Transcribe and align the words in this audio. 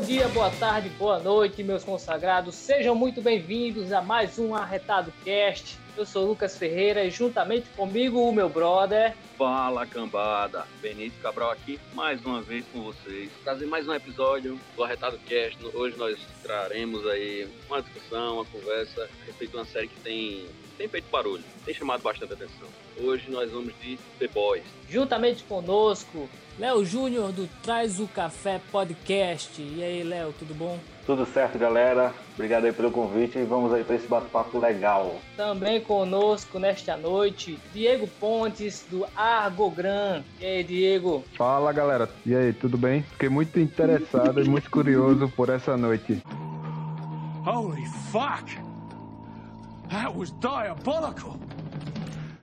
Bom 0.00 0.06
dia, 0.06 0.28
boa 0.28 0.48
tarde, 0.52 0.88
boa 0.98 1.18
noite, 1.18 1.62
meus 1.62 1.84
consagrados. 1.84 2.54
Sejam 2.54 2.94
muito 2.94 3.20
bem-vindos 3.20 3.92
a 3.92 4.00
mais 4.00 4.38
um 4.38 4.54
Arretado 4.54 5.12
Cast. 5.22 5.78
Eu 5.94 6.06
sou 6.06 6.26
Lucas 6.26 6.56
Ferreira 6.56 7.04
e 7.04 7.10
juntamente 7.10 7.68
comigo 7.76 8.18
o 8.18 8.32
meu 8.32 8.48
brother. 8.48 9.14
Fala 9.36 9.86
cambada, 9.86 10.66
Benito 10.80 11.20
Cabral 11.20 11.50
aqui 11.50 11.78
mais 11.92 12.24
uma 12.24 12.40
vez 12.40 12.64
com 12.72 12.80
vocês. 12.80 13.30
Trazer 13.44 13.66
mais 13.66 13.86
um 13.86 13.92
episódio 13.92 14.58
do 14.74 14.82
Arretado 14.82 15.18
Cast. 15.18 15.58
Hoje 15.74 15.98
nós 15.98 16.18
traremos 16.42 17.06
aí 17.06 17.46
uma 17.68 17.82
discussão, 17.82 18.36
uma 18.36 18.46
conversa 18.46 19.02
a 19.02 19.26
respeito 19.26 19.50
de 19.50 19.56
uma 19.58 19.66
série 19.66 19.88
que 19.88 20.00
tem, 20.00 20.46
tem 20.78 20.88
feito 20.88 21.10
barulho, 21.10 21.44
tem 21.66 21.74
chamado 21.74 22.02
bastante 22.02 22.32
atenção. 22.32 22.68
Hoje 23.02 23.30
nós 23.30 23.50
vamos 23.50 23.74
de 23.82 23.98
The 24.18 24.28
Boys. 24.28 24.64
Juntamente 24.88 25.44
conosco, 25.44 26.26
Léo 26.60 26.84
Júnior 26.84 27.32
do 27.32 27.48
Traz 27.62 27.98
o 27.98 28.06
Café 28.06 28.60
Podcast. 28.70 29.62
E 29.62 29.82
aí, 29.82 30.02
Léo, 30.02 30.34
tudo 30.38 30.52
bom? 30.52 30.78
Tudo 31.06 31.24
certo, 31.24 31.58
galera. 31.58 32.12
Obrigado 32.34 32.66
aí 32.66 32.72
pelo 32.72 32.90
convite 32.90 33.38
e 33.38 33.44
vamos 33.44 33.72
aí 33.72 33.82
para 33.82 33.96
esse 33.96 34.06
bate-papo 34.06 34.58
legal. 34.58 35.16
Também 35.38 35.80
conosco 35.80 36.58
nesta 36.58 36.98
noite, 36.98 37.58
Diego 37.72 38.06
Pontes 38.06 38.84
do 38.90 39.06
Argogran. 39.16 40.22
E 40.38 40.44
aí, 40.44 40.62
Diego? 40.62 41.24
Fala, 41.34 41.72
galera. 41.72 42.10
E 42.26 42.36
aí, 42.36 42.52
tudo 42.52 42.76
bem? 42.76 43.04
Fiquei 43.04 43.30
muito 43.30 43.58
interessado 43.58 44.44
e 44.44 44.46
muito 44.46 44.70
curioso 44.70 45.30
por 45.30 45.48
essa 45.48 45.78
noite. 45.78 46.22
Holy 47.46 47.86
fuck! 48.12 48.54
That 49.88 50.14
was 50.14 50.30
diabolical! 50.32 51.38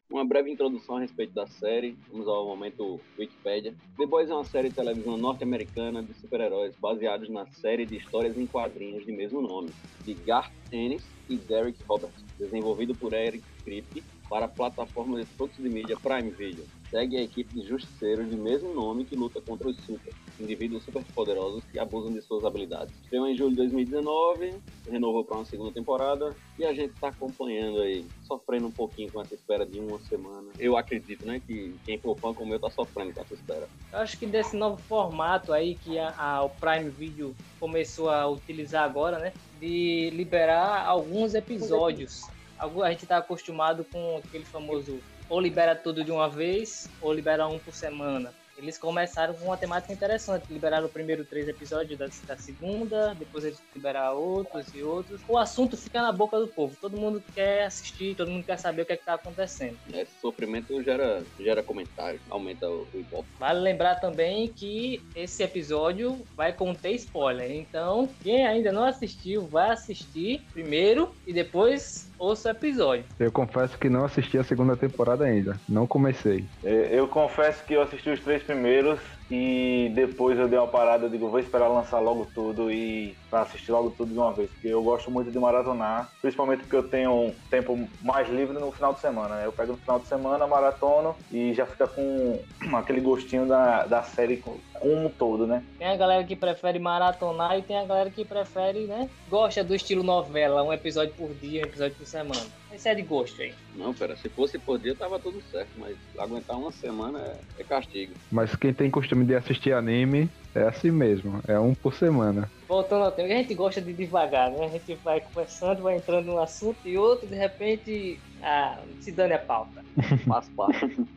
Uma 0.09 0.23
breve 0.23 0.49
introdução 0.49 0.95
a 0.95 0.99
respeito 1.01 1.33
da 1.33 1.45
série, 1.45 1.97
vamos 2.09 2.29
ao 2.29 2.45
momento 2.45 2.97
Wikipedia. 3.19 3.75
The 3.97 4.05
Boys 4.05 4.29
é 4.29 4.33
uma 4.33 4.45
série 4.45 4.69
de 4.69 4.75
televisão 4.75 5.17
norte-americana 5.17 6.01
de 6.01 6.13
super-heróis 6.13 6.73
baseados 6.77 7.27
na 7.27 7.45
série 7.47 7.85
de 7.85 7.97
histórias 7.97 8.37
em 8.37 8.47
quadrinhos 8.47 9.05
de 9.05 9.11
mesmo 9.11 9.41
nome, 9.41 9.69
de 10.05 10.13
Garth 10.13 10.53
Ennis 10.71 11.03
e 11.27 11.35
Derek 11.35 11.77
Roberts, 11.83 12.23
desenvolvido 12.39 12.95
por 12.95 13.11
Eric 13.11 13.43
Kripke 13.65 14.01
para 14.29 14.45
a 14.45 14.49
plataforma 14.49 15.19
de 15.19 15.25
fluxo 15.25 15.61
de 15.61 15.67
mídia 15.67 15.97
Prime 15.97 16.29
Video. 16.29 16.65
Segue 16.89 17.17
a 17.17 17.21
equipe 17.21 17.53
de 17.53 17.67
justiceiros 17.67 18.29
de 18.29 18.37
mesmo 18.37 18.73
nome 18.73 19.03
que 19.03 19.15
luta 19.15 19.41
contra 19.41 19.67
os 19.67 19.75
super, 19.85 20.13
indivíduos 20.39 20.83
super 20.83 21.03
poderosos 21.13 21.63
que 21.71 21.79
abusam 21.79 22.11
de 22.11 22.21
suas 22.21 22.45
habilidades. 22.45 22.93
Estreou 23.03 23.27
em 23.27 23.35
julho 23.35 23.51
de 23.51 23.57
2019, 23.57 24.55
renovou 24.89 25.23
para 25.23 25.37
uma 25.37 25.45
segunda 25.45 25.71
temporada 25.71 26.35
e 26.57 26.65
a 26.65 26.73
gente 26.73 26.93
está 26.93 27.09
acompanhando 27.09 27.81
aí, 27.81 28.05
sofrendo 28.27 28.67
um 28.67 28.71
pouquinho 28.71 29.11
com 29.11 29.21
essa 29.21 29.35
espera 29.35 29.65
de 29.65 29.79
uma 29.79 29.99
semana. 29.99 30.51
Eu 30.59 30.77
acredito, 30.77 31.25
né, 31.25 31.41
que 31.45 31.75
quem 31.85 31.97
for 31.97 32.17
fã 32.17 32.33
como 32.33 32.53
eu 32.53 32.59
tá 32.59 32.69
sofrendo 32.69 33.13
com 33.13 33.21
essa 33.21 33.33
espera. 33.33 33.67
Eu 33.91 33.99
acho 33.99 34.17
que 34.17 34.25
desse 34.25 34.55
novo 34.55 34.77
formato 34.77 35.53
aí 35.53 35.75
que 35.75 35.97
a, 35.97 36.13
a, 36.17 36.43
o 36.43 36.49
Prime 36.49 36.89
Video 36.89 37.35
começou 37.59 38.09
a 38.09 38.27
utilizar 38.27 38.83
agora, 38.83 39.19
né, 39.19 39.33
de 39.59 40.09
liberar 40.11 40.85
alguns 40.85 41.33
episódios. 41.33 42.27
A 42.59 42.89
gente 42.89 43.03
está 43.03 43.17
acostumado 43.17 43.83
com 43.83 44.17
aquele 44.17 44.43
famoso 44.43 44.99
ou 45.29 45.39
libera 45.39 45.75
tudo 45.75 46.03
de 46.03 46.11
uma 46.11 46.29
vez, 46.29 46.89
ou 47.01 47.13
libera 47.13 47.47
um 47.47 47.59
por 47.59 47.73
semana. 47.73 48.33
Eles 48.57 48.77
começaram 48.77 49.33
com 49.33 49.45
uma 49.45 49.57
temática 49.57 49.93
interessante. 49.93 50.51
Liberaram 50.51 50.87
o 50.87 50.89
primeiro 50.89 51.25
três 51.25 51.47
episódios 51.47 51.97
da, 51.97 52.07
da, 52.27 52.37
segunda, 52.37 53.13
depois 53.15 53.43
eles 53.43 53.61
liberaram 53.75 54.17
outros 54.17 54.67
e 54.73 54.83
outros. 54.83 55.21
O 55.27 55.37
assunto 55.37 55.77
fica 55.77 56.01
na 56.01 56.11
boca 56.11 56.39
do 56.39 56.47
povo. 56.47 56.75
Todo 56.79 56.97
mundo 56.97 57.23
quer 57.33 57.65
assistir, 57.65 58.15
todo 58.15 58.29
mundo 58.29 58.43
quer 58.43 58.57
saber 58.57 58.81
o 58.81 58.85
que 58.85 58.93
é 58.93 58.95
está 58.95 59.13
acontecendo. 59.13 59.77
Esse 59.93 60.11
sofrimento 60.19 60.81
gera, 60.83 61.23
gera 61.39 61.63
comentário, 61.63 62.19
aumenta 62.29 62.69
o, 62.69 62.87
o. 63.11 63.25
Vale 63.39 63.59
lembrar 63.59 63.95
também 63.95 64.47
que 64.49 65.01
esse 65.15 65.43
episódio 65.43 66.21
vai 66.35 66.51
conter 66.51 66.91
spoiler. 66.93 67.51
Então, 67.51 68.09
quem 68.21 68.45
ainda 68.45 68.71
não 68.71 68.83
assistiu, 68.83 69.47
vai 69.47 69.71
assistir 69.71 70.41
primeiro 70.51 71.15
e 71.25 71.31
depois 71.31 72.11
ouça 72.19 72.49
o 72.49 72.51
episódio. 72.51 73.05
Eu 73.19 73.31
confesso 73.31 73.77
que 73.77 73.89
não 73.89 74.05
assisti 74.05 74.37
a 74.37 74.43
segunda 74.43 74.75
temporada 74.75 75.25
ainda. 75.25 75.59
Não 75.69 75.87
comecei. 75.87 76.45
É, 76.63 76.89
eu 76.91 77.07
confesso 77.07 77.63
que 77.63 77.73
eu 77.73 77.81
assisti 77.81 78.09
os 78.09 78.19
três 78.19 78.43
primeiros 78.47 78.99
e 79.29 79.91
depois 79.95 80.39
eu 80.39 80.47
dei 80.49 80.57
uma 80.57 80.71
parada, 80.71 81.05
eu 81.05 81.09
digo, 81.09 81.29
vou 81.29 81.39
esperar 81.39 81.67
lançar 81.67 81.99
logo 81.99 82.25
tudo 82.33 82.71
e 82.71 83.19
para 83.29 83.41
assistir 83.41 83.71
logo 83.71 83.91
tudo 83.91 84.13
de 84.13 84.19
uma 84.19 84.33
vez, 84.33 84.49
porque 84.49 84.67
eu 84.67 84.81
gosto 84.81 85.11
muito 85.11 85.31
de 85.31 85.39
maratonar, 85.39 86.11
principalmente 86.21 86.61
porque 86.61 86.75
eu 86.75 86.83
tenho 86.83 87.11
um 87.11 87.35
tempo 87.49 87.87
mais 88.01 88.29
livre 88.29 88.57
no 88.57 88.71
final 88.71 88.93
de 88.93 88.99
semana, 88.99 89.35
né? 89.35 89.45
Eu 89.45 89.51
pego 89.51 89.73
no 89.73 89.77
final 89.77 89.99
de 89.99 90.07
semana, 90.07 90.47
maratono 90.47 91.15
e 91.31 91.53
já 91.53 91.65
fica 91.65 91.87
com 91.87 92.39
aquele 92.75 93.01
gostinho 93.01 93.45
da, 93.45 93.85
da 93.85 94.03
série 94.03 94.37
como 94.37 94.59
um 94.81 95.09
todo, 95.09 95.47
né? 95.47 95.63
Tem 95.77 95.87
a 95.87 95.97
galera 95.97 96.23
que 96.23 96.35
prefere 96.35 96.79
maratonar 96.79 97.57
e 97.57 97.61
tem 97.61 97.77
a 97.77 97.85
galera 97.85 98.09
que 98.09 98.23
prefere, 98.23 98.85
né? 98.85 99.09
Gosta 99.29 99.63
do 99.63 99.75
estilo 99.75 100.03
novela, 100.03 100.63
um 100.63 100.71
episódio 100.71 101.13
por 101.15 101.33
dia, 101.33 101.61
um 101.61 101.65
episódio 101.65 101.95
por 101.95 102.05
semana. 102.05 102.45
Esse 102.71 102.89
é 102.89 102.95
de 102.95 103.01
gosto 103.01 103.41
aí. 103.41 103.53
Não, 103.75 103.93
pera, 103.93 104.15
se 104.15 104.29
fosse 104.29 104.59
por 104.59 104.77
dia 104.77 104.93
tava 104.93 105.19
tudo 105.19 105.41
certo, 105.49 105.69
mas 105.77 105.95
aguentar 106.17 106.57
uma 106.57 106.71
semana 106.71 107.19
é, 107.19 107.61
é 107.61 107.63
castigo. 107.63 108.13
Mas 108.31 108.55
quem 108.55 108.73
tem 108.73 108.91
costume 108.91 109.25
de 109.25 109.35
assistir 109.35 109.73
anime 109.73 110.29
é 110.55 110.63
assim 110.63 110.91
mesmo, 110.91 111.41
é 111.47 111.59
um 111.59 111.73
por 111.73 111.93
semana. 111.93 112.49
Voltando 112.67 113.05
ao 113.05 113.11
tema, 113.11 113.29
a 113.29 113.37
gente 113.37 113.53
gosta 113.53 113.81
de 113.81 113.93
devagar, 113.93 114.51
né? 114.51 114.65
A 114.65 114.69
gente 114.69 114.95
vai 114.95 115.21
conversando, 115.21 115.83
vai 115.83 115.95
entrando 115.95 116.25
num 116.25 116.39
assunto 116.39 116.79
e 116.85 116.97
outro, 116.97 117.27
de 117.27 117.35
repente, 117.35 118.19
ah, 118.41 118.79
se 118.99 119.11
dane 119.11 119.33
a 119.33 119.39
pauta. 119.39 119.83
Faz 120.25 120.49
parte. 120.49 120.97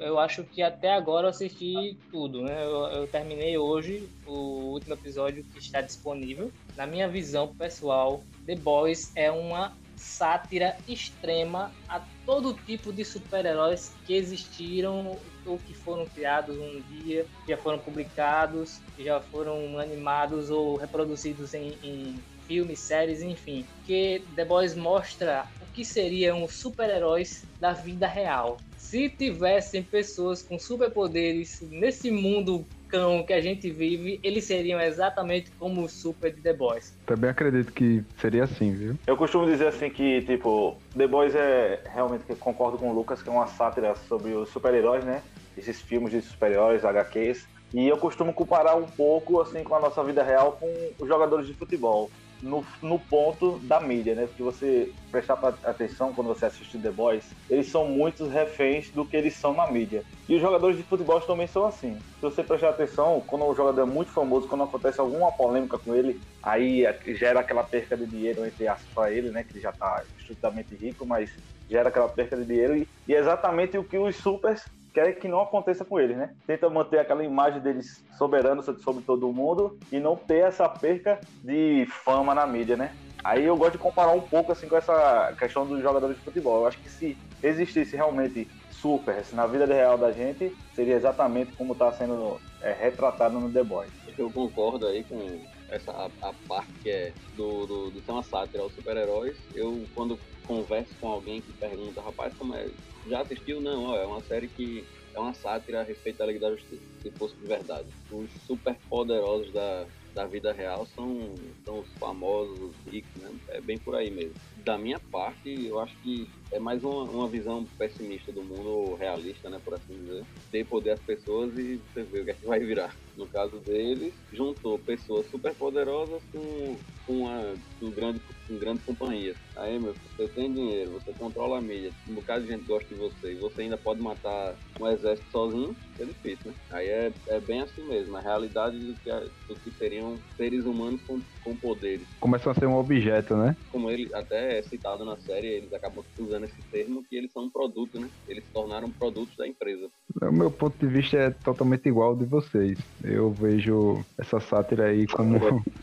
eu 0.00 0.18
acho 0.18 0.44
que 0.44 0.62
até 0.62 0.94
agora 0.94 1.26
eu 1.26 1.30
assisti 1.30 1.96
tudo, 2.10 2.42
né? 2.42 2.64
Eu, 2.64 2.86
eu, 2.86 3.06
terminei 3.06 3.58
hoje 3.58 4.08
o 4.26 4.72
último 4.72 4.94
episódio 4.94 5.44
que 5.44 5.58
está 5.58 5.80
disponível. 5.80 6.52
Na 6.76 6.86
minha 6.86 7.08
visão 7.08 7.48
pessoal, 7.48 8.22
The 8.46 8.54
Boys 8.56 9.12
é 9.16 9.30
uma 9.30 9.72
sátira 9.96 10.76
extrema 10.86 11.72
a 11.88 12.00
todo 12.28 12.52
tipo 12.52 12.92
de 12.92 13.06
super-heróis 13.06 13.94
que 14.06 14.12
existiram 14.12 15.16
ou 15.46 15.58
que 15.58 15.72
foram 15.72 16.04
criados 16.04 16.58
um 16.58 16.82
dia, 16.90 17.24
já 17.48 17.56
foram 17.56 17.78
publicados, 17.78 18.82
já 18.98 19.18
foram 19.18 19.78
animados 19.78 20.50
ou 20.50 20.76
reproduzidos 20.76 21.54
em, 21.54 21.72
em 21.82 22.18
filmes, 22.46 22.80
séries, 22.80 23.22
enfim. 23.22 23.64
Que 23.86 24.22
The 24.36 24.44
Boys 24.44 24.74
mostra 24.74 25.46
o 25.62 25.72
que 25.72 25.86
seriam 25.86 26.46
super-heróis 26.46 27.46
da 27.58 27.72
vida 27.72 28.06
real. 28.06 28.58
Se 28.76 29.08
tivessem 29.08 29.82
pessoas 29.82 30.42
com 30.42 30.58
superpoderes 30.58 31.62
nesse 31.70 32.10
mundo 32.10 32.66
cão 32.88 33.22
que 33.22 33.32
a 33.32 33.40
gente 33.40 33.70
vive, 33.70 34.18
eles 34.22 34.44
seriam 34.44 34.80
exatamente 34.80 35.50
como 35.58 35.82
o 35.82 35.88
Super 35.88 36.32
de 36.32 36.40
The 36.40 36.52
Boys. 36.52 36.96
Também 37.06 37.30
acredito 37.30 37.72
que 37.72 38.02
seria 38.20 38.44
assim, 38.44 38.72
viu? 38.72 38.96
Eu 39.06 39.16
costumo 39.16 39.46
dizer 39.46 39.68
assim 39.68 39.90
que, 39.90 40.22
tipo, 40.22 40.76
The 40.96 41.06
Boys 41.06 41.34
é 41.34 41.80
realmente, 41.92 42.24
concordo 42.36 42.78
com 42.78 42.90
o 42.90 42.94
Lucas, 42.94 43.22
que 43.22 43.28
é 43.28 43.32
uma 43.32 43.46
sátira 43.46 43.94
sobre 44.08 44.32
os 44.32 44.48
super-heróis, 44.48 45.04
né? 45.04 45.22
Esses 45.56 45.80
filmes 45.80 46.12
de 46.12 46.20
super-heróis, 46.22 46.84
HQs. 46.84 47.46
E 47.74 47.86
eu 47.86 47.98
costumo 47.98 48.32
comparar 48.32 48.76
um 48.76 48.86
pouco, 48.86 49.40
assim, 49.40 49.62
com 49.62 49.74
a 49.74 49.80
nossa 49.80 50.02
vida 50.02 50.22
real 50.22 50.52
com 50.52 50.66
os 50.98 51.06
jogadores 51.06 51.46
de 51.46 51.52
futebol 51.52 52.10
no, 52.42 52.64
no 52.82 52.98
ponto 52.98 53.58
da 53.60 53.80
mídia, 53.80 54.14
né? 54.14 54.26
Porque 54.26 54.42
você 54.42 54.92
prestar 55.10 55.34
atenção 55.64 56.12
quando 56.12 56.28
você 56.28 56.46
assiste 56.46 56.78
The 56.78 56.90
Boys, 56.90 57.34
eles 57.48 57.70
são 57.70 57.86
muitos 57.86 58.30
reféns 58.30 58.90
do 58.90 59.04
que 59.04 59.16
eles 59.16 59.34
são 59.34 59.54
na 59.54 59.70
mídia. 59.70 60.04
E 60.28 60.34
os 60.34 60.40
jogadores 60.40 60.76
de 60.76 60.82
futebol 60.82 61.20
também 61.20 61.46
são 61.46 61.64
assim. 61.64 61.98
Se 61.98 62.22
você 62.22 62.42
prestar 62.42 62.70
atenção, 62.70 63.22
quando 63.26 63.46
o 63.46 63.54
jogador 63.54 63.82
é 63.82 63.86
muito 63.86 64.10
famoso, 64.10 64.48
quando 64.48 64.64
acontece 64.64 65.00
alguma 65.00 65.32
polêmica 65.32 65.78
com 65.78 65.94
ele, 65.94 66.20
aí 66.42 66.84
gera 67.14 67.40
aquela 67.40 67.62
perca 67.62 67.96
de 67.96 68.06
dinheiro 68.06 68.44
entre 68.44 68.68
aspas 68.68 68.92
para 68.94 69.12
ele, 69.12 69.30
né? 69.30 69.42
Que 69.44 69.54
ele 69.54 69.60
já 69.60 69.70
está 69.70 70.02
estritamente 70.18 70.74
rico, 70.74 71.06
mas 71.06 71.30
gera 71.68 71.88
aquela 71.88 72.08
perca 72.08 72.36
de 72.36 72.44
dinheiro 72.44 72.76
e, 72.76 72.88
e 73.06 73.14
é 73.14 73.18
exatamente 73.18 73.76
o 73.76 73.84
que 73.84 73.98
os 73.98 74.16
supers 74.16 74.62
quer 75.04 75.12
que 75.12 75.28
não 75.28 75.40
aconteça 75.40 75.84
com 75.84 75.98
eles, 76.00 76.16
né? 76.16 76.34
Tenta 76.46 76.68
manter 76.68 76.98
aquela 76.98 77.24
imagem 77.24 77.60
deles 77.60 78.04
soberanos 78.16 78.66
sobre 78.82 79.04
todo 79.04 79.32
mundo 79.32 79.78
e 79.92 80.00
não 80.00 80.16
ter 80.16 80.40
essa 80.40 80.68
perca 80.68 81.20
de 81.42 81.86
fama 82.04 82.34
na 82.34 82.46
mídia, 82.46 82.76
né? 82.76 82.94
Aí 83.22 83.44
eu 83.44 83.56
gosto 83.56 83.72
de 83.72 83.78
comparar 83.78 84.12
um 84.12 84.20
pouco 84.20 84.52
assim 84.52 84.68
com 84.68 84.76
essa 84.76 85.34
questão 85.38 85.66
dos 85.66 85.82
jogadores 85.82 86.16
de 86.16 86.22
futebol. 86.22 86.60
Eu 86.60 86.66
acho 86.66 86.78
que 86.78 86.88
se 86.88 87.16
existisse 87.42 87.94
realmente 87.94 88.48
super 88.70 89.24
na 89.32 89.46
vida 89.46 89.66
real 89.66 89.98
da 89.98 90.12
gente, 90.12 90.56
seria 90.74 90.94
exatamente 90.94 91.52
como 91.52 91.72
está 91.72 91.92
sendo 91.92 92.40
é, 92.62 92.72
retratado 92.72 93.38
no 93.38 93.52
The 93.52 93.62
Boys. 93.64 93.90
Eu 94.16 94.30
concordo 94.30 94.86
aí 94.86 95.04
com 95.04 95.40
essa 95.68 95.92
a, 95.92 96.28
a 96.28 96.32
parte 96.48 96.72
que 96.82 96.90
é 96.90 97.12
do, 97.36 97.66
do, 97.66 97.90
do 97.90 98.00
ser 98.00 98.12
uma 98.12 98.22
sátira 98.22 98.62
aos 98.62 98.74
super-heróis. 98.74 99.36
Eu, 99.54 99.84
quando 99.94 100.18
converso 100.46 100.94
com 101.00 101.08
alguém 101.08 101.40
que 101.40 101.52
pergunta, 101.52 102.00
rapaz, 102.00 102.32
como 102.34 102.54
é? 102.54 102.66
Já 103.08 103.20
assistiu? 103.22 103.60
Não, 103.60 103.84
ó, 103.84 103.96
é 103.96 104.06
uma 104.06 104.22
série 104.22 104.48
que 104.48 104.84
é 105.14 105.18
uma 105.18 105.34
sátira 105.34 105.80
a 105.80 105.84
respeito 105.84 106.18
da 106.18 106.26
Liga 106.26 106.40
da 106.40 106.50
Justiça. 106.50 106.82
se 107.02 107.10
fosse 107.12 107.34
de 107.36 107.46
verdade. 107.46 107.86
Os 108.10 108.30
super 108.46 108.76
poderosos 108.88 109.52
da, 109.52 109.86
da 110.14 110.26
vida 110.26 110.52
real 110.52 110.86
são, 110.94 111.34
são 111.64 111.80
os 111.80 111.88
famosos, 111.98 112.58
os 112.60 112.92
ricos, 112.92 113.22
né? 113.22 113.30
É 113.48 113.60
bem 113.60 113.78
por 113.78 113.94
aí 113.94 114.10
mesmo. 114.10 114.34
Da 114.64 114.76
minha 114.76 115.00
parte, 115.10 115.66
eu 115.66 115.78
acho 115.78 115.96
que 116.02 116.28
é 116.52 116.58
mais 116.58 116.82
uma, 116.82 117.04
uma 117.04 117.28
visão 117.28 117.64
pessimista 117.78 118.32
do 118.32 118.42
mundo, 118.42 118.94
realista, 118.96 119.48
né, 119.50 119.60
por 119.64 119.74
assim 119.74 119.94
dizer. 119.94 120.24
Ter 120.50 120.64
poder 120.64 120.92
às 120.92 121.00
pessoas 121.00 121.56
e 121.58 121.76
você 121.76 122.02
vê 122.04 122.20
o 122.20 122.24
que 122.24 122.30
é 122.30 122.34
que 122.34 122.46
vai 122.46 122.58
virar. 122.60 122.94
No 123.16 123.26
caso 123.26 123.58
deles, 123.60 124.14
juntou 124.32 124.78
pessoas 124.78 125.26
super 125.26 125.54
poderosas 125.54 126.22
com, 126.32 126.78
com, 127.06 127.12
uma, 127.22 127.56
com, 127.78 127.90
grande, 127.90 128.20
com 128.46 128.58
grandes 128.58 128.84
companhias. 128.84 129.36
Aí, 129.56 129.78
meu, 129.78 129.94
você 129.94 130.28
tem 130.28 130.52
dinheiro, 130.52 130.92
você 130.92 131.12
controla 131.12 131.58
a 131.58 131.60
mídia, 131.60 131.92
um 132.08 132.14
bocado 132.14 132.44
de 132.44 132.52
gente 132.52 132.64
gosta 132.64 132.88
de 132.88 132.94
você, 132.94 133.32
e 133.32 133.38
você 133.38 133.62
ainda 133.62 133.76
pode 133.76 134.00
matar 134.00 134.56
um 134.80 134.86
exército 134.86 135.30
sozinho, 135.30 135.76
é 135.98 136.04
difícil, 136.04 136.50
né? 136.50 136.56
Aí 136.70 136.86
é, 136.86 137.12
é 137.28 137.40
bem 137.40 137.60
assim 137.60 137.86
mesmo, 137.88 138.16
a 138.16 138.20
realidade 138.20 138.78
do 138.78 138.94
que, 138.96 139.10
do 139.48 139.56
que 139.56 139.70
seriam 139.72 140.18
seres 140.36 140.64
humanos 140.64 141.02
com, 141.02 141.20
com 141.48 141.56
poderes. 141.56 142.06
Começam 142.20 142.52
a 142.52 142.54
ser 142.54 142.66
um 142.66 142.76
objeto, 142.76 143.36
né? 143.36 143.56
Como 143.72 143.90
ele 143.90 144.10
até 144.14 144.58
é 144.58 144.62
citado 144.62 145.04
na 145.04 145.16
série, 145.16 145.46
eles 145.46 145.72
acabam 145.72 146.04
usando 146.18 146.44
esse 146.44 146.60
termo 146.70 147.02
que 147.02 147.16
eles 147.16 147.32
são 147.32 147.44
um 147.44 147.50
produto, 147.50 147.98
né? 147.98 148.08
Eles 148.28 148.44
se 148.44 148.50
tornaram 148.50 148.90
produtos 148.90 149.34
da 149.36 149.46
empresa. 149.46 149.88
O 150.20 150.32
meu 150.32 150.50
ponto 150.50 150.78
de 150.78 150.86
vista 150.86 151.16
é 151.16 151.30
totalmente 151.30 151.88
igual 151.88 152.10
ao 152.10 152.16
de 152.16 152.26
vocês. 152.26 152.78
Eu 153.02 153.30
vejo 153.30 154.04
essa 154.18 154.38
sátira 154.40 154.86
aí 154.86 155.06
como. 155.06 155.38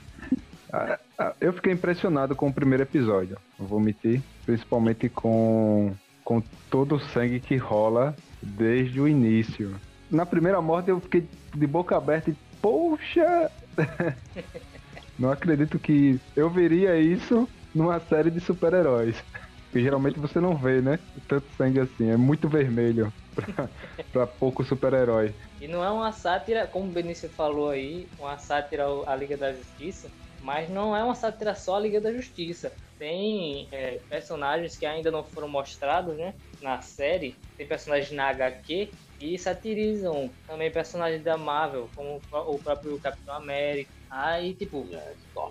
Eu 1.40 1.54
fiquei 1.54 1.72
impressionado 1.72 2.36
com 2.36 2.50
o 2.50 2.54
primeiro 2.54 2.84
episódio, 2.84 3.38
não 3.58 3.66
vou 3.66 3.80
mentir, 3.80 4.22
principalmente 4.46 5.08
com, 5.08 5.96
com 6.22 6.44
todo 6.70 6.96
o 6.96 7.00
sangue 7.00 7.40
que 7.40 7.56
rola 7.56 8.14
desde 8.42 9.00
o 9.00 9.08
início. 9.08 9.74
Na 10.12 10.26
primeira 10.26 10.62
morte 10.62 10.90
eu 10.90 11.00
fiquei 11.00 11.26
de 11.56 11.66
boca 11.66 11.96
aberta 11.96 12.30
e, 12.30 12.36
poxa! 12.62 13.50
não 15.18 15.32
acredito 15.32 15.80
que 15.80 16.20
eu 16.36 16.50
veria 16.50 16.98
isso 16.98 17.48
numa 17.74 18.00
série 18.00 18.32
de 18.32 18.40
super-heróis. 18.40 19.24
Que 19.72 19.82
geralmente 19.82 20.18
você 20.18 20.40
não 20.40 20.56
vê, 20.56 20.82
né? 20.82 20.98
Tanto 21.28 21.52
sangue 21.58 21.82
assim, 21.82 22.10
é 22.10 22.16
muito 22.16 22.48
vermelho 22.48 23.12
pra, 24.14 24.26
pouco 24.26 24.64
super-herói. 24.64 25.36
E 25.60 25.68
não 25.68 25.84
é 25.84 25.92
uma 25.92 26.14
sátira, 26.14 26.66
como 26.66 26.90
o 26.90 26.94
Benício 26.94 27.28
falou 27.28 27.72
aí, 27.72 28.08
uma 28.18 28.38
sátira 28.38 28.86
à 29.06 29.14
Liga 29.18 29.36
da 29.36 29.52
Justiça, 29.52 30.10
mas 30.40 30.70
não 30.70 30.96
é 30.96 31.04
uma 31.04 31.14
sátira 31.14 31.54
só 31.54 31.76
à 31.76 31.80
Liga 31.82 32.00
da 32.00 32.14
Justiça. 32.14 32.72
Tem 32.98 33.68
é, 33.70 34.00
personagens 34.10 34.78
que 34.78 34.86
ainda 34.86 35.12
não 35.12 35.26
foram 35.26 35.50
mostrados 35.50 36.16
né, 36.16 36.34
na 36.62 36.80
série, 36.80 37.36
tem 37.58 37.68
personagens 37.68 38.12
na 38.14 38.30
HQ 38.30 38.92
e 39.20 39.38
satirizam 39.38 40.30
também 40.48 40.72
personagens 40.72 41.24
da 41.24 41.38
Marvel, 41.38 41.90
como 41.96 42.22
o 42.32 42.60
próprio 42.60 43.00
Capitão 43.00 43.36
América. 43.36 43.92
Aí, 44.10 44.54
tipo, 44.54 44.90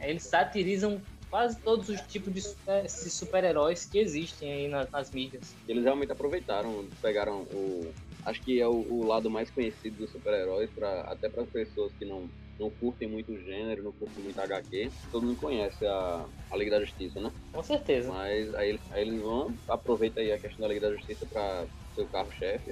eles 0.01 0.23
satirizam 0.25 1.01
quase 1.31 1.61
todos 1.63 1.89
os 1.89 2.01
tipos 2.03 2.33
de 2.33 3.11
super-heróis 3.11 3.87
que 3.87 3.99
existem 3.99 4.53
aí 4.53 4.69
nas, 4.69 4.91
nas 4.93 5.11
mídias. 5.11 5.57
Eles 5.67 5.83
realmente 5.83 6.13
aproveitaram, 6.13 6.89
pegaram 7.03 7.43
o, 7.43 7.93
acho 8.25 8.41
que 8.43 8.61
é 8.61 8.69
o, 8.69 8.87
o 8.89 9.05
lado 9.05 9.29
mais 9.29 9.51
conhecido 9.51 9.97
dos 9.97 10.13
super-heróis, 10.13 10.71
para 10.71 11.01
até 11.03 11.29
para 11.29 11.43
as 11.43 11.51
pessoas 11.51 11.93
que 11.99 12.05
não, 12.05 12.31
não 12.59 12.71
curtem 12.71 13.09
muito 13.09 13.33
o 13.33 13.39
gênero, 13.39 13.83
não 13.83 13.93
curtem 13.93 14.23
muito 14.23 14.39
HQ. 14.39 14.91
Todo 15.11 15.27
mundo 15.27 15.37
conhece 15.37 15.87
a, 15.87 16.27
a 16.51 16.57
Liga 16.57 16.73
da 16.73 16.85
Justiça, 16.85 17.21
né? 17.21 17.31
Com 17.53 17.63
certeza. 17.63 18.13
Mas 18.13 18.55
aí, 18.55 18.79
aí 18.91 19.03
eles 19.03 19.21
vão, 19.21 19.57
aproveita 19.69 20.21
aí 20.21 20.33
a 20.33 20.39
questão 20.39 20.67
da 20.67 20.73
Liga 20.73 20.89
da 20.89 20.97
Justiça 20.97 21.27
para 21.27 21.67
ser 21.95 22.03
o 22.03 22.09
carro-chefe, 22.09 22.71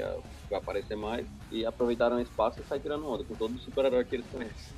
vai 0.51 0.59
aparecer 0.59 0.97
mais, 0.97 1.27
e 1.51 1.65
aproveitaram 1.65 2.17
o 2.17 2.21
espaço 2.21 2.61
e 2.61 2.65
sai 2.65 2.81
tirando 2.81 3.07
onda 3.07 3.25
com 3.25 3.35
todos 3.35 3.57
os 3.57 3.65
super-heróis 3.65 4.07
que 4.09 4.17
eles 4.17 4.27
conhecem. 4.31 4.75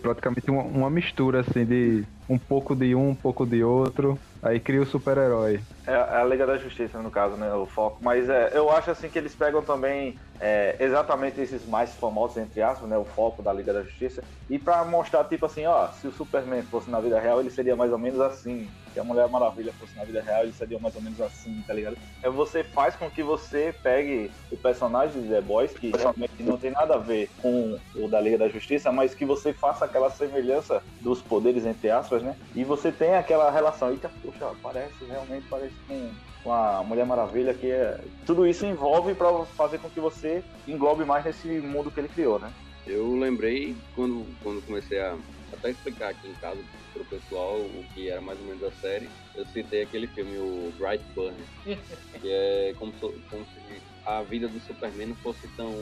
Praticamente 0.00 0.50
uma, 0.50 0.62
uma 0.62 0.90
mistura, 0.90 1.40
assim, 1.40 1.64
de 1.64 2.04
um 2.28 2.38
pouco 2.38 2.74
de 2.74 2.94
um, 2.94 3.10
um 3.10 3.14
pouco 3.14 3.46
de 3.46 3.62
outro, 3.62 4.18
aí 4.44 4.60
cria 4.60 4.82
o 4.82 4.86
super-herói. 4.86 5.60
É, 5.86 5.92
é 5.92 5.96
a 5.96 6.24
Liga 6.24 6.46
da 6.46 6.56
Justiça, 6.56 7.02
no 7.02 7.10
caso, 7.10 7.36
né? 7.36 7.52
O 7.54 7.66
foco. 7.66 8.02
Mas 8.02 8.28
é, 8.28 8.50
eu 8.56 8.70
acho 8.70 8.90
assim 8.90 9.08
que 9.08 9.18
eles 9.18 9.34
pegam 9.34 9.62
também 9.62 10.18
é, 10.40 10.76
exatamente 10.80 11.40
esses 11.40 11.66
mais 11.66 11.94
famosos, 11.96 12.36
entre 12.36 12.62
aspas, 12.62 12.88
né? 12.88 12.96
O 12.96 13.04
foco 13.04 13.42
da 13.42 13.52
Liga 13.52 13.72
da 13.72 13.82
Justiça. 13.82 14.22
E 14.48 14.58
pra 14.58 14.84
mostrar, 14.84 15.24
tipo 15.24 15.46
assim, 15.46 15.64
ó, 15.66 15.90
se 15.90 16.06
o 16.06 16.12
Superman 16.12 16.62
fosse 16.64 16.90
na 16.90 17.00
vida 17.00 17.18
real, 17.18 17.40
ele 17.40 17.50
seria 17.50 17.76
mais 17.76 17.92
ou 17.92 17.98
menos 17.98 18.20
assim. 18.20 18.68
Se 18.92 19.00
a 19.00 19.04
Mulher 19.04 19.28
Maravilha 19.28 19.72
fosse 19.72 19.96
na 19.96 20.04
vida 20.04 20.22
real, 20.22 20.42
ele 20.42 20.52
seria 20.52 20.78
mais 20.78 20.94
ou 20.94 21.02
menos 21.02 21.20
assim, 21.20 21.62
tá 21.66 21.74
ligado? 21.74 21.96
É 22.22 22.30
você 22.30 22.62
faz 22.62 22.94
com 22.94 23.10
que 23.10 23.22
você 23.22 23.74
pegue 23.82 24.30
o 24.50 24.56
personagem 24.56 25.22
de 25.22 25.28
The 25.28 25.40
Boys, 25.40 25.72
que 25.74 25.90
realmente 25.90 26.32
não 26.40 26.56
tem 26.58 26.70
nada 26.70 26.94
a 26.94 26.98
ver 26.98 27.28
com 27.38 27.76
o 27.96 28.08
da 28.08 28.20
Liga 28.20 28.38
da 28.38 28.48
Justiça, 28.48 28.92
mas 28.92 29.14
que 29.14 29.26
você 29.26 29.52
faça 29.52 29.84
aquela 29.84 30.10
semelhança 30.10 30.82
dos 31.00 31.22
poderes, 31.22 31.66
entre 31.66 31.90
aspas, 31.90 32.22
né? 32.22 32.36
E 32.54 32.64
você 32.64 32.92
tem 32.92 33.14
aquela 33.14 33.50
relação. 33.50 33.90
Eita, 33.90 34.10
puxa, 34.34 34.54
parece, 34.62 35.04
realmente 35.04 35.46
parece 35.48 35.74
com, 35.86 36.10
com 36.42 36.52
a 36.52 36.82
Mulher 36.84 37.06
Maravilha, 37.06 37.54
que 37.54 37.70
é... 37.70 37.98
tudo 38.26 38.46
isso 38.46 38.66
envolve 38.66 39.14
para 39.14 39.44
fazer 39.46 39.78
com 39.78 39.88
que 39.88 40.00
você 40.00 40.42
englobe 40.66 41.04
mais 41.04 41.24
nesse 41.24 41.48
mundo 41.60 41.90
que 41.90 42.00
ele 42.00 42.08
criou, 42.08 42.38
né? 42.38 42.52
Eu 42.86 43.16
lembrei 43.16 43.74
quando, 43.94 44.26
quando 44.42 44.60
comecei 44.62 45.00
a 45.00 45.16
até 45.52 45.70
explicar 45.70 46.10
aqui 46.10 46.28
em 46.28 46.34
casa 46.34 46.60
pro 46.92 47.04
pessoal 47.04 47.56
o 47.58 47.84
que 47.94 48.10
era 48.10 48.20
mais 48.20 48.38
ou 48.40 48.46
menos 48.46 48.62
a 48.62 48.70
série. 48.72 49.08
Eu 49.34 49.46
citei 49.46 49.82
aquele 49.82 50.06
filme, 50.08 50.36
o 50.36 50.72
Bright 50.78 51.02
Burn, 51.14 51.36
que 51.64 52.30
é 52.30 52.74
como, 52.78 52.92
como 52.92 53.46
se 53.46 53.82
a 54.04 54.22
vida 54.22 54.48
do 54.48 54.60
Superman 54.60 55.08
não 55.08 55.16
fosse 55.16 55.48
tão 55.56 55.72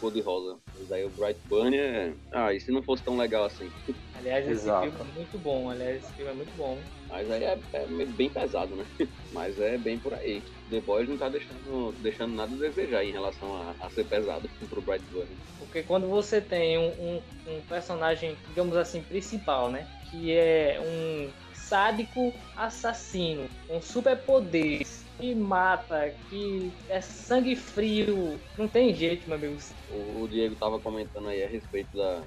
cor-de-rosa. 0.00 0.58
Mas 0.78 0.90
aí 0.90 1.04
o 1.04 1.10
Bright 1.10 1.40
Burn 1.48 1.76
é. 1.76 2.12
Ah, 2.32 2.52
e 2.52 2.60
se 2.60 2.72
não 2.72 2.82
fosse 2.82 3.02
tão 3.02 3.16
legal 3.16 3.44
assim? 3.44 3.70
Aliás, 4.14 4.44
esse 4.44 4.64
Exato. 4.64 4.90
filme 4.90 5.10
é 5.10 5.14
muito 5.14 5.38
bom. 5.38 5.68
Aliás, 5.68 6.02
esse 6.02 6.12
filme 6.14 6.30
é 6.30 6.34
muito 6.34 6.56
bom. 6.56 6.78
Mas 7.12 7.30
aí 7.30 7.44
é, 7.44 7.58
é 7.74 7.86
bem 8.06 8.30
pesado, 8.30 8.74
né? 8.74 8.86
Mas 9.32 9.60
é 9.60 9.76
bem 9.76 9.98
por 9.98 10.14
aí. 10.14 10.42
The 10.70 10.80
Boys 10.80 11.06
não 11.06 11.18
tá 11.18 11.28
deixando, 11.28 11.92
deixando 12.00 12.34
nada 12.34 12.54
a 12.54 12.58
desejar 12.58 13.04
em 13.04 13.12
relação 13.12 13.54
a, 13.54 13.74
a 13.84 13.90
ser 13.90 14.04
pesado 14.04 14.48
pro 14.70 14.80
Bright 14.80 15.04
Burn. 15.12 15.28
Porque 15.58 15.82
quando 15.82 16.08
você 16.08 16.40
tem 16.40 16.78
um, 16.78 16.88
um, 16.88 17.22
um 17.46 17.60
personagem, 17.68 18.34
digamos 18.48 18.74
assim, 18.76 19.02
principal, 19.02 19.70
né? 19.70 19.86
Que 20.10 20.32
é 20.32 20.80
um 20.80 21.30
sádico 21.54 22.32
assassino 22.56 23.46
com 23.68 23.80
superpoderes 23.82 25.04
que 25.18 25.34
mata, 25.34 26.14
que 26.30 26.72
é 26.88 27.00
sangue 27.00 27.54
frio. 27.54 28.40
Não 28.56 28.66
tem 28.66 28.94
jeito, 28.94 29.28
meu 29.28 29.36
amigo. 29.36 29.58
O, 29.90 30.26
Diego 30.26 30.56
tava 30.56 30.80
comentando 30.80 31.28
aí 31.28 31.44
a 31.44 31.48
respeito 31.48 31.94
da, 31.96 32.22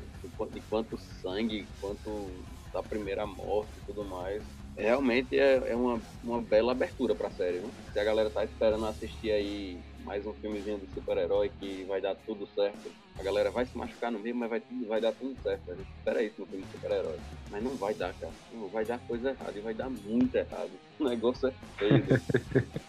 de 0.54 0.62
quanto 0.70 0.96
sangue, 0.98 1.68
quanto 1.82 2.32
da 2.72 2.84
primeira 2.84 3.26
morte 3.26 3.72
e 3.78 3.82
tudo 3.82 4.06
mais. 4.06 4.44
Realmente 4.78 5.40
é, 5.40 5.72
é 5.72 5.76
uma, 5.76 6.02
uma 6.22 6.42
bela 6.42 6.74
abertura 6.74 7.16
pra 7.16 7.32
série, 7.32 7.60
viu? 7.60 7.72
Se 7.94 8.00
a 8.00 8.04
galera 8.04 8.30
tá 8.30 8.44
esperando 8.44 8.86
assistir 8.86 9.32
aí 9.32 9.80
mais 10.04 10.26
um 10.26 10.34
filmezinho 10.34 10.80
de 10.80 10.88
super-herói 10.94 11.50
que 11.50 11.86
vai 11.86 12.02
dar 12.02 12.14
tudo 12.16 12.46
certo. 12.48 12.92
A 13.18 13.24
galera 13.24 13.52
vai 13.52 13.66
se 13.66 13.78
machucar 13.78 14.12
no 14.12 14.20
meio, 14.20 14.36
mas 14.36 14.50
vai, 14.50 14.62
vai 14.86 15.00
dar 15.00 15.14
tudo 15.14 15.34
certo. 15.42 15.72
A 15.72 15.76
gente 15.76 15.88
espera 15.98 16.22
isso 16.22 16.42
no 16.42 16.48
filme 16.48 16.66
de 16.66 16.72
super-herói. 16.72 17.18
Mas 17.50 17.64
não 17.64 17.78
vai 17.78 17.94
dar, 17.94 18.14
cara. 18.16 18.34
Não, 18.52 18.68
vai 18.70 18.84
dar 18.84 19.00
coisa 19.00 19.30
errada 19.30 19.58
e 19.58 19.62
vai 19.62 19.74
dar 19.74 19.90
muito 19.90 20.36
errado. 20.36 20.72
O 21.00 21.06
negócio 21.06 21.48
é 21.48 21.54
feio. 21.80 22.06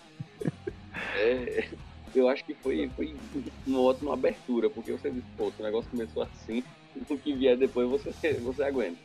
é, 1.20 1.68
eu 2.16 2.28
acho 2.28 2.44
que 2.44 2.54
foi, 2.56 2.90
foi 2.96 3.16
uma 3.64 3.82
ótima 3.82 4.14
abertura, 4.14 4.68
porque 4.70 4.90
você 4.90 5.08
disse, 5.08 5.28
pô, 5.36 5.52
se 5.52 5.60
o 5.60 5.64
negócio 5.64 5.90
começou 5.90 6.24
assim, 6.24 6.64
o 7.08 7.16
que 7.16 7.32
vier 7.36 7.56
depois 7.56 7.88
você, 7.88 8.34
você 8.40 8.64
aguenta. 8.64 8.98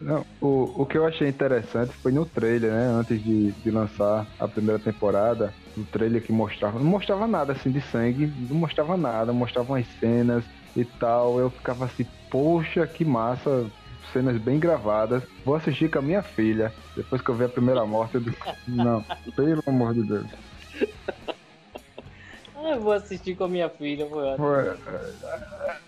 Não, 0.00 0.24
o, 0.40 0.82
o 0.82 0.86
que 0.86 0.96
eu 0.96 1.06
achei 1.06 1.28
interessante 1.28 1.94
foi 2.02 2.12
no 2.12 2.26
trailer, 2.26 2.72
né? 2.72 2.86
Antes 2.88 3.22
de, 3.22 3.52
de 3.52 3.70
lançar 3.70 4.26
a 4.38 4.48
primeira 4.48 4.78
temporada, 4.78 5.54
no 5.76 5.84
trailer 5.86 6.22
que 6.22 6.32
mostrava, 6.32 6.78
não 6.78 6.86
mostrava 6.86 7.26
nada 7.26 7.52
assim 7.52 7.70
de 7.70 7.80
sangue, 7.80 8.26
não 8.48 8.56
mostrava 8.56 8.96
nada, 8.96 9.32
mostrava 9.32 9.72
umas 9.72 9.86
cenas 9.98 10.44
e 10.74 10.84
tal. 10.84 11.38
Eu 11.38 11.50
ficava 11.50 11.84
assim, 11.84 12.06
poxa, 12.30 12.86
que 12.86 13.04
massa, 13.04 13.70
cenas 14.12 14.38
bem 14.38 14.58
gravadas. 14.58 15.22
Vou 15.44 15.54
assistir 15.54 15.90
com 15.90 15.98
a 15.98 16.02
minha 16.02 16.22
filha. 16.22 16.72
Depois 16.96 17.22
que 17.22 17.30
eu 17.30 17.34
ver 17.34 17.46
a 17.46 17.50
primeira 17.50 17.84
morte, 17.84 18.16
eu... 18.16 18.22
não, 18.66 19.04
pelo 19.36 19.62
amor 19.66 19.94
de 19.94 20.02
Deus. 20.02 20.26
Eu 22.64 22.80
vou 22.80 22.92
assistir 22.92 23.34
com 23.36 23.44
a 23.44 23.48
minha 23.48 23.68
filha, 23.68 24.08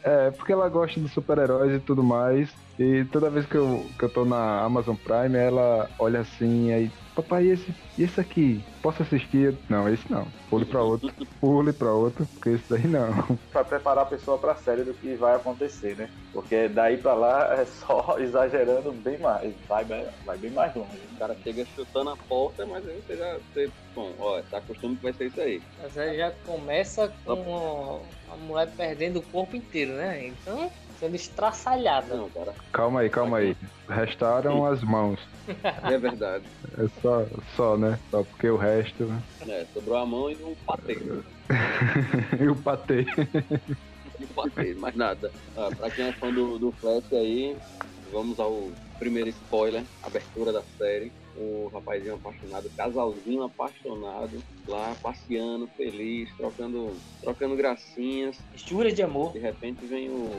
é, 0.04 0.26
é, 0.26 0.30
porque 0.32 0.52
ela 0.52 0.68
gosta 0.68 1.00
de 1.00 1.08
super-heróis 1.08 1.72
e 1.72 1.78
tudo 1.78 2.02
mais. 2.02 2.52
E 2.78 3.04
toda 3.12 3.30
vez 3.30 3.46
que 3.46 3.56
eu, 3.56 3.88
que 3.98 4.04
eu 4.04 4.12
tô 4.12 4.24
na 4.24 4.62
Amazon 4.62 4.96
Prime, 4.96 5.38
ela 5.38 5.88
olha 5.98 6.20
assim, 6.20 6.72
aí, 6.72 6.90
papai, 7.14 7.46
esse, 7.48 7.72
esse 7.96 8.20
aqui, 8.20 8.60
posso 8.82 9.02
assistir? 9.02 9.56
Não, 9.70 9.88
esse 9.88 10.10
não. 10.10 10.26
Pule 10.50 10.66
pra 10.66 10.82
outro, 10.82 11.08
pule 11.40 11.72
pra 11.72 11.92
outro, 11.92 12.26
porque 12.34 12.50
esse 12.50 12.68
daí 12.68 12.86
não. 12.86 13.08
Pra 13.50 13.64
preparar 13.64 14.02
a 14.02 14.08
pessoa 14.08 14.36
pra 14.40 14.56
série 14.56 14.84
do 14.84 14.94
que 14.94 15.16
vai 15.16 15.36
acontecer, 15.36 15.96
né? 15.96 16.08
Porque 16.32 16.68
daí 16.68 16.98
pra 16.98 17.14
lá 17.14 17.54
é 17.54 17.64
só 17.64 18.16
exagerando 18.18 18.92
bem 18.92 19.18
mais, 19.20 19.54
vai, 19.68 19.84
vai 20.24 20.38
bem 20.38 20.52
mais 20.52 20.74
longe. 20.74 20.98
O 21.14 21.18
cara 21.18 21.36
chega 21.44 21.64
chutando 21.64 22.10
a 22.10 22.16
porta, 22.16 22.66
mas 22.66 22.84
aí 22.84 23.00
você 23.00 23.16
já, 23.16 23.38
você, 23.38 23.70
bom, 23.94 24.16
ó, 24.18 24.42
tá 24.42 24.58
acostumado 24.58 24.96
que 24.96 25.02
vai 25.04 25.12
ser 25.12 25.28
isso 25.28 25.40
aí. 25.40 25.62
Mas 25.78 25.96
aí 25.96 26.16
já 26.18 26.32
começa 26.32 27.08
com 27.24 28.08
uma 28.26 28.36
mulher 28.36 28.74
perdendo 28.76 29.20
o 29.20 29.22
corpo 29.30 29.54
inteiro, 29.54 29.92
né? 29.94 30.26
Então, 30.26 30.68
sendo 30.98 31.14
estraçalhada. 31.14 32.16
Não, 32.16 32.30
cara. 32.30 32.54
Calma 32.72 33.00
aí, 33.00 33.10
calma 33.10 33.38
aí. 33.38 33.56
Restaram 33.88 34.64
as 34.66 34.82
mãos. 34.82 35.20
É 35.84 35.98
verdade. 35.98 36.46
É 36.78 37.00
só, 37.02 37.26
só, 37.54 37.76
né? 37.76 37.98
Só 38.10 38.22
porque 38.22 38.48
o 38.48 38.56
resto. 38.56 39.12
É, 39.46 39.66
sobrou 39.74 39.98
a 39.98 40.06
mão 40.06 40.30
e 40.30 40.36
um 40.42 40.54
patê. 40.66 40.96
e 42.40 42.48
o 42.48 42.56
patê. 42.56 43.04
E 44.18 44.24
um 44.24 44.28
patê, 44.28 44.74
mais 44.74 44.94
nada. 44.94 45.30
Ah, 45.56 45.68
pra 45.76 45.90
quem 45.90 46.06
é 46.06 46.12
fã 46.12 46.32
do, 46.32 46.58
do 46.58 46.72
Flash 46.72 47.12
aí, 47.12 47.56
vamos 48.10 48.40
ao 48.40 48.70
primeiro 48.98 49.28
spoiler, 49.28 49.84
abertura 50.02 50.52
da 50.52 50.62
série. 50.78 51.12
O 51.36 51.68
rapazinho 51.72 52.14
apaixonado, 52.14 52.70
casalzinho 52.76 53.42
apaixonado, 53.42 54.42
lá 54.68 54.94
passeando, 55.02 55.66
feliz, 55.68 56.30
trocando, 56.36 56.96
trocando 57.20 57.56
gracinhas. 57.56 58.38
Juras 58.54 58.94
de 58.94 59.02
amor. 59.02 59.32
De 59.32 59.40
repente 59.40 59.84
vem 59.86 60.08
o. 60.10 60.30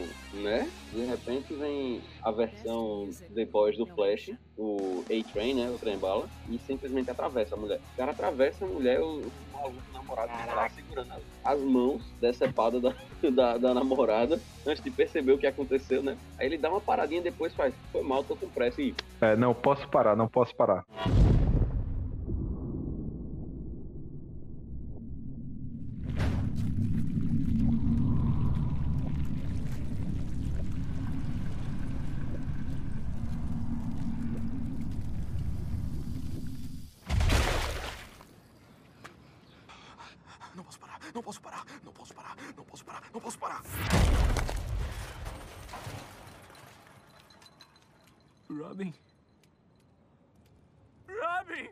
né? 0.41 0.69
De 0.91 1.05
repente 1.05 1.53
vem 1.53 2.01
a 2.23 2.31
versão 2.31 3.09
The 3.33 3.45
Boys 3.45 3.77
do 3.77 3.85
Flash, 3.87 4.31
o 4.57 5.03
A-Train, 5.09 5.55
né? 5.55 5.69
O 5.69 5.77
trem 5.77 5.97
bala, 5.97 6.29
e 6.49 6.57
simplesmente 6.59 7.09
atravessa 7.09 7.55
a 7.55 7.57
mulher. 7.57 7.79
O 7.93 7.97
cara 7.97 8.11
atravessa 8.11 8.65
a 8.65 8.67
mulher, 8.67 9.01
o, 9.01 9.19
o 9.19 9.31
maluco 9.51 9.83
o 9.89 9.93
namorado 9.93 10.31
as 11.43 11.59
mãos 11.59 12.01
decepadas 12.19 12.81
da, 12.81 12.93
da, 13.31 13.57
da 13.57 13.73
namorada 13.73 14.39
antes 14.65 14.83
de 14.83 14.91
perceber 14.91 15.33
o 15.33 15.37
que 15.37 15.47
aconteceu, 15.47 16.01
né? 16.01 16.17
Aí 16.39 16.47
ele 16.47 16.57
dá 16.57 16.69
uma 16.69 16.81
paradinha 16.81 17.21
depois 17.21 17.53
faz, 17.53 17.73
foi 17.91 18.03
mal, 18.03 18.23
tô 18.23 18.35
com 18.35 18.47
pressa 18.49 18.81
e 18.81 18.93
É, 19.21 19.35
não 19.35 19.53
posso 19.53 19.87
parar, 19.89 20.15
não 20.15 20.27
posso 20.27 20.55
parar. 20.55 20.85
Não 40.55 40.63
posso 40.63 40.79
parar, 40.79 40.99
não 41.13 41.23
posso 41.23 41.41
parar, 41.41 41.65
não 41.83 41.93
posso 41.93 42.13
parar, 42.13 42.35
não 42.57 42.63
posso 42.65 42.85
parar, 42.85 43.03
não 43.13 43.21
posso 43.21 43.39
parar. 43.39 43.61
Robin. 48.49 48.93
Robin! 51.07 51.69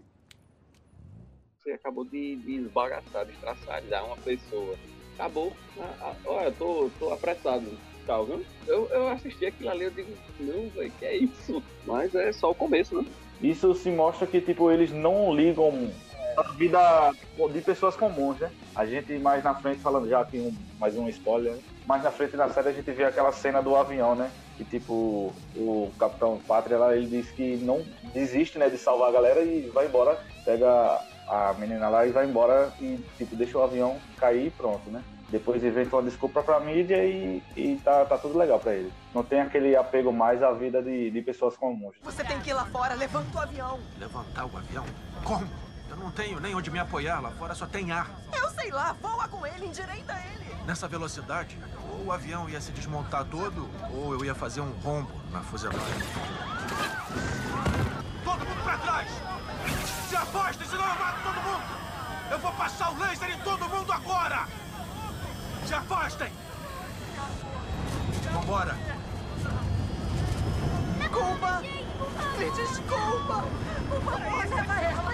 você 1.58 1.78
acabou 1.94 2.06
de, 2.06 2.36
de 2.38 2.56
esbagaçar, 2.56 3.26
de 3.26 3.88
dar 3.88 4.04
uma 4.04 4.18
pessoa. 4.18 4.76
Acabou. 5.16 5.54
Ah, 5.80 5.94
ah, 6.02 6.14
olha, 6.26 6.46
eu 6.46 6.52
tô, 6.54 6.90
tô 7.00 7.14
apressado. 7.14 7.68
Tchau, 8.06 8.26
viu? 8.26 8.44
Eu, 8.68 8.90
eu 8.90 9.08
assisti 9.10 9.46
aquilo 9.46 9.70
ali, 9.70 9.86
eu 9.86 9.92
digo, 9.92 10.12
não, 10.40 10.70
velho, 10.70 10.92
que 11.00 11.06
é 11.06 11.18
isso? 11.18 11.64
Mas 11.86 12.14
é 12.16 12.34
só 12.34 12.52
o 12.52 12.56
começo, 12.56 12.96
né? 12.96 13.06
Isso 13.42 13.74
se 13.76 13.90
mostra 13.90 14.28
que, 14.28 14.42
tipo, 14.42 14.72
eles 14.72 14.92
não 14.92 15.34
ligam 15.34 15.90
a 16.36 16.44
vida 16.54 17.14
de 17.52 17.62
pessoas 17.62 17.96
comuns, 17.96 18.40
né? 18.40 18.52
A 18.76 18.86
gente 18.86 19.14
mais 19.20 19.44
na 19.44 19.54
frente, 19.54 19.80
falando 19.80 20.10
já 20.10 20.20
aqui 20.20 20.38
um, 20.40 20.54
mais 20.80 20.98
um 20.98 21.08
spoiler, 21.08 21.54
né? 21.54 21.60
mais 21.86 22.04
na 22.04 22.12
frente 22.12 22.36
da 22.36 22.50
série 22.50 22.70
a 22.70 22.74
gente 22.74 22.92
vê 22.92 23.04
aquela 23.04 23.32
cena 23.32 23.62
do 23.62 23.76
avião, 23.76 24.16
né? 24.16 24.32
Que 24.58 24.66
tipo, 24.66 25.34
o 25.56 25.92
Capitão 26.00 26.40
Pátria 26.48 26.78
lá, 26.78 26.96
ele 26.96 27.08
diz 27.08 27.30
que 27.32 27.58
não 27.58 27.84
desiste, 28.14 28.58
né, 28.58 28.70
de 28.70 28.78
salvar 28.78 29.10
a 29.10 29.12
galera 29.12 29.42
e 29.42 29.70
vai 29.70 29.88
embora, 29.88 30.18
pega 30.46 31.02
a 31.34 31.54
menina 31.54 31.90
lá 31.90 32.06
e 32.06 32.12
vai 32.12 32.26
embora 32.26 32.72
e 32.80 33.04
tipo, 33.18 33.36
deixa 33.36 33.58
o 33.58 33.64
avião 33.64 34.00
cair 34.18 34.48
e 34.48 34.52
pronto, 34.52 34.90
né? 34.90 35.04
Depois 35.30 35.64
inventa 35.64 35.96
uma 35.96 36.04
desculpa 36.04 36.44
pra 36.44 36.60
mídia 36.60 37.04
e, 37.04 37.42
e 37.58 37.82
tá, 37.84 38.06
tá 38.06 38.20
tudo 38.20 38.38
legal 38.38 38.60
pra 38.60 38.76
ele. 38.76 38.94
Não 39.16 39.24
tem 39.24 39.42
aquele 39.42 39.76
apego 39.76 40.14
mais 40.14 40.44
à 40.44 40.52
vida 40.52 40.80
de, 40.80 41.10
de 41.10 41.22
pessoas 41.24 41.58
comuns. 41.58 41.96
Você 42.04 42.24
tem 42.24 42.40
que 42.40 42.52
ir 42.52 42.54
lá 42.54 42.66
fora, 42.68 42.94
levanta 42.94 43.36
o 43.36 43.42
avião. 43.42 43.80
Levantar 44.00 44.46
o 44.46 44.56
avião? 44.56 44.86
Como? 45.24 45.50
Eu 45.90 45.98
não 45.98 46.12
tenho 46.12 46.40
nem 46.40 46.54
onde 46.54 46.70
me 46.70 46.78
apoiar, 46.78 47.20
lá 47.20 47.32
fora 47.32 47.56
só 47.56 47.66
tem 47.66 47.92
ar. 47.92 48.12
Eu 48.32 48.48
sei 48.52 48.70
lá, 48.70 48.96
voa 49.02 49.28
com 49.28 49.46
ele, 49.46 49.66
endireita 49.66 50.14
ele. 50.14 50.56
Nessa 50.68 50.88
velocidade, 50.88 51.58
ou 51.92 52.06
o 52.06 52.12
avião 52.12 52.48
ia 52.48 52.62
se 52.62 52.72
desmontar 52.72 53.26
todo, 53.26 53.68
ou 53.92 54.14
eu 54.14 54.24
ia 54.24 54.36
fazer 54.36 54.62
um 54.62 54.72
rombo 54.84 55.12
na 55.32 55.42
fuselagem. 55.42 55.84
Todo 58.24 58.40
mundo 58.40 58.64
pra 58.64 58.78
trás! 58.78 59.33
Se 60.14 60.18
afastem, 60.18 60.68
senão 60.68 60.84
eu 60.84 61.00
mato 61.00 61.24
todo 61.24 61.42
mundo! 61.42 61.64
Eu 62.30 62.38
vou 62.38 62.52
passar 62.52 62.92
o 62.92 63.00
laser 63.00 63.32
em 63.32 63.40
todo 63.40 63.68
mundo 63.68 63.92
agora! 63.92 64.48
Se 65.66 65.74
afastem! 65.74 66.32
Vambora! 68.32 68.78
Desculpa! 71.00 71.62
Me 72.38 72.52
desculpa! 72.52 73.44
Por 73.90 74.02
favor, 74.04 74.46
leva 74.56 74.82
ela! 74.82 75.14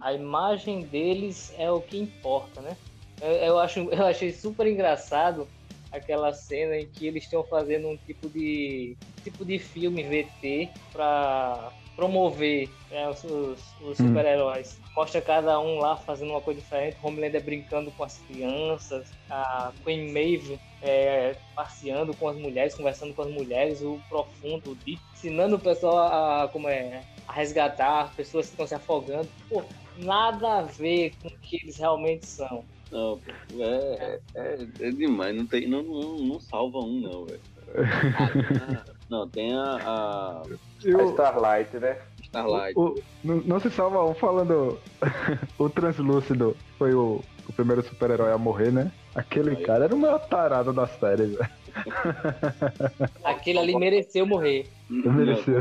A 0.00 0.14
imagem 0.14 0.86
deles 0.86 1.52
é 1.58 1.70
o 1.70 1.82
que 1.82 1.98
importa, 1.98 2.62
né? 2.62 2.74
Eu, 3.20 3.30
eu 3.32 3.58
acho, 3.58 3.80
eu 3.92 4.04
achei 4.06 4.32
super 4.32 4.66
engraçado 4.66 5.50
aquela 5.90 6.32
cena 6.32 6.76
em 6.76 6.88
que 6.90 7.06
eles 7.06 7.24
estão 7.24 7.44
fazendo 7.46 7.88
um 7.88 7.96
tipo 7.98 8.28
de 8.30 8.98
tipo 9.22 9.44
de 9.44 9.58
filme 9.58 10.02
VT 10.08 10.76
para 10.92 11.72
promover 11.96 12.76
né, 12.90 13.08
os, 13.08 13.22
os- 13.24 13.74
os 13.80 13.98
Hum. 13.98 14.00
super-heróis. 14.00 14.80
Mostra 14.96 15.22
cada 15.22 15.58
um 15.60 15.78
lá 15.78 15.96
fazendo 15.96 16.30
uma 16.30 16.42
coisa 16.42 16.60
diferente. 16.60 16.98
Homelander 17.02 17.42
brincando 17.44 17.92
com 17.94 18.02
as 18.04 18.20
crianças, 18.26 19.14
a 19.28 19.72
Queen 19.84 20.12
Maeve 20.12 20.60
é, 20.80 21.40
passeando 21.54 22.14
com 22.16 22.28
as 22.28 22.36
mulheres, 22.36 22.74
conversando 22.76 23.14
com 23.14 23.22
as 23.22 23.30
mulheres, 23.30 23.80
o 23.82 24.02
profundo, 24.08 24.70
o 24.72 24.74
deep, 24.76 25.02
ensinando 25.14 25.56
o 25.56 25.60
pessoal 25.62 26.42
a, 26.44 26.48
como 26.50 26.68
é, 26.68 27.06
a 27.26 27.32
resgatar 27.32 28.02
as 28.02 28.14
pessoas 28.14 28.46
que 28.46 28.52
estão 28.52 28.66
se 28.66 28.74
afogando. 28.74 29.32
Pô, 29.48 29.72
nada 29.94 30.58
a 30.58 30.62
ver 30.62 31.16
com 31.22 31.28
o 31.28 31.38
que 31.40 31.56
eles 31.62 31.78
realmente 31.78 32.26
são. 32.26 32.68
Não, 32.90 33.18
pô, 33.18 33.32
é, 33.62 34.20
é, 34.34 34.66
é 34.80 34.90
demais, 34.90 35.36
não, 35.36 35.46
tem, 35.46 35.68
não, 35.68 35.82
não, 35.82 36.18
não 36.18 36.40
salva 36.40 36.78
um, 36.78 37.00
não, 37.00 37.24
velho. 37.24 37.40
Não, 39.10 39.28
tem 39.28 39.54
a, 39.54 39.76
a 39.84 40.42
A 40.42 41.02
Starlight, 41.10 41.76
né? 41.78 41.98
Starlight. 42.22 42.78
O- 42.78 43.00
não, 43.22 43.36
não 43.36 43.60
se 43.60 43.70
salva 43.70 44.04
um 44.04 44.14
falando. 44.14 44.78
o 45.58 45.68
Translúcido 45.68 46.56
foi 46.78 46.94
o, 46.94 47.20
o 47.48 47.52
primeiro 47.52 47.82
super-herói 47.82 48.32
a 48.32 48.38
morrer, 48.38 48.72
né? 48.72 48.90
Aquele 49.14 49.50
Aí. 49.50 49.62
cara 49.62 49.84
era 49.84 49.94
o 49.94 49.98
maior 49.98 50.18
tarado 50.26 50.72
da 50.72 50.86
série, 50.86 51.26
velho. 51.26 51.50
Aquele 53.24 53.58
ali 53.58 53.76
mereceu 53.76 54.26
morrer. 54.26 54.68
Não, 54.88 55.12
Mereceu. 55.12 55.60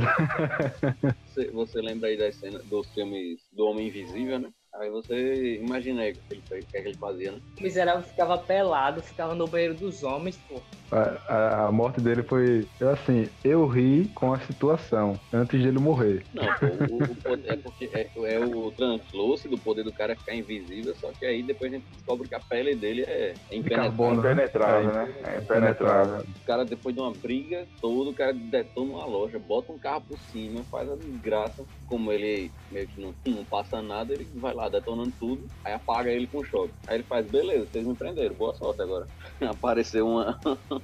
Você, 1.27 1.51
você 1.51 1.81
lembra 1.81 2.09
aí 2.09 2.17
das 2.17 2.35
cenas 2.35 2.63
dos 2.65 2.87
filmes 2.93 3.41
do 3.51 3.65
Homem 3.65 3.87
Invisível, 3.87 4.39
né? 4.39 4.49
Aí 4.75 4.89
você 4.89 5.59
imagina 5.61 6.01
aí 6.01 6.11
o 6.11 6.15
que 6.15 6.21
ele, 6.31 6.41
que, 6.63 6.77
é 6.77 6.81
que 6.81 6.87
ele 6.89 6.97
fazia, 6.97 7.31
né? 7.33 7.37
O 7.59 7.63
miserável 7.63 8.03
ficava 8.03 8.37
pelado, 8.39 9.01
ficava 9.03 9.35
no 9.35 9.47
banheiro 9.47 9.75
dos 9.75 10.03
homens, 10.03 10.37
pô. 10.37 10.61
A, 10.91 11.33
a- 11.33 11.67
a 11.67 11.71
morte 11.71 11.99
dele 12.01 12.23
foi. 12.23 12.67
Eu 12.79 12.89
assim, 12.89 13.27
eu 13.43 13.67
ri 13.67 14.07
com 14.15 14.33
a 14.33 14.39
situação 14.39 15.19
antes 15.31 15.61
de 15.61 15.67
ele 15.67 15.79
morrer. 15.79 16.25
Não, 16.33 16.45
pô, 16.55 16.65
o, 16.65 16.97
o 17.03 17.15
poder- 17.15 17.51
é 17.53 17.57
porque 17.57 17.89
é, 17.93 18.09
é 18.35 18.39
o 18.39 18.71
translúcido, 18.71 19.55
o 19.55 19.59
poder 19.59 19.83
do 19.83 19.93
cara 19.93 20.13
é 20.13 20.15
ficar 20.15 20.35
invisível, 20.35 20.93
só 20.95 21.11
que 21.11 21.25
aí 21.25 21.43
depois 21.43 21.71
a 21.71 21.75
gente 21.75 21.87
descobre 21.91 22.27
que 22.27 22.35
a 22.35 22.39
pele 22.39 22.75
dele 22.75 23.03
é, 23.03 23.35
é 23.51 23.55
impenetrável. 23.55 24.19
Impenetrável, 24.19 24.91
né? 24.93 25.15
É 25.23 25.37
impenetrável. 25.39 26.19
O 26.23 26.45
cara, 26.45 26.65
depois 26.65 26.93
de 26.95 27.01
uma 27.01 27.13
briga 27.13 27.67
toda, 27.81 28.09
o 28.11 28.15
cara 28.15 28.33
detona 28.33 28.91
uma 28.91 29.05
loja, 29.05 29.39
bota 29.39 29.71
um 29.71 29.79
carro 29.79 30.01
por 30.01 30.17
cima, 30.17 30.63
faz 30.65 30.89
a 30.89 30.95
desgraça. 30.95 31.63
Como 31.87 32.11
ele 32.11 32.51
meio 32.71 32.87
que 32.87 32.99
não, 33.01 33.13
não 33.27 33.45
passa 33.45 33.81
nada, 33.81 34.13
ele 34.13 34.27
vai 34.35 34.53
lá 34.53 34.62
detonando 34.69 35.13
tudo, 35.19 35.49
aí 35.63 35.73
apaga 35.73 36.11
ele 36.11 36.27
com 36.27 36.43
choque. 36.43 36.75
Aí 36.87 36.97
ele 36.97 37.05
faz, 37.05 37.27
beleza, 37.29 37.67
vocês 37.71 37.85
me 37.85 37.95
prenderam, 37.97 38.35
boa 38.35 38.53
sorte 38.55 38.81
agora. 38.81 39.07
Apareceu 39.41 40.07
uma, 40.07 40.39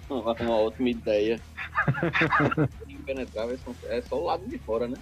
uma 0.10 0.58
ótima 0.60 0.90
ideia. 0.90 1.44
Impenetrável 2.88 3.56
é 3.90 4.02
só 4.02 4.18
o 4.18 4.26
lado 4.26 4.48
de 4.48 4.60
fora, 4.64 4.88
né? 4.88 5.02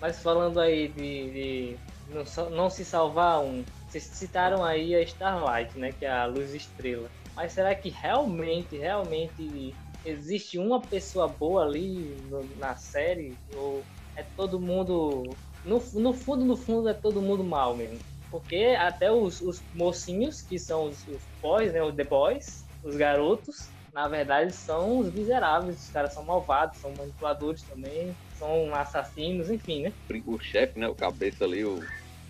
Mas 0.00 0.20
falando 0.22 0.60
aí 0.60 0.88
de, 0.92 1.00
de 1.32 1.82
não, 2.06 2.24
não 2.50 2.70
se 2.70 2.84
salvar 2.84 3.42
um, 3.44 3.66
vocês 3.86 4.04
citaram 4.16 4.62
aí 4.64 4.94
a 4.94 5.02
Starlight, 5.02 5.78
né? 5.78 5.92
Que 5.92 6.04
é 6.04 6.10
a 6.10 6.26
luz 6.26 6.52
estrela. 6.54 7.10
Mas 7.34 7.52
será 7.52 7.74
que 7.74 7.88
realmente, 7.90 8.76
realmente 8.76 9.78
existe 10.04 10.58
uma 10.58 10.88
pessoa 10.88 11.28
boa 11.28 11.64
ali 11.64 12.16
no- 12.22 12.54
na 12.56 12.76
série? 12.76 13.40
Ou 13.48 13.88
é 14.16 14.22
todo 14.22 14.60
mundo. 14.60 15.38
No, 15.64 15.82
no 15.94 16.12
fundo, 16.12 16.44
no 16.44 16.56
fundo, 16.56 16.88
é 16.88 16.94
todo 16.94 17.22
mundo 17.22 17.42
mal 17.42 17.76
mesmo. 17.76 17.98
Porque 18.30 18.76
até 18.78 19.10
os, 19.10 19.40
os 19.40 19.62
mocinhos, 19.72 20.42
que 20.42 20.58
são 20.58 20.86
os, 20.86 21.06
os 21.06 21.22
boys, 21.40 21.72
né? 21.72 21.82
Os 21.82 21.94
The 21.94 22.04
Boys, 22.04 22.64
os 22.82 22.96
garotos, 22.96 23.68
na 23.92 24.08
verdade, 24.08 24.52
são 24.52 24.98
os 24.98 25.12
miseráveis. 25.12 25.84
Os 25.84 25.90
caras 25.90 26.12
são 26.12 26.24
malvados, 26.24 26.78
são 26.78 26.92
manipuladores 26.98 27.62
também, 27.62 28.14
são 28.36 28.74
assassinos, 28.74 29.50
enfim, 29.50 29.82
né? 29.82 29.92
O 30.26 30.38
chefe, 30.38 30.78
né? 30.78 30.88
O 30.88 30.94
cabeça 30.94 31.44
ali, 31.44 31.64
o, 31.64 31.76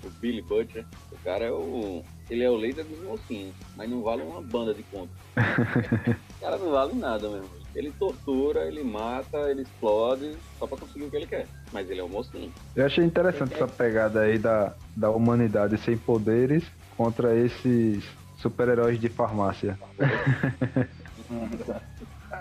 o 0.05 0.11
Billy 0.21 0.43
Butcher. 0.43 0.85
O 1.11 1.17
cara 1.25 1.47
é 1.47 1.51
o. 1.51 2.05
Ele 2.29 2.45
é 2.45 2.51
o 2.51 2.57
líder 2.57 2.85
dos 2.85 3.03
mocinhos, 3.03 3.55
mas 3.77 3.89
não 3.89 4.03
vale 4.03 4.23
uma 4.23 4.43
banda 4.43 4.75
de 4.75 4.83
conta. 4.85 5.13
o 6.37 6.41
cara 6.41 6.59
não 6.59 6.71
vale 6.71 6.95
nada 6.95 7.29
mesmo. 7.29 7.64
Ele 7.75 7.93
tortura, 7.93 8.67
ele 8.67 8.85
mata, 8.85 9.37
ele 9.51 9.63
explode, 9.63 10.37
só 10.59 10.67
pra 10.67 10.79
conseguir 10.79 11.05
o 11.05 11.11
que 11.11 11.17
ele 11.17 11.27
quer. 11.27 11.49
Mas 11.73 11.91
ele 11.91 12.01
é 12.01 12.05
um 12.05 12.09
mocinho. 12.09 12.53
Eu 12.75 12.87
achei 12.87 13.05
interessante 13.05 13.55
essa 13.55 13.67
pegada 13.67 14.21
aí 14.21 14.39
da, 14.39 14.75
da 14.97 15.11
humanidade 15.11 15.77
sem 15.79 15.97
poderes 15.99 16.65
contra 16.97 17.37
esses 17.37 18.05
super-heróis 18.37 19.01
de 19.01 19.09
farmácia. 19.09 19.79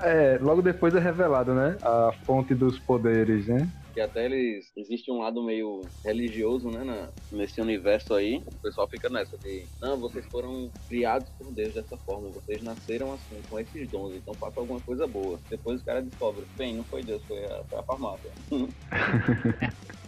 é, 0.04 0.38
logo 0.40 0.62
depois 0.62 0.96
é 0.96 1.00
revelado, 1.00 1.54
né? 1.54 1.78
A 1.82 2.12
fonte 2.26 2.54
dos 2.56 2.80
poderes, 2.80 3.48
né? 3.48 3.68
que 3.94 4.02
até 4.02 4.26
eles 4.26 4.72
existe 4.76 5.12
um 5.12 5.20
lado 5.20 5.44
meio 5.44 5.82
religioso, 6.04 6.68
né, 6.70 6.84
na, 6.84 7.10
nesse 7.32 7.62
universo 7.62 8.16
aí. 8.16 8.38
O 8.38 8.60
pessoal 8.62 8.90
fica 8.90 9.08
nessa 9.08 9.38
de, 9.38 9.68
não, 9.80 10.00
vocês 10.00 10.26
foram 10.26 10.72
criados 10.90 11.30
por 11.38 11.54
Deus 11.54 11.76
dessa 11.76 11.96
forma, 11.98 12.30
vocês 12.30 12.64
nasceram 12.64 13.14
assim, 13.14 13.40
com 13.48 13.60
esses 13.60 13.88
dons, 13.90 14.16
então 14.16 14.34
faça 14.34 14.60
alguma 14.60 14.82
coisa 14.82 15.06
boa. 15.06 15.40
Depois 15.50 15.78
os 15.78 15.86
caras 15.86 16.04
descobrem, 16.06 16.48
bem, 16.58 16.76
não 16.76 16.84
foi 16.86 17.04
Deus, 17.04 17.24
foi 17.26 17.46
a, 17.46 17.64
foi 17.70 17.80
a 17.80 17.84
farmácia. 17.84 18.32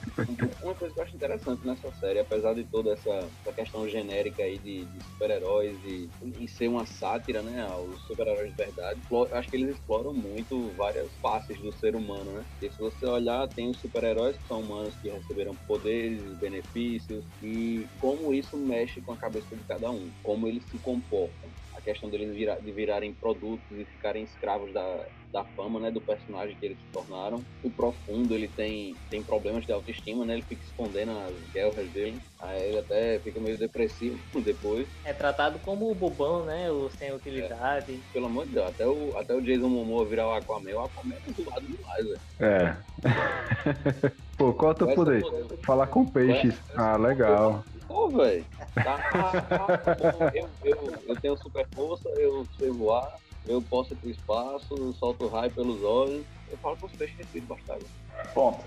Uma 0.61 0.75
coisa 0.75 0.93
que 0.93 0.99
eu 0.99 1.03
acho 1.03 1.15
interessante 1.15 1.65
nessa 1.65 1.91
série, 1.93 2.19
apesar 2.19 2.53
de 2.53 2.63
toda 2.65 2.93
essa, 2.93 3.09
essa 3.39 3.53
questão 3.53 3.87
genérica 3.87 4.43
aí 4.43 4.57
de, 4.57 4.85
de 4.85 5.01
super-heróis 5.01 5.83
e, 5.83 6.09
e 6.37 6.47
ser 6.47 6.69
uma 6.69 6.85
sátira, 6.85 7.43
né, 7.43 7.61
aos 7.61 8.01
super-heróis 8.07 8.51
de 8.51 8.55
verdade, 8.55 9.01
eu 9.11 9.33
acho 9.33 9.49
que 9.49 9.57
eles 9.57 9.77
exploram 9.77 10.13
muito 10.13 10.73
várias 10.73 11.17
faces 11.17 11.61
do 11.61 11.71
ser 11.73 11.95
humano, 11.95 12.31
né? 12.33 12.45
Porque 12.49 12.71
se 12.71 12.77
você 12.79 13.05
olhar, 13.05 13.47
tem 13.49 13.69
os 13.69 13.79
super-heróis 13.79 14.37
que 14.37 14.47
são 14.47 14.61
humanos 14.61 14.97
que 14.97 15.09
receberam 15.09 15.55
poderes, 15.67 16.33
benefícios 16.39 17.25
e 17.41 17.89
como 17.99 18.33
isso 18.33 18.57
mexe 18.57 19.01
com 19.01 19.11
a 19.11 19.17
cabeça 19.17 19.55
de 19.55 19.63
cada 19.65 19.91
um, 19.91 20.13
como 20.23 20.47
eles 20.47 20.63
se 20.65 20.79
comportam 20.79 21.51
questão 21.85 22.09
deles 22.09 22.33
vira, 22.33 22.59
de 22.59 22.71
virarem 22.71 23.13
produtos 23.13 23.77
e 23.77 23.85
ficarem 23.85 24.23
escravos 24.23 24.73
da, 24.73 25.07
da 25.31 25.43
fama, 25.55 25.79
né, 25.79 25.91
do 25.91 26.01
personagem 26.01 26.57
que 26.57 26.65
eles 26.65 26.79
se 26.79 26.87
tornaram. 26.91 27.45
O 27.61 27.69
Profundo, 27.69 28.33
ele 28.33 28.47
tem, 28.47 28.97
tem 29.09 29.23
problemas 29.23 29.65
de 29.65 29.71
autoestima, 29.71 30.25
né, 30.25 30.33
ele 30.33 30.43
fica 30.43 30.63
escondendo 30.63 31.11
as 31.11 31.35
guerras 31.51 31.91
dele, 31.91 32.19
aí 32.41 32.69
ele 32.69 32.79
até 32.79 33.19
fica 33.19 33.39
meio 33.39 33.57
depressivo 33.57 34.17
depois. 34.43 34.87
É 35.05 35.13
tratado 35.13 35.59
como 35.59 35.91
o 35.91 35.95
bobão, 35.95 36.45
né, 36.45 36.71
o 36.71 36.89
sem 36.89 37.13
utilidade. 37.13 37.93
É, 37.93 38.13
pelo 38.13 38.25
amor 38.25 38.47
de 38.47 38.53
Deus, 38.53 38.67
até 38.67 38.87
o, 38.87 39.15
até 39.15 39.35
o 39.35 39.41
Jason 39.41 39.69
Momoa 39.69 40.07
virar 40.07 40.27
o 40.27 40.33
Aquaman, 40.33 40.73
o 40.73 40.79
Aquaman 40.79 41.15
é 41.15 41.33
zoado 41.33 41.67
demais, 41.67 42.05
velho. 42.05 42.21
É. 42.39 42.77
Pô, 44.37 44.53
qual 44.53 44.71
é 44.71 44.73
o 44.73 44.77
teu 44.77 44.95
poder? 44.95 45.23
Falar 45.65 45.87
com 45.87 46.05
peixes. 46.05 46.61
Ah, 46.75 46.97
legal. 46.97 47.63
Pô, 47.87 48.09
velho. 48.09 48.45
Tá, 48.73 48.97
tá, 48.97 49.31
tá 49.41 50.31
eu, 50.33 50.49
eu, 50.63 50.93
eu 51.07 51.15
tenho 51.17 51.37
super 51.37 51.65
força, 51.73 52.09
eu 52.09 52.45
sei 52.57 52.69
voar, 52.69 53.19
eu 53.47 53.61
posso 53.61 53.93
ir 53.93 53.97
pro 53.97 54.09
espaço, 54.09 54.75
eu 54.75 54.93
solto 54.93 55.27
raio 55.27 55.51
pelos 55.51 55.83
olhos. 55.83 56.25
Eu 56.51 56.57
falo 56.57 56.77
com 56.77 56.85
os 56.85 56.91
peixes 56.93 57.17
respiro 57.17 57.45
bastante. 57.45 57.85
Ponto. 58.33 58.63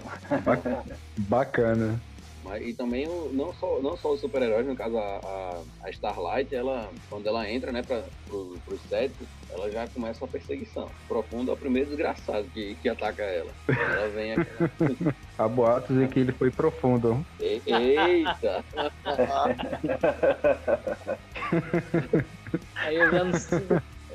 Bacana. 1.16 2.00
Mas, 2.44 2.66
e 2.66 2.72
também 2.72 3.06
o, 3.06 3.30
não, 3.32 3.52
só, 3.54 3.80
não 3.80 3.96
só 3.96 4.12
os 4.12 4.20
super-heróis, 4.20 4.66
no 4.66 4.76
caso 4.76 4.96
a, 4.96 5.20
a, 5.22 5.60
a, 5.84 5.90
Starlight, 5.90 6.54
ela, 6.54 6.88
quando 7.10 7.26
ela 7.26 7.50
entra 7.50 7.72
né, 7.72 7.82
para 7.82 8.04
pro, 8.26 8.56
pros 8.64 8.80
sets, 8.88 9.16
ela 9.50 9.70
já 9.70 9.86
começa 9.88 10.24
uma 10.24 10.30
perseguição. 10.30 10.88
Profundo 11.06 11.50
é 11.50 11.54
o 11.54 11.56
primeiro 11.56 11.88
desgraçado 11.88 12.46
que, 12.52 12.74
que 12.76 12.88
ataca 12.88 13.22
ela. 13.22 13.50
Ela 13.68 14.08
vem 14.08 14.32
aquela... 14.32 14.70
Há 15.38 15.48
boatos 15.48 15.96
de 15.96 16.08
que 16.08 16.20
ele 16.20 16.32
foi 16.32 16.50
profundo. 16.50 17.24
Eita! 17.40 18.64
Aí 22.76 22.96
eu 22.96 23.10
já 23.10 23.24
não 23.24 23.38
sei. 23.38 23.66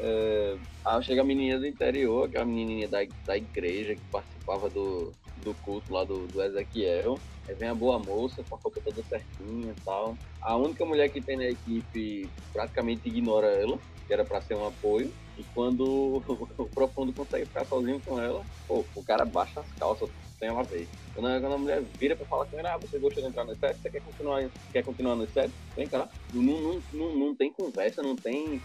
É, 0.06 0.58
aí 0.84 1.04
chega 1.04 1.22
a 1.22 1.24
menininha 1.24 1.58
do 1.58 1.66
interior, 1.66 2.30
que 2.30 2.38
é 2.38 2.42
a 2.42 2.46
menininha 2.46 2.90
da, 2.90 3.00
da 3.26 3.38
igreja 3.38 3.96
que 3.96 4.02
participava 4.12 4.70
do, 4.70 5.14
do 5.42 5.54
culto 5.56 5.94
lá 5.94 6.04
do, 6.04 6.28
do 6.28 6.44
Ezequiel. 6.44 7.18
Aí 7.48 7.56
vem 7.56 7.70
a 7.70 7.76
boa 7.76 8.00
moça 8.00 8.44
com 8.44 8.56
a 8.56 8.60
roupa 8.60 8.82
toda 8.82 9.04
certinha 9.04 9.72
e 9.72 9.84
tal. 9.86 10.18
A 10.42 10.58
única 10.58 10.86
mulher 10.86 11.10
que 11.10 11.22
tem 11.22 11.38
na 11.38 11.46
equipe 11.46 12.32
praticamente 12.54 13.10
ignora 13.10 13.48
ela, 13.48 13.78
que 14.08 14.14
era 14.14 14.24
para 14.26 14.42
ser 14.42 14.56
um 14.56 14.66
apoio. 14.66 15.14
E 15.38 15.44
quando 15.54 16.24
o 16.58 16.66
Profundo 16.68 17.14
consegue 17.14 17.46
ficar 17.48 17.66
sozinho 17.66 18.02
com 18.02 18.20
ela, 18.20 18.46
pô, 18.68 18.88
o 18.94 19.04
cara 19.04 19.26
baixa 19.26 19.60
as 19.60 19.72
calças 19.74 20.10
sem 20.38 20.48
ela 20.48 20.64
ver. 20.64 20.90
Quando 21.14 21.28
a, 21.28 21.40
quando 21.40 21.54
a 21.54 21.58
mulher 21.58 21.84
vira 22.00 22.16
pra 22.16 22.26
falar 22.26 22.46
com 22.46 22.58
ele, 22.58 22.68
ah, 22.68 22.78
você 22.78 23.00
gostou 23.00 23.24
de 23.24 23.30
entrar 23.30 23.46
no 23.46 23.56
set? 23.56 23.80
Você 23.82 23.90
quer 23.90 24.02
continuar, 24.02 24.52
quer 24.72 24.84
continuar 24.84 25.16
no 25.16 25.28
set? 25.28 25.54
Vem 25.76 25.88
cá. 25.88 26.10
Não, 26.32 26.44
não, 26.44 26.84
não, 26.92 27.20
não 27.20 27.36
tem 27.36 27.52
conversa, 27.52 28.02
não 28.02 28.18
tem 28.18 28.64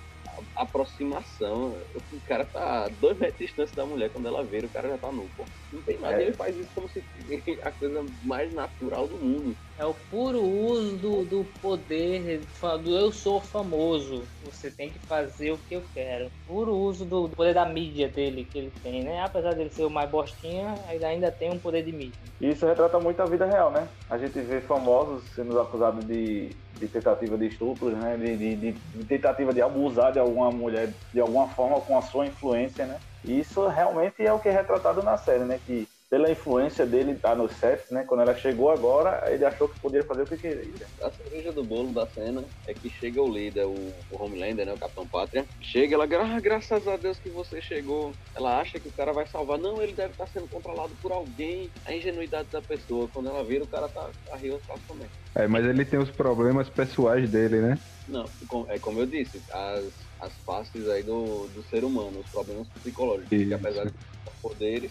aproximação. 0.54 1.80
O 2.12 2.20
cara 2.26 2.44
tá 2.44 2.84
a 2.84 2.88
dois 2.88 3.18
metros 3.18 3.38
de 3.38 3.46
distância 3.46 3.74
da 3.74 3.86
mulher, 3.86 4.10
quando 4.10 4.28
ela 4.28 4.44
vê, 4.44 4.58
o 4.58 4.68
cara 4.68 4.88
já 4.88 4.98
tá 4.98 5.10
nu, 5.12 5.28
pô. 5.36 5.44
Não 5.72 5.82
tem 5.82 5.98
nada, 5.98 6.20
é. 6.20 6.26
ele 6.26 6.32
faz 6.32 6.56
isso 6.56 6.70
como 6.74 6.88
se 6.88 7.02
fosse 7.02 7.60
a 7.62 7.70
coisa 7.70 8.04
mais 8.22 8.52
natural 8.52 9.06
do 9.06 9.18
mundo. 9.18 9.56
É 9.76 9.86
o 9.86 9.94
puro 9.94 10.42
uso 10.42 10.96
do, 10.96 11.24
do 11.24 11.44
poder, 11.62 12.44
do 12.82 12.98
eu 12.98 13.12
sou 13.12 13.40
famoso. 13.40 14.26
Você 14.42 14.72
tem 14.72 14.90
que 14.90 14.98
fazer 15.06 15.52
o 15.52 15.58
que 15.58 15.76
eu 15.76 15.82
quero. 15.94 16.32
Puro 16.44 16.74
uso 16.74 17.04
do, 17.04 17.28
do 17.28 17.36
poder 17.36 17.54
da 17.54 17.64
mídia 17.64 18.08
dele 18.08 18.44
que 18.44 18.58
ele 18.58 18.72
tem, 18.82 19.04
né? 19.04 19.22
Apesar 19.22 19.54
dele 19.54 19.70
ser 19.70 19.84
o 19.84 19.90
mais 19.90 20.10
bostinha, 20.10 20.74
ele 20.90 21.04
ainda 21.04 21.30
tem 21.30 21.52
um 21.52 21.60
poder 21.60 21.84
de 21.84 21.92
mídia. 21.92 22.18
Isso 22.40 22.66
retrata 22.66 22.98
muito 22.98 23.20
a 23.20 23.26
vida 23.26 23.46
real, 23.46 23.70
né? 23.70 23.88
A 24.08 24.18
gente 24.18 24.40
vê 24.40 24.60
famosos 24.60 25.32
sendo 25.34 25.60
acusados 25.60 26.04
de, 26.04 26.50
de 26.78 26.88
tentativa 26.88 27.36
de 27.36 27.46
estupro, 27.46 27.90
né? 27.90 28.16
De, 28.16 28.36
de, 28.36 28.72
de, 28.72 29.04
tentativa 29.04 29.52
de 29.52 29.60
abusar 29.60 30.12
de 30.12 30.18
alguma 30.18 30.50
mulher 30.50 30.92
de 31.12 31.20
alguma 31.20 31.48
forma 31.48 31.80
com 31.80 31.98
a 31.98 32.02
sua 32.02 32.26
influência, 32.26 32.86
né? 32.86 32.98
E 33.24 33.40
isso 33.40 33.66
realmente 33.66 34.24
é 34.24 34.32
o 34.32 34.38
que 34.38 34.48
é 34.48 34.52
retratado 34.52 35.02
na 35.02 35.16
série, 35.16 35.44
né? 35.44 35.58
Que 35.66 35.88
pela 36.10 36.30
influência 36.30 36.86
dele 36.86 37.12
estar 37.12 37.30
tá 37.30 37.34
no 37.34 37.48
set, 37.48 37.82
né? 37.92 38.04
Quando 38.06 38.22
ela 38.22 38.34
chegou 38.34 38.70
agora, 38.70 39.22
ele 39.30 39.44
achou 39.44 39.68
que 39.68 39.78
podia 39.78 40.02
fazer 40.02 40.22
o 40.22 40.26
que 40.26 40.38
queria. 40.38 40.86
A 41.02 41.10
cereja 41.10 41.52
do 41.52 41.62
bolo 41.62 41.92
da 41.92 42.06
cena 42.06 42.42
é 42.66 42.72
que 42.72 42.88
chega 42.88 43.22
o 43.22 43.30
líder, 43.30 43.66
o, 43.66 43.74
o 44.10 44.22
Homelander, 44.22 44.64
né? 44.64 44.72
O 44.72 44.78
Capitão 44.78 45.06
Pátria. 45.06 45.44
Chega, 45.60 45.94
ela, 45.94 46.04
ah, 46.04 46.40
graças 46.40 46.88
a 46.88 46.96
Deus 46.96 47.18
que 47.18 47.28
você 47.28 47.60
chegou. 47.60 48.12
Ela 48.34 48.58
acha 48.58 48.80
que 48.80 48.88
o 48.88 48.92
cara 48.92 49.12
vai 49.12 49.26
salvar. 49.26 49.58
Não, 49.58 49.82
ele 49.82 49.92
deve 49.92 50.12
estar 50.12 50.26
sendo 50.28 50.48
controlado 50.48 50.92
por 51.02 51.12
alguém. 51.12 51.70
A 51.84 51.92
ingenuidade 51.92 52.48
da 52.50 52.62
pessoa. 52.62 53.08
Quando 53.12 53.28
ela 53.28 53.44
vira, 53.44 53.64
o 53.64 53.68
cara 53.68 53.88
tá 53.88 54.08
arriou 54.32 54.58
as 54.70 54.80
também. 54.86 55.08
É, 55.34 55.46
mas 55.46 55.64
ele 55.66 55.84
tem 55.84 55.98
os 55.98 56.10
problemas 56.10 56.70
pessoais 56.70 57.30
dele, 57.30 57.60
né? 57.60 57.78
Não, 58.08 58.24
é 58.68 58.78
como 58.78 59.00
eu 59.00 59.06
disse, 59.06 59.42
as, 59.52 59.84
as 60.20 60.32
faces 60.46 60.88
aí 60.88 61.02
do, 61.02 61.46
do 61.48 61.62
ser 61.64 61.84
humano, 61.84 62.20
os 62.20 62.30
problemas 62.30 62.66
psicológicos. 62.68 63.28
Que 63.28 63.52
apesar 63.52 63.84
de 63.84 63.92
poderes, 64.40 64.90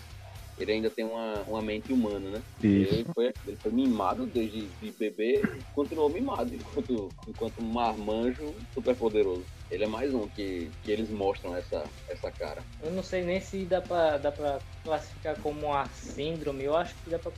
ele 0.57 0.71
ainda 0.71 0.89
tem 0.89 1.05
uma, 1.05 1.43
uma 1.43 1.61
mente 1.61 1.93
humana, 1.93 2.31
né? 2.31 2.43
Isso. 2.59 2.93
Ele 2.93 3.05
foi, 3.13 3.33
ele 3.45 3.57
foi 3.61 3.71
mimado 3.71 4.25
desde 4.27 4.69
de 4.79 4.91
bebê 4.91 5.41
e 5.41 5.63
continuou 5.71 6.09
mimado 6.09 6.53
enquanto, 6.53 7.13
enquanto 7.27 7.59
um 7.59 7.71
marmanjo 7.71 8.55
super 8.73 8.95
poderoso. 8.95 9.47
Ele 9.69 9.83
é 9.83 9.87
mais 9.87 10.13
um 10.13 10.27
que, 10.29 10.73
que 10.81 10.91
eles 10.91 11.09
mostram 11.11 11.55
essa, 11.55 11.87
essa 12.09 12.31
cara. 12.31 12.65
Eu 12.81 12.91
não 12.91 13.03
sei 13.03 13.23
nem 13.23 13.39
se 13.39 13.65
dá 13.65 13.81
pra, 13.81 14.17
dá 14.17 14.31
pra 14.31 14.61
classificar 14.83 15.41
como 15.41 15.67
uma 15.67 15.89
síndrome, 15.89 16.63
eu 16.63 16.75
acho 16.75 16.95
que 17.03 17.09
dá 17.09 17.19
pra 17.19 17.31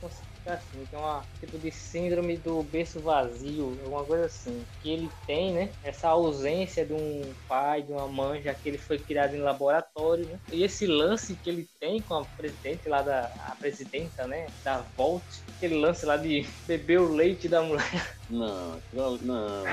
classificar 0.44 0.54
assim, 0.56 0.88
é 0.92 0.98
uma 0.98 1.26
tipo 1.38 1.58
de 1.58 1.70
síndrome 1.70 2.38
do 2.38 2.62
berço 2.62 3.02
vazio, 3.02 3.64
alguma 3.82 4.04
coisa 4.06 4.26
assim. 4.26 4.66
Que 4.80 4.90
ele 4.90 5.14
tem, 5.26 5.54
né? 5.54 5.74
Essa 5.82 6.08
ausência 6.08 6.86
de 6.86 6.92
um 6.92 7.36
pai, 7.48 7.82
de 7.82 7.92
uma 7.92 8.08
mãe, 8.08 8.42
já 8.42 8.54
que 8.54 8.68
ele 8.68 8.78
foi 8.78 8.98
criado 8.98 9.34
em 9.34 9.40
laboratório, 9.40 10.26
né? 10.26 10.40
E 10.50 10.62
esse 10.64 10.86
lance 10.86 11.36
que 11.36 11.50
ele 11.50 11.68
tem 11.78 12.02
com 12.02 12.14
a 12.14 12.26
presidente 12.36 12.88
lá 12.88 13.02
da 13.02 13.26
a 13.26 13.56
presidenta, 13.60 14.26
né? 14.26 14.52
Da 14.64 14.82
Volt, 14.96 15.26
aquele 15.60 15.74
lance 15.74 16.06
lá 16.06 16.16
de 16.16 16.46
beber 16.66 17.00
o 17.00 17.12
leite 17.12 17.46
da 17.46 17.60
mulher. 17.60 18.16
Não, 18.30 18.80
não, 18.92 19.18
não. 19.18 19.64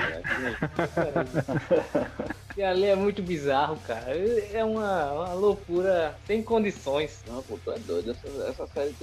E 2.58 2.62
ali 2.62 2.86
é 2.86 2.96
muito 2.96 3.22
bizarro, 3.22 3.78
cara. 3.86 4.16
É 4.52 4.64
uma, 4.64 5.12
uma 5.12 5.32
loucura 5.32 6.18
sem 6.26 6.42
condições. 6.42 7.22
Não, 7.24 7.40
pô, 7.40 7.56
tu 7.64 7.70
é 7.70 7.78
doido. 7.78 8.10
Essa, 8.10 8.26
essa 8.48 8.66
série 8.66 8.96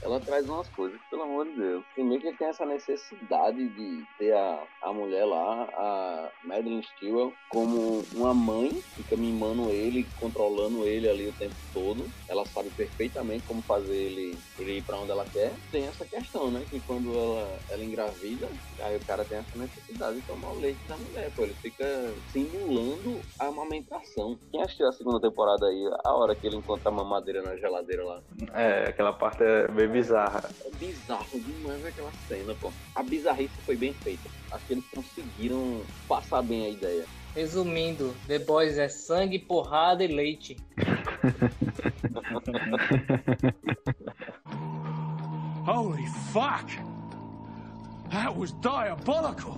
ela 0.00 0.18
traz 0.20 0.48
umas 0.48 0.66
coisas, 0.70 0.98
pelo 1.10 1.24
amor 1.24 1.44
de 1.44 1.52
Deus. 1.52 1.84
Primeiro 1.92 2.22
que 2.22 2.28
ele 2.28 2.36
tem 2.38 2.48
essa 2.48 2.64
necessidade 2.64 3.68
de 3.68 4.02
ter 4.18 4.32
a, 4.32 4.58
a 4.80 4.90
mulher 4.94 5.26
lá, 5.26 5.68
a 5.74 6.30
Madeline 6.44 6.82
Stewart, 6.82 7.34
como 7.50 8.02
uma 8.14 8.32
mãe, 8.32 8.82
fica 8.96 9.18
mimando 9.18 9.68
ele, 9.68 10.06
controlando 10.18 10.86
ele 10.86 11.06
ali 11.06 11.28
o 11.28 11.32
tempo 11.34 11.54
todo. 11.74 12.06
Ela 12.26 12.46
sabe 12.46 12.70
perfeitamente 12.70 13.44
como 13.46 13.60
fazer 13.60 13.94
ele, 13.94 14.38
ele 14.58 14.78
ir 14.78 14.82
pra 14.82 14.96
onde 14.96 15.10
ela 15.10 15.26
quer. 15.26 15.52
Tem 15.70 15.84
essa 15.84 16.06
questão, 16.24 16.50
né? 16.50 16.64
Que 16.68 16.80
quando 16.80 17.12
ela, 17.12 17.58
ela 17.70 17.84
engravida, 17.84 18.48
aí 18.80 18.96
o 18.96 19.00
cara 19.00 19.24
tem 19.24 19.38
essa 19.38 19.58
necessidade 19.58 20.16
de 20.16 20.22
tomar 20.22 20.48
o 20.48 20.58
leite 20.58 20.80
da 20.88 20.96
mulher, 20.96 21.30
pô. 21.36 21.44
Ele 21.44 21.54
fica 21.54 21.84
simulando 22.32 23.20
a 23.38 23.46
amamentação. 23.46 24.38
Quem 24.50 24.62
assistiu 24.62 24.88
a 24.88 24.92
segunda 24.92 25.20
temporada 25.20 25.66
aí, 25.66 25.90
a 26.04 26.14
hora 26.14 26.34
que 26.34 26.46
ele 26.46 26.56
encontra 26.56 26.88
a 26.88 26.92
mamadeira 26.92 27.42
na 27.42 27.56
geladeira 27.56 28.04
lá? 28.04 28.20
É, 28.54 28.88
aquela 28.88 29.12
parte 29.12 29.42
é 29.42 29.68
bem 29.68 29.88
bizarra. 29.88 30.50
É 30.64 30.70
bizarro 30.70 31.40
demais 31.40 31.84
aquela 31.84 32.10
cena, 32.26 32.54
pô. 32.54 32.72
A 32.94 33.02
bizarrice 33.02 33.54
foi 33.64 33.76
bem 33.76 33.92
feita. 33.92 34.28
Acho 34.50 34.66
que 34.66 34.72
eles 34.72 34.84
conseguiram 34.94 35.82
passar 36.08 36.42
bem 36.42 36.66
a 36.66 36.70
ideia. 36.70 37.04
Resumindo, 37.34 38.14
The 38.28 38.38
Boys 38.38 38.78
é 38.78 38.88
sangue, 38.88 39.40
porrada 39.40 40.04
e 40.04 40.06
leite. 40.06 40.56
Holy 45.66 46.06
fuck! 46.06 46.68
That 48.10 48.36
was 48.36 48.52
diabolical! 48.60 49.56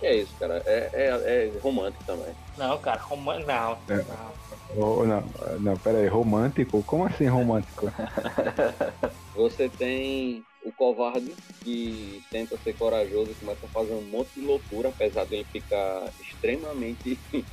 Que 0.00 0.06
é 0.06 0.16
isso, 0.16 0.34
cara. 0.38 0.62
É, 0.66 0.90
é, 0.94 1.08
é 1.54 1.58
romântico 1.60 2.04
também. 2.06 2.34
Não, 2.56 2.78
cara, 2.78 3.00
romântico. 3.02 3.48
Não, 3.48 3.72
É. 3.88 4.02
não. 4.04 4.38
Oh, 4.76 5.04
não, 5.04 5.22
não, 5.60 5.78
pera 5.78 5.98
aí, 5.98 6.06
romântico? 6.06 6.82
Como 6.84 7.04
assim 7.04 7.26
romântico? 7.26 7.86
Você 9.34 9.68
tem 9.68 10.44
o 10.64 10.72
covarde 10.72 11.34
que 11.64 12.22
tenta 12.30 12.56
ser 12.58 12.74
corajoso 12.74 13.32
e 13.32 13.34
começa 13.34 13.66
a 13.66 13.68
fazer 13.70 13.94
um 13.94 14.02
monte 14.10 14.34
de 14.34 14.40
loucura, 14.40 14.88
apesar 14.90 15.24
dele 15.24 15.44
ficar 15.50 16.12
extremamente 16.20 17.18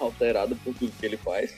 alterado 0.00 0.56
por 0.56 0.74
tudo 0.74 0.92
que 0.98 1.06
ele 1.06 1.16
faz. 1.18 1.54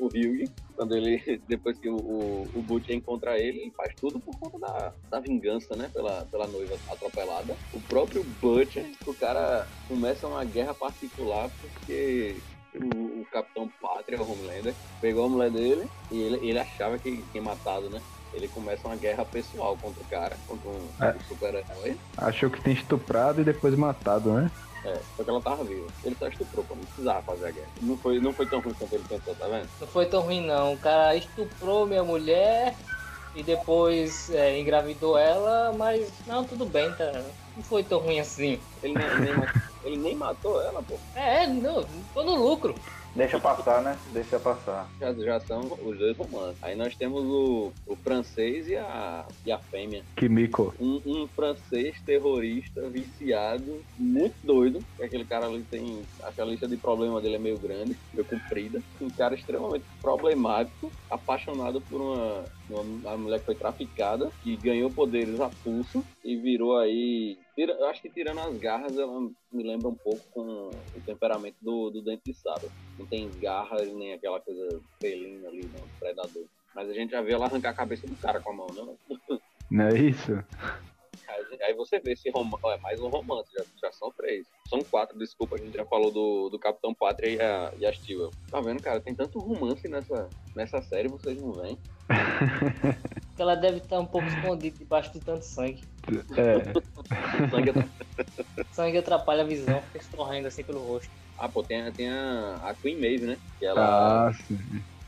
O 0.00 0.06
Hugh, 0.06 0.50
quando 0.74 0.96
ele, 0.96 1.18
depois 1.46 1.78
que 1.78 1.88
o, 1.88 1.96
o, 1.96 2.42
o 2.54 2.62
Butcher 2.62 2.96
encontra 2.96 3.38
ele, 3.38 3.60
ele 3.60 3.72
faz 3.76 3.94
tudo 4.00 4.18
por 4.18 4.38
conta 4.40 4.58
da, 4.58 4.92
da 5.10 5.20
vingança, 5.20 5.76
né? 5.76 5.90
Pela, 5.92 6.24
pela 6.26 6.46
noiva 6.46 6.76
atropelada. 6.88 7.54
O 7.72 7.80
próprio 7.82 8.24
Butcher, 8.40 8.90
o 9.06 9.14
cara 9.14 9.66
começa 9.86 10.26
uma 10.26 10.44
guerra 10.44 10.74
particular 10.74 11.50
porque 11.60 12.36
o, 12.74 13.20
o 13.20 13.26
Capitão 13.30 13.68
Pátria, 13.80 14.20
o 14.20 14.32
Homelander, 14.32 14.74
pegou 15.00 15.26
a 15.26 15.28
mulher 15.28 15.50
dele 15.50 15.88
e 16.10 16.20
ele, 16.22 16.48
ele 16.48 16.58
achava 16.58 16.98
que 16.98 17.22
tinha 17.30 17.42
matado, 17.42 17.90
né? 17.90 18.00
Ele 18.32 18.46
começa 18.48 18.86
uma 18.86 18.96
guerra 18.96 19.24
pessoal 19.24 19.76
contra 19.76 20.02
o 20.02 20.06
cara, 20.06 20.36
contra 20.46 20.68
um, 20.70 20.88
É. 21.04 21.16
um 21.16 21.20
super-herói. 21.22 21.98
Achou 22.16 22.48
que 22.48 22.62
tinha 22.62 22.74
estuprado 22.74 23.40
e 23.40 23.44
depois 23.44 23.74
matado, 23.74 24.32
né? 24.32 24.50
É, 24.84 24.98
só 25.16 25.22
que 25.24 25.30
ela 25.30 25.40
tava 25.40 25.64
viva. 25.64 25.86
Ele 26.04 26.16
só 26.18 26.28
estuprou, 26.28 26.64
pô, 26.64 26.74
não 26.74 26.82
precisava 26.82 27.22
fazer 27.22 27.48
a 27.48 27.50
guerra. 27.50 27.68
Não 27.82 27.96
foi, 27.98 28.20
não 28.20 28.32
foi 28.32 28.46
tão 28.46 28.60
ruim 28.60 28.74
quanto 28.74 28.94
ele 28.94 29.04
pensou, 29.08 29.34
tá 29.34 29.46
vendo? 29.46 29.68
Não 29.80 29.86
foi 29.86 30.06
tão 30.06 30.22
ruim, 30.22 30.46
não. 30.46 30.74
O 30.74 30.78
cara 30.78 31.16
estuprou 31.16 31.86
minha 31.86 32.02
mulher 32.02 32.74
e 33.34 33.42
depois 33.42 34.30
é, 34.30 34.58
engravidou 34.58 35.18
ela, 35.18 35.72
mas 35.72 36.10
não, 36.26 36.44
tudo 36.44 36.64
bem, 36.66 36.90
tá? 36.92 37.12
Não 37.56 37.62
foi 37.62 37.84
tão 37.84 37.98
ruim 38.00 38.20
assim. 38.20 38.58
Ele 38.82 38.94
nem, 38.94 39.20
nem 39.20 39.34
ele 39.84 39.96
nem 39.96 40.14
matou 40.14 40.60
ela, 40.62 40.82
pô. 40.82 40.98
É, 41.14 41.46
não, 41.46 41.84
tô 42.14 42.22
no 42.22 42.34
lucro. 42.36 42.74
Deixa 43.14 43.40
passar, 43.40 43.82
né? 43.82 43.98
Deixa 44.12 44.38
passar. 44.38 44.88
Já, 45.00 45.12
já 45.12 45.40
são 45.40 45.60
os 45.60 45.98
dois 45.98 46.16
romances. 46.16 46.62
Aí 46.62 46.76
nós 46.76 46.94
temos 46.94 47.24
o, 47.24 47.72
o 47.86 47.96
francês 47.96 48.68
e 48.68 48.76
a, 48.76 49.26
e 49.44 49.50
a 49.50 49.58
fêmea. 49.58 50.04
Kimiko. 50.16 50.74
Um, 50.78 51.00
um 51.04 51.28
francês 51.28 52.00
terrorista, 52.06 52.88
viciado, 52.88 53.82
muito 53.98 54.34
doido. 54.44 54.78
que 54.96 55.02
Aquele 55.02 55.24
cara 55.24 55.46
ali 55.46 55.64
tem. 55.68 56.02
Aquela 56.22 56.50
lista 56.50 56.68
de 56.68 56.76
problema 56.76 57.20
dele 57.20 57.36
é 57.36 57.38
meio 57.38 57.58
grande, 57.58 57.96
meio 58.14 58.24
comprida. 58.24 58.80
Um 59.00 59.10
cara 59.10 59.34
extremamente 59.34 59.84
problemático, 60.00 60.90
apaixonado 61.10 61.80
por 61.80 62.00
uma, 62.00 62.44
uma, 62.68 62.80
uma 62.80 63.16
mulher 63.16 63.40
que 63.40 63.46
foi 63.46 63.54
traficada, 63.54 64.30
que 64.42 64.56
ganhou 64.56 64.90
poderes 64.90 65.40
a 65.40 65.50
pulso 65.64 66.04
e 66.24 66.36
virou 66.36 66.78
aí. 66.78 67.38
Tira- 67.60 67.74
eu 67.74 67.86
acho 67.86 68.00
que 68.00 68.10
tirando 68.10 68.40
as 68.40 68.58
garras, 68.58 68.96
ela 68.96 69.20
me 69.52 69.62
lembra 69.62 69.88
um 69.88 69.94
pouco 69.94 70.24
com 70.32 70.42
o 70.94 71.00
temperamento 71.04 71.56
do, 71.60 71.90
do 71.90 72.02
Dente 72.02 72.22
de 72.24 72.34
Sabre. 72.34 72.70
Não 72.98 73.06
tem 73.06 73.28
garras 73.38 73.86
nem 73.92 74.14
aquela 74.14 74.40
coisa 74.40 74.80
felina 74.98 75.48
ali, 75.48 75.68
não, 75.68 75.88
predador. 75.98 76.44
Mas 76.74 76.88
a 76.88 76.94
gente 76.94 77.10
já 77.10 77.20
vê 77.20 77.32
ela 77.32 77.46
arrancar 77.46 77.70
a 77.70 77.74
cabeça 77.74 78.06
do 78.06 78.16
cara 78.16 78.40
com 78.40 78.50
a 78.52 78.54
mão, 78.54 78.66
né? 78.68 78.96
Não 79.70 79.84
é 79.84 79.98
isso? 80.00 80.32
Aí, 81.28 81.62
aí 81.62 81.74
você 81.74 82.00
vê 82.00 82.12
esse 82.12 82.28
romance, 82.30 82.58
é 82.66 82.76
mais 82.78 83.00
um 83.00 83.08
romance, 83.08 83.48
já, 83.52 83.64
já 83.82 83.92
são 83.92 84.10
três. 84.10 84.48
São 84.68 84.82
quatro, 84.82 85.16
desculpa, 85.16 85.54
a 85.54 85.58
gente 85.60 85.76
já 85.76 85.86
falou 85.86 86.10
do, 86.10 86.48
do 86.48 86.58
Capitão 86.58 86.92
Pátria 86.92 87.28
e 87.28 87.40
a, 87.40 87.72
e 87.78 87.86
a 87.86 87.92
Stewart. 87.92 88.34
Tá 88.50 88.60
vendo, 88.60 88.80
cara? 88.80 89.00
Tem 89.00 89.14
tanto 89.14 89.38
romance 89.38 89.86
nessa, 89.88 90.28
nessa 90.56 90.82
série, 90.82 91.06
vocês 91.08 91.38
não 91.38 91.52
veem. 91.52 91.78
Ela 93.38 93.54
deve 93.54 93.78
estar 93.78 94.00
um 94.00 94.06
pouco 94.06 94.26
escondida 94.26 94.76
debaixo 94.76 95.12
de 95.12 95.20
tanto 95.20 95.44
sangue. 95.44 95.84
É. 96.36 96.72
Sangue 97.50 97.70
é- 97.70 97.74
Sangue 98.72 98.98
atrapalha 98.98 99.42
a 99.42 99.46
visão, 99.46 99.82
fica 99.82 99.98
escorrendo 99.98 100.48
assim 100.48 100.64
pelo 100.64 100.80
rosto. 100.84 101.10
ah, 101.38 101.48
pô, 101.48 101.62
tem, 101.62 101.82
a- 101.82 101.92
tem 101.92 102.08
a, 102.08 102.56
a 102.56 102.74
Queen 102.74 103.00
Maeve, 103.00 103.26
né? 103.26 103.38
Que 103.58 103.66
ela, 103.66 104.28
Ah, 104.28 104.32
sim. 104.32 104.56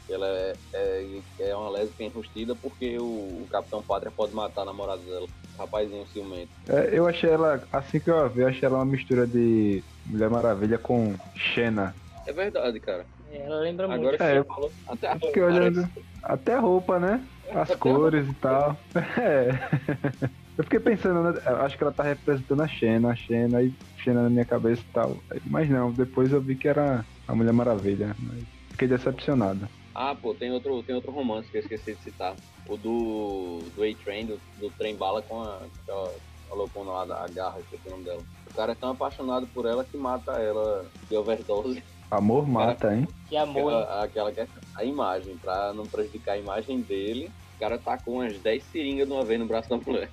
que 0.06 0.12
ela 0.12 0.26
é, 0.26 0.54
é, 0.74 1.22
é 1.50 1.56
uma 1.56 1.70
lésbica 1.70 2.02
enrustida 2.04 2.56
porque 2.56 2.98
o, 2.98 3.42
o 3.42 3.48
Capitão 3.48 3.82
Pátria 3.82 4.12
pode 4.12 4.34
matar 4.34 4.62
a 4.62 4.66
namorada 4.66 5.02
dela. 5.04 5.26
Rapazinho 5.58 6.06
ciumento. 6.06 6.50
É, 6.66 6.98
eu 6.98 7.06
achei 7.06 7.30
ela, 7.30 7.66
assim 7.70 8.00
que 8.00 8.10
eu 8.10 8.16
a 8.18 8.26
vi, 8.28 8.40
eu 8.40 8.48
achei 8.48 8.66
ela 8.66 8.78
uma 8.78 8.86
mistura 8.86 9.26
de 9.26 9.84
Mulher 10.04 10.30
Maravilha 10.30 10.78
com 10.78 11.14
Xena. 11.36 11.94
É 12.26 12.32
verdade, 12.32 12.80
cara. 12.80 13.06
É, 13.28 13.42
Ela 13.42 13.60
lembra 13.60 13.86
muito. 13.86 14.00
Agora 14.00 14.16
que 14.16 14.24
É, 14.24 14.38
você 14.40 14.44
falou, 14.44 14.72
até 14.88 15.08
a 15.08 15.12
roupa 15.14 15.40
olhando 15.40 15.88
até 16.22 16.54
a 16.54 16.60
roupa, 16.60 16.98
né? 16.98 17.28
As 17.50 17.70
Até 17.70 17.76
cores 17.76 18.28
e 18.28 18.34
tal. 18.34 18.78
É. 19.20 20.41
Eu 20.56 20.64
fiquei 20.64 20.80
pensando, 20.80 21.22
né? 21.22 21.40
acho 21.60 21.76
que 21.76 21.82
ela 21.82 21.92
tá 21.92 22.02
representando 22.02 22.62
a 22.62 22.68
Xena, 22.68 23.10
a 23.10 23.16
Xena 23.16 23.62
e 23.62 23.72
Xena 23.96 24.22
na 24.22 24.30
minha 24.30 24.44
cabeça 24.44 24.82
e 24.82 24.92
tal. 24.92 25.16
Mas 25.46 25.68
não, 25.68 25.90
depois 25.90 26.32
eu 26.32 26.40
vi 26.40 26.54
que 26.54 26.68
era 26.68 27.04
a 27.26 27.34
Mulher 27.34 27.52
Maravilha. 27.52 28.14
Mas 28.18 28.44
fiquei 28.70 28.88
decepcionado. 28.88 29.68
Ah, 29.94 30.14
pô, 30.14 30.34
tem 30.34 30.50
outro, 30.50 30.82
tem 30.82 30.94
outro 30.94 31.12
romance 31.12 31.50
que 31.50 31.56
eu 31.56 31.60
esqueci 31.60 31.94
de 31.94 32.02
citar. 32.02 32.34
O 32.68 32.76
do, 32.76 33.60
do 33.74 33.82
A-Train, 33.82 34.26
do, 34.26 34.40
do 34.58 34.70
trem 34.70 34.96
bala 34.96 35.22
com 35.22 35.42
a, 35.42 35.60
aquela 35.82 36.12
a 36.50 36.54
loucona 36.54 36.90
lá 36.90 37.04
da 37.06 37.26
garra, 37.28 37.58
esqueci 37.60 37.88
o 37.88 37.90
nome 37.90 38.04
dela. 38.04 38.22
O 38.50 38.54
cara 38.54 38.72
é 38.72 38.74
tão 38.74 38.90
apaixonado 38.90 39.46
por 39.48 39.64
ela 39.64 39.84
que 39.84 39.96
mata 39.96 40.32
ela 40.32 40.84
de 41.08 41.16
overdose. 41.16 41.82
Amor 42.10 42.46
mata, 42.46 42.94
hein? 42.94 43.08
Que 43.28 43.36
amor? 43.36 43.72
Aquela, 43.72 44.04
aquela 44.04 44.32
que 44.32 44.40
é 44.40 44.46
a 44.74 44.84
imagem, 44.84 45.36
pra 45.38 45.72
não 45.72 45.86
prejudicar 45.86 46.32
a 46.32 46.38
imagem 46.38 46.80
dele. 46.80 47.30
O 47.56 47.58
cara 47.58 47.78
tá 47.78 47.96
com 47.96 48.12
umas 48.12 48.38
10 48.38 48.62
seringas 48.64 49.06
de 49.06 49.14
uma 49.14 49.24
vez 49.24 49.40
no 49.40 49.46
braço 49.46 49.70
da 49.70 49.78
mulher. 49.78 50.10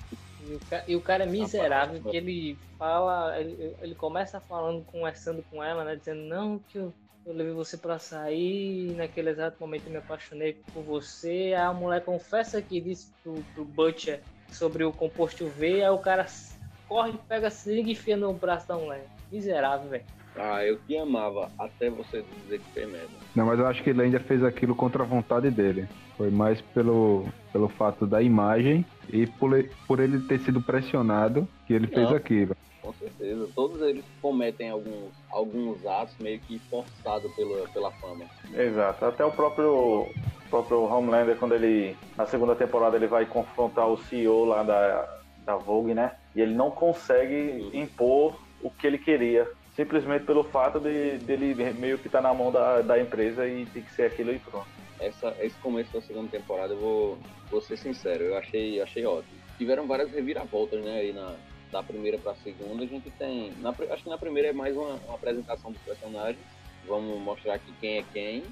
E 0.50 0.56
o, 0.56 0.60
ca- 0.68 0.84
e 0.88 0.96
o 0.96 1.02
cara 1.02 1.26
é 1.26 1.28
miserável, 1.28 2.02
que 2.02 2.18
ele 2.18 2.60
fala, 2.78 3.40
ele, 3.40 3.76
ele 3.82 3.94
começa 3.94 4.42
falando, 4.42 4.84
conversando 4.84 5.44
com 5.44 5.64
ela, 5.64 5.84
né? 5.84 5.96
Dizendo, 5.96 6.24
não, 6.24 6.58
que 6.58 6.80
eu, 6.80 6.92
eu 7.24 7.34
levei 7.34 7.54
você 7.54 7.78
pra 7.78 8.00
sair, 8.00 8.96
naquele 8.96 9.30
exato 9.30 9.58
momento 9.60 9.86
eu 9.86 9.92
me 9.92 9.98
apaixonei 10.00 10.58
por 10.74 10.84
você. 10.84 11.28
Aí 11.30 11.54
a 11.54 11.72
mulher 11.72 12.04
confessa 12.04 12.62
que 12.64 12.82
disse 12.82 13.14
pro, 13.22 13.44
pro 13.54 13.64
Butcher 13.64 14.24
sobre 14.50 14.84
o 14.84 14.92
composto 14.92 15.48
V, 15.50 15.84
aí 15.84 15.90
o 15.92 16.00
cara 16.00 16.26
corre, 16.88 17.14
pega 17.28 17.48
a 17.48 17.52
seringa 17.52 17.90
e 17.90 17.92
enfia 17.92 18.18
no 18.18 18.34
braço 18.34 18.68
da 18.68 18.76
mulher. 18.76 19.06
Miserável, 19.32 19.88
velho. 19.88 20.06
Ah, 20.36 20.66
eu 20.66 20.78
te 20.84 20.98
amava 20.98 21.52
até 21.60 21.90
você 21.92 22.24
dizer 22.24 22.60
que 22.60 22.70
foi 22.74 22.86
merda. 22.88 23.14
Não, 23.36 23.46
mas 23.46 23.60
eu 23.60 23.68
acho 23.68 23.84
que 23.84 23.90
ele 23.92 24.02
ainda 24.02 24.20
fez 24.20 24.44
aquilo 24.44 24.76
contra 24.76 25.04
a 25.04 25.06
vontade 25.06 25.52
dele. 25.52 25.88
Foi 26.18 26.32
mais 26.32 26.60
pelo, 26.62 27.26
pelo 27.52 27.68
fato 27.70 28.08
da 28.08 28.22
imagem 28.22 28.86
e 29.12 29.26
por, 29.28 29.58
ele- 29.58 29.72
por 29.88 30.00
ele 30.00 30.20
ter 30.20 30.40
sido 30.40 30.62
pressionado 30.62 31.48
que 31.66 31.74
ele 31.74 31.88
fez 31.88 32.10
Não. 32.10 32.16
aquilo. 32.16 32.56
Com 32.82 32.94
certeza. 32.94 33.48
Todos 33.56 33.82
eles 33.82 34.06
cometem 34.22 34.70
alguns, 34.70 35.12
alguns 35.30 35.86
atos 35.86 36.16
meio 36.20 36.40
que 36.40 36.58
forçados 36.70 37.32
pela, 37.36 37.68
pela 37.70 37.92
fama. 37.92 38.26
Exato. 38.54 39.06
Até 39.06 39.26
o 39.26 39.32
próprio, 39.32 39.74
o 40.04 40.50
próprio 40.50 40.84
Homelander, 40.84 41.36
quando 41.38 41.56
ele. 41.56 41.96
Na 42.18 42.26
segunda 42.26 42.56
temporada 42.56 42.96
ele 42.96 43.08
vai 43.08 43.26
confrontar 43.26 43.88
o 43.88 43.98
CEO 43.98 44.46
lá 44.46 44.64
da, 44.64 45.20
da 45.46 45.56
Vogue, 45.58 45.94
né? 45.94 46.14
E 46.36 46.42
ele 46.42 46.54
não 46.56 46.72
consegue 46.72 47.70
impor 47.74 48.40
o 48.64 48.70
que 48.72 48.88
ele 48.88 48.98
queria. 48.98 49.46
Simplesmente 49.76 50.26
pelo 50.26 50.44
fato 50.44 50.80
de 50.80 51.18
dele 51.20 51.54
meio 51.74 51.98
que 51.98 52.10
tá 52.10 52.22
na 52.22 52.34
mão 52.34 52.52
da, 52.52 52.82
da 52.82 53.00
empresa 53.00 53.46
e 53.48 53.66
tem 53.66 53.82
que 53.82 53.92
ser 53.94 54.04
aquilo 54.04 54.32
e 54.34 54.40
pronto. 54.40 54.68
Essa, 55.00 55.36
esse 55.40 55.56
começo 55.60 55.92
da 55.94 56.02
segunda 56.02 56.30
temporada, 56.30 56.74
eu 56.74 56.80
vou, 56.80 57.18
vou 57.50 57.62
ser 57.62 57.78
sincero, 57.78 58.24
eu 58.24 58.38
achei, 58.38 58.82
achei 58.82 59.06
ótimo. 59.06 59.40
Tiveram 59.58 59.88
várias 59.88 60.12
reviravoltas, 60.12 60.84
né, 60.84 61.00
aí 61.00 61.14
na, 61.14 61.36
da 61.72 61.84
primeira 61.84 62.18
pra 62.18 62.36
segunda. 62.36 62.84
A 62.84 62.88
gente 62.88 63.10
tem. 63.12 63.52
na 63.60 63.70
acho 63.70 64.04
que 64.04 64.10
na 64.10 64.18
primeira 64.18 64.50
é 64.50 64.54
mais 64.54 64.76
uma, 64.76 64.96
uma 64.96 65.16
apresentação 65.16 65.72
dos 65.72 65.82
personagens. 65.82 66.44
Vamos 66.88 67.20
mostrar 67.22 67.56
aqui 67.56 67.72
quem 67.80 67.98
é 67.98 68.04
quem. 68.14 68.44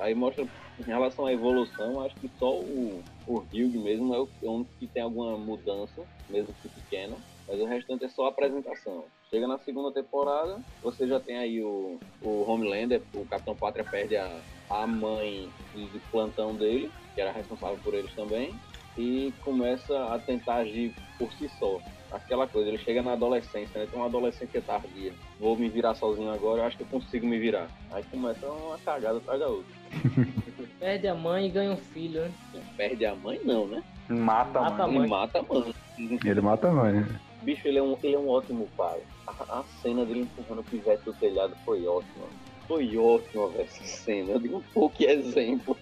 Aí 0.00 0.14
mostra 0.14 0.46
em 0.78 0.82
relação 0.84 1.26
à 1.26 1.32
evolução, 1.32 2.00
acho 2.00 2.14
que 2.16 2.30
só 2.38 2.54
o, 2.54 3.02
o 3.26 3.44
mesmo 3.52 4.14
é 4.14 4.20
o 4.20 4.28
é 4.42 4.46
único 4.46 4.70
que 4.78 4.86
tem 4.86 5.02
alguma 5.02 5.36
mudança, 5.36 6.02
mesmo 6.28 6.54
que 6.62 6.68
pequena. 6.68 7.16
Mas 7.48 7.60
o 7.60 7.64
restante 7.64 8.04
é 8.04 8.08
só 8.08 8.26
apresentação. 8.26 9.06
Chega 9.30 9.48
na 9.48 9.58
segunda 9.58 9.90
temporada, 9.90 10.60
você 10.82 11.08
já 11.08 11.18
tem 11.18 11.38
aí 11.38 11.62
o, 11.62 11.98
o 12.22 12.50
Homelander, 12.50 13.02
o 13.14 13.24
Capitão 13.26 13.56
Pátria 13.56 13.84
perde 13.84 14.16
a, 14.16 14.40
a 14.70 14.86
mãe 14.86 15.50
de 15.74 15.98
plantão 16.10 16.54
dele, 16.54 16.90
que 17.14 17.20
era 17.20 17.32
responsável 17.32 17.78
por 17.82 17.94
eles 17.94 18.14
também, 18.14 18.54
e 18.96 19.32
começa 19.42 20.14
a 20.14 20.18
tentar 20.18 20.56
agir 20.56 20.94
por 21.18 21.32
si 21.32 21.48
só. 21.58 21.80
aquela 22.12 22.46
coisa, 22.46 22.68
ele 22.68 22.78
chega 22.78 23.02
na 23.02 23.12
adolescência, 23.12 23.80
né? 23.80 23.86
Tem 23.86 23.98
uma 23.98 24.06
adolescência 24.06 24.60
tardia. 24.60 25.12
Vou 25.40 25.56
me 25.56 25.68
virar 25.68 25.94
sozinho 25.94 26.30
agora, 26.30 26.62
eu 26.62 26.66
acho 26.66 26.76
que 26.76 26.82
eu 26.82 26.88
consigo 26.88 27.26
me 27.26 27.38
virar. 27.38 27.70
Aí 27.90 28.02
começa 28.04 28.46
uma 28.46 28.78
cagada 28.78 29.18
atrás 29.18 29.40
da 29.40 29.48
outra. 29.48 29.72
Perde 30.78 31.08
a 31.08 31.14
mãe 31.14 31.46
e 31.46 31.50
ganha 31.50 31.72
um 31.72 31.76
filho, 31.76 32.22
né? 32.22 32.32
Perde 32.76 33.04
a 33.04 33.14
mãe, 33.14 33.40
não, 33.44 33.66
né? 33.66 33.82
Mata, 34.08 34.60
Mata 34.60 34.84
a 34.84 34.86
mãe. 34.86 34.98
Ele 34.98 35.08
mata 35.08 35.38
a 35.38 35.42
mãe. 35.42 35.74
Ele 35.98 36.40
mata 36.40 36.68
a 36.68 36.72
mãe. 36.72 36.92
né? 36.92 37.20
Bicho, 37.42 37.66
ele 37.66 37.78
é 37.78 37.82
um, 37.82 37.96
ele 38.02 38.14
é 38.14 38.18
um 38.18 38.28
ótimo 38.28 38.68
pai. 38.76 39.00
A, 39.26 39.60
a 39.60 39.64
cena 39.82 40.04
dele 40.04 40.20
empurrando 40.20 40.60
o 40.60 40.64
pivete 40.64 41.04
do 41.04 41.12
telhado 41.14 41.56
foi 41.64 41.84
ótima. 41.86 42.26
Foi 42.66 42.96
ótima, 42.96 43.50
essa 43.58 43.82
cena. 43.84 44.32
Eu 44.32 44.38
digo, 44.38 44.64
pô, 44.72 44.88
que 44.88 45.04
exemplo. 45.04 45.76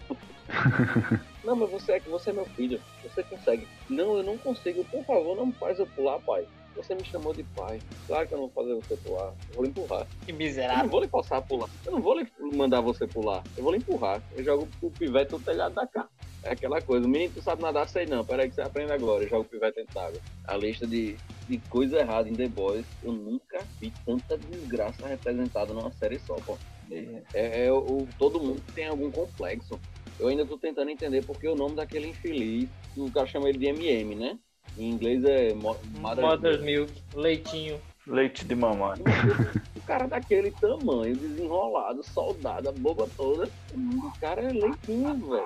não, 1.45 1.57
mas 1.57 1.71
você 1.71 1.93
é, 1.93 2.01
você 2.01 2.31
é 2.31 2.33
meu 2.33 2.47
filho. 2.47 2.81
Você 3.03 3.23
consegue. 3.23 3.69
Não, 3.89 4.17
eu 4.17 4.23
não 4.23 4.39
consigo. 4.39 4.85
Por 4.85 5.05
favor, 5.05 5.37
não 5.37 5.47
me 5.47 5.53
faz 5.53 5.79
eu 5.79 5.87
pular, 5.89 6.19
pai. 6.21 6.47
Você 6.77 6.95
me 6.95 7.05
chamou 7.05 7.33
de 7.33 7.43
pai. 7.43 7.81
Claro 8.07 8.29
que 8.29 8.35
eu 8.35 8.39
não 8.39 8.49
vou 8.49 8.65
fazer 8.65 8.75
você 8.75 8.97
pular. 8.99 9.33
Eu 9.49 9.55
vou 9.55 9.65
lhe 9.65 9.71
empurrar. 9.71 10.07
Que 10.25 10.31
Eu 10.31 10.35
não 10.35 10.39
miserável. 10.39 10.91
vou 10.91 11.01
lhe 11.01 11.09
forçar 11.09 11.39
a 11.39 11.43
pular. 11.43 11.69
Eu 11.85 11.93
não 11.93 12.01
vou 12.01 12.19
lhe 12.19 12.27
mandar 12.55 12.81
você 12.81 13.07
pular. 13.07 13.43
Eu 13.57 13.63
vou 13.65 13.73
lhe 13.73 13.79
empurrar. 13.79 14.23
Eu 14.37 14.45
jogo 14.45 14.69
o 14.83 14.91
pivete 14.91 15.33
no 15.33 15.41
telhado 15.41 15.75
da 15.75 15.87
casa. 15.87 16.09
É 16.43 16.53
aquela 16.53 16.81
coisa. 16.81 17.07
O 17.07 17.09
menino, 17.09 17.33
tu 17.35 17.43
sabe 17.43 17.63
nadar, 17.63 17.89
sei 17.89 18.07
não. 18.07 18.25
Peraí 18.25 18.49
que 18.49 18.55
você 18.55 18.61
aprende 18.63 18.93
agora. 18.93 19.25
Eu 19.25 19.29
jogo 19.29 19.43
o 19.43 19.49
pivete 19.49 19.77
dentro 19.77 19.95
d'água. 19.95 20.21
A 20.47 20.57
lista 20.57 20.87
de, 20.87 21.17
de 21.49 21.59
coisa 21.71 21.99
errada 21.99 22.29
em 22.29 22.35
The 22.35 22.49
Boys, 22.49 22.87
eu 23.03 23.13
nunca 23.13 23.59
vi 23.81 23.93
tanta 24.05 24.37
desgraça 24.39 25.07
representada 25.09 25.73
numa 25.73 25.91
série 25.93 26.19
só, 26.21 26.35
pô. 26.35 26.57
É, 27.35 27.67
é 27.67 27.73
o, 27.73 28.07
todo 28.19 28.39
mundo 28.39 28.63
tem 28.75 28.87
algum 28.87 29.11
complexo. 29.11 29.81
Eu 30.21 30.29
ainda 30.29 30.47
tô 30.47 30.57
tentando 30.57 30.91
entender 30.91 31.25
porque 31.25 31.49
o 31.49 31.57
nome 31.57 31.75
daquele 31.75 32.09
infeliz, 32.09 32.69
o 32.97 33.11
cara 33.11 33.27
chama 33.27 33.49
ele 33.49 33.59
de 33.59 33.67
MM, 33.67 34.15
né? 34.15 34.39
Em 34.79 34.91
inglês 34.91 35.25
é 35.25 35.55
Mo- 35.55 35.77
Mother's 35.99 36.21
Mother's 36.29 36.61
Milk, 36.63 36.93
leitinho. 37.15 37.79
Leite 38.07 38.45
de 38.45 38.55
mamãe. 38.55 38.99
O 39.75 39.81
cara 39.83 40.07
daquele 40.07 40.51
tamanho, 40.53 41.17
desenrolado, 41.17 42.05
soldado, 42.05 42.69
a 42.69 42.73
boba 42.73 43.09
toda. 43.17 43.49
O 43.75 44.13
cara 44.21 44.43
é 44.43 44.53
leitinho, 44.53 45.15
velho. 45.29 45.45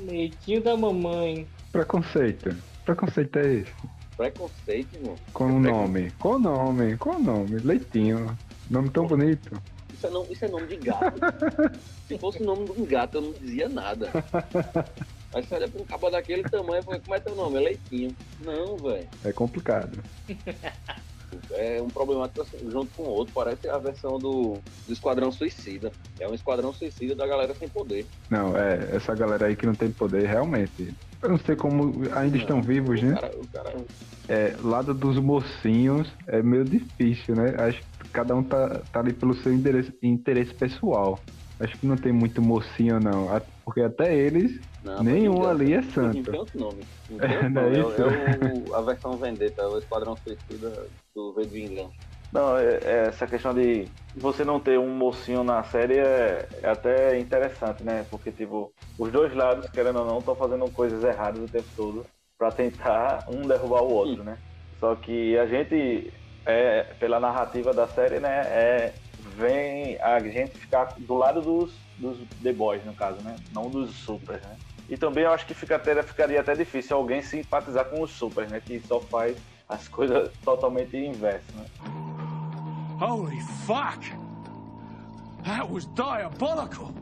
Leitinho 0.00 0.62
da 0.62 0.76
mamãe. 0.76 1.46
Preconceito. 1.72 2.54
Preconceito 2.84 3.38
é 3.38 3.54
esse. 3.54 3.72
Preconceito, 4.16 4.94
irmão. 4.96 5.14
Qual 5.32 5.48
o 5.48 5.58
nome? 5.58 6.10
Qual 6.18 6.34
o 6.34 6.38
nome? 6.38 6.96
Qual 6.98 7.16
o 7.16 7.22
nome? 7.22 7.58
Leitinho. 7.60 8.36
Nome 8.68 8.90
tão 8.90 9.06
bonito. 9.06 9.60
Isso 9.92 10.06
é 10.06 10.10
nome, 10.10 10.32
isso 10.32 10.44
é 10.44 10.48
nome 10.48 10.66
de 10.66 10.76
gato. 10.76 11.20
Se 12.06 12.18
fosse 12.18 12.42
o 12.42 12.44
nome 12.46 12.66
de 12.66 12.72
um 12.82 12.84
gato, 12.84 13.16
eu 13.16 13.20
não 13.22 13.32
dizia 13.32 13.68
nada. 13.68 14.10
Aí 15.34 15.42
você 15.42 15.54
olha 15.54 15.68
pra 15.68 15.80
um 15.82 15.84
cabo 15.84 16.10
daquele 16.10 16.44
tamanho 16.44 16.80
e 16.80 16.84
fala, 16.84 17.00
como 17.00 17.14
é 17.14 17.20
teu 17.20 17.34
nome? 17.34 17.58
É 17.58 17.60
Leitinho. 17.60 18.16
Não, 18.38 18.80
velho. 18.80 19.10
É 19.24 19.32
complicado. 19.32 20.02
É 21.50 21.82
um 21.82 21.90
problemático 21.90 22.40
assim, 22.40 22.58
junto 22.70 22.92
com 22.94 23.02
o 23.02 23.06
outro. 23.08 23.34
Parece 23.34 23.68
a 23.68 23.78
versão 23.78 24.20
do, 24.20 24.62
do 24.86 24.92
Esquadrão 24.92 25.32
Suicida. 25.32 25.92
É 26.18 26.28
um 26.28 26.34
Esquadrão 26.34 26.72
Suicida 26.72 27.16
da 27.16 27.26
galera 27.26 27.54
sem 27.54 27.68
poder. 27.68 28.08
Não, 28.30 28.56
é, 28.56 28.94
essa 28.94 29.14
galera 29.16 29.46
aí 29.46 29.56
que 29.56 29.66
não 29.66 29.74
tem 29.74 29.90
poder, 29.90 30.26
realmente. 30.28 30.94
Eu 31.22 31.30
não 31.30 31.38
sei 31.38 31.56
como 31.56 32.04
ainda 32.14 32.36
estão 32.36 32.62
vivos, 32.62 33.02
né? 33.02 33.14
cara, 33.14 33.40
o 33.40 33.48
cara 33.48 33.84
É, 34.28 34.56
lado 34.58 34.94
dos 34.94 35.18
mocinhos 35.18 36.14
é 36.28 36.42
meio 36.42 36.64
difícil, 36.64 37.34
né? 37.34 37.54
Acho 37.56 37.80
que 37.80 38.08
cada 38.12 38.34
um 38.36 38.44
tá, 38.44 38.84
tá 38.92 39.00
ali 39.00 39.12
pelo 39.12 39.34
seu 39.34 39.52
interesse, 39.52 39.92
interesse 40.02 40.54
pessoal. 40.54 41.26
Acho 41.60 41.76
que 41.78 41.86
não 41.86 41.96
tem 41.96 42.12
muito 42.12 42.40
mocinho, 42.42 43.00
não. 43.00 43.26
Porque 43.64 43.80
até 43.80 44.14
eles, 44.16 44.52
Não, 44.84 45.02
nenhum 45.02 45.46
ali 45.46 45.72
é 45.72 45.82
santo. 45.82 46.30
tem 46.30 46.38
outro 46.38 46.58
nome. 46.60 46.84
Não 47.08 47.18
É, 47.26 47.48
não 47.48 47.62
é 47.62 47.70
nome. 47.70 47.80
isso? 47.80 48.02
É, 48.02 48.38
o- 48.38 48.74
a 48.76 48.82
versão 48.82 49.18
Vendetta, 49.18 49.62
é 49.62 49.66
o 49.66 49.78
Esquadrão 49.78 50.16
Suicida 50.16 50.88
do 51.14 51.32
V 51.34 51.46
de 51.46 51.50
Vingança. 51.50 51.94
Não, 52.32 52.56
é- 52.58 52.78
é 52.82 53.06
essa 53.08 53.26
questão 53.26 53.54
de 53.54 53.88
você 54.14 54.44
não 54.44 54.60
ter 54.60 54.78
um 54.78 54.90
mocinho 54.90 55.42
na 55.42 55.62
série 55.64 55.98
é, 55.98 56.48
é 56.62 56.68
até 56.68 57.18
interessante, 57.18 57.82
né? 57.82 58.04
Porque, 58.10 58.30
tipo, 58.30 58.72
os 58.98 59.10
dois 59.12 59.34
lados, 59.34 59.68
querendo 59.70 60.00
ou 60.00 60.04
não, 60.06 60.18
estão 60.20 60.36
fazendo 60.36 60.70
coisas 60.70 61.02
erradas 61.02 61.42
o 61.42 61.48
tempo 61.48 61.68
todo 61.74 62.06
pra 62.38 62.50
tentar 62.52 63.24
um 63.28 63.46
derrubar 63.46 63.82
o 63.82 63.90
outro, 63.90 64.22
né? 64.24 64.38
Só 64.78 64.94
que 64.96 65.38
a 65.38 65.46
gente, 65.46 66.12
é, 66.44 66.82
pela 66.94 67.18
narrativa 67.20 67.72
da 67.72 67.86
série, 67.86 68.20
né, 68.20 68.28
é, 68.48 68.94
vem 69.36 69.98
a 70.00 70.20
gente 70.20 70.58
ficar 70.58 70.94
do 70.98 71.14
lado 71.14 71.40
dos, 71.42 71.72
dos 71.96 72.18
The 72.42 72.52
Boys, 72.52 72.84
no 72.84 72.94
caso, 72.94 73.22
né? 73.22 73.36
Não 73.52 73.70
dos 73.70 73.96
Supers, 74.04 74.42
né? 74.42 74.56
E 74.88 74.96
também 74.96 75.24
eu 75.24 75.32
acho 75.32 75.46
que 75.46 75.54
fica 75.54 75.76
até, 75.76 76.02
ficaria 76.02 76.40
até 76.40 76.54
difícil 76.54 76.96
alguém 76.96 77.22
simpatizar 77.22 77.86
com 77.86 78.02
os 78.02 78.10
Supers, 78.10 78.50
né? 78.50 78.60
Que 78.64 78.78
só 78.80 79.00
faz 79.00 79.36
as 79.68 79.88
coisas 79.88 80.30
totalmente 80.44 80.96
inverso, 80.96 81.46
né? 81.56 81.64
Holy 83.00 83.40
fuck! 83.40 84.12
That 85.44 85.70
was 85.70 85.86
diabolical! 85.94 86.92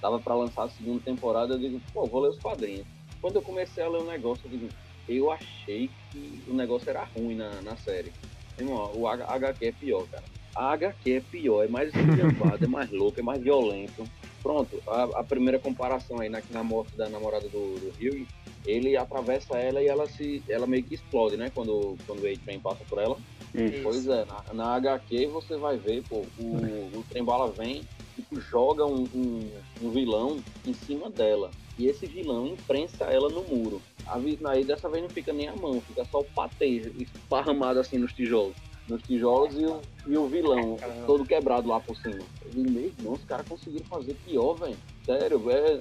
Tava 0.00 0.20
pra 0.20 0.34
lançar 0.34 0.64
a 0.64 0.68
segunda 0.68 1.02
temporada, 1.02 1.54
eu 1.54 1.58
digo, 1.58 1.80
pô, 1.92 2.06
vou 2.06 2.20
ler 2.20 2.28
os 2.28 2.38
quadrinhos. 2.38 2.86
Quando 3.20 3.36
eu 3.36 3.42
comecei 3.42 3.82
a 3.82 3.88
ler 3.88 3.98
o 4.02 4.06
negócio, 4.06 4.46
eu 4.46 4.50
digo, 4.50 4.68
eu 5.08 5.30
achei 5.32 5.90
que 6.12 6.44
o 6.46 6.54
negócio 6.54 6.88
era 6.90 7.04
ruim 7.04 7.34
na, 7.34 7.62
na 7.62 7.76
série. 7.76 8.12
Irmão, 8.58 8.92
o 8.94 9.08
H- 9.08 9.24
HQ 9.28 9.66
é 9.66 9.72
pior, 9.72 10.06
cara. 10.08 10.24
A 10.54 10.72
HQ 10.72 11.12
é 11.12 11.20
pior, 11.20 11.64
é 11.64 11.68
mais 11.68 11.88
esculhambado, 11.94 12.64
é 12.64 12.68
mais 12.68 12.90
louco, 12.90 13.18
é 13.18 13.22
mais 13.22 13.42
violento. 13.42 14.04
Pronto, 14.46 14.80
a, 14.86 15.02
a 15.18 15.24
primeira 15.24 15.58
comparação 15.58 16.20
aí 16.20 16.28
na, 16.28 16.40
na 16.50 16.62
morte 16.62 16.96
da 16.96 17.08
namorada 17.08 17.48
do, 17.48 17.74
do 17.80 17.88
Hugh, 17.98 18.24
ele 18.64 18.96
atravessa 18.96 19.58
ela 19.58 19.82
e 19.82 19.88
ela 19.88 20.06
se 20.06 20.40
ela 20.48 20.68
meio 20.68 20.84
que 20.84 20.94
explode, 20.94 21.36
né? 21.36 21.50
Quando, 21.52 21.96
quando 22.06 22.22
o 22.22 22.32
A-Train 22.32 22.60
passa 22.60 22.84
por 22.88 23.00
ela. 23.00 23.18
Isso. 23.52 23.82
Pois 23.82 24.06
é, 24.06 24.24
na, 24.24 24.54
na 24.54 24.76
HQ 24.76 25.26
você 25.26 25.56
vai 25.56 25.76
ver, 25.76 26.04
pô, 26.08 26.24
o, 26.38 26.96
o 26.96 27.04
Trembala 27.10 27.50
vem 27.50 27.82
e 28.16 28.38
joga 28.38 28.86
um, 28.86 29.02
um, 29.12 29.50
um 29.82 29.90
vilão 29.90 30.38
em 30.64 30.72
cima 30.72 31.10
dela. 31.10 31.50
E 31.76 31.88
esse 31.88 32.06
vilão 32.06 32.46
imprensa 32.46 33.06
ela 33.06 33.28
no 33.28 33.42
muro. 33.42 33.82
A, 34.06 34.16
aí 34.50 34.62
dessa 34.64 34.88
vez 34.88 35.02
não 35.02 35.10
fica 35.10 35.32
nem 35.32 35.48
a 35.48 35.56
mão, 35.56 35.80
fica 35.80 36.04
só 36.04 36.20
o 36.20 36.24
patê 36.24 36.92
esparramado 37.00 37.80
assim 37.80 37.98
nos 37.98 38.12
tijolos. 38.12 38.54
Nos 38.88 39.02
tijolos 39.02 39.54
e 39.58 39.64
o, 39.66 39.80
e 40.06 40.16
o 40.16 40.26
vilão 40.28 40.76
todo 41.06 41.24
quebrado 41.26 41.68
lá 41.68 41.80
por 41.80 41.96
cima. 41.96 42.20
Eu 42.44 42.50
digo, 42.52 42.70
meu 42.70 42.84
irmão, 42.84 43.14
os 43.14 43.24
caras 43.24 43.46
conseguiram 43.48 43.84
fazer 43.86 44.14
pior, 44.24 44.54
velho. 44.54 44.76
Sério, 45.04 45.50
é, 45.50 45.80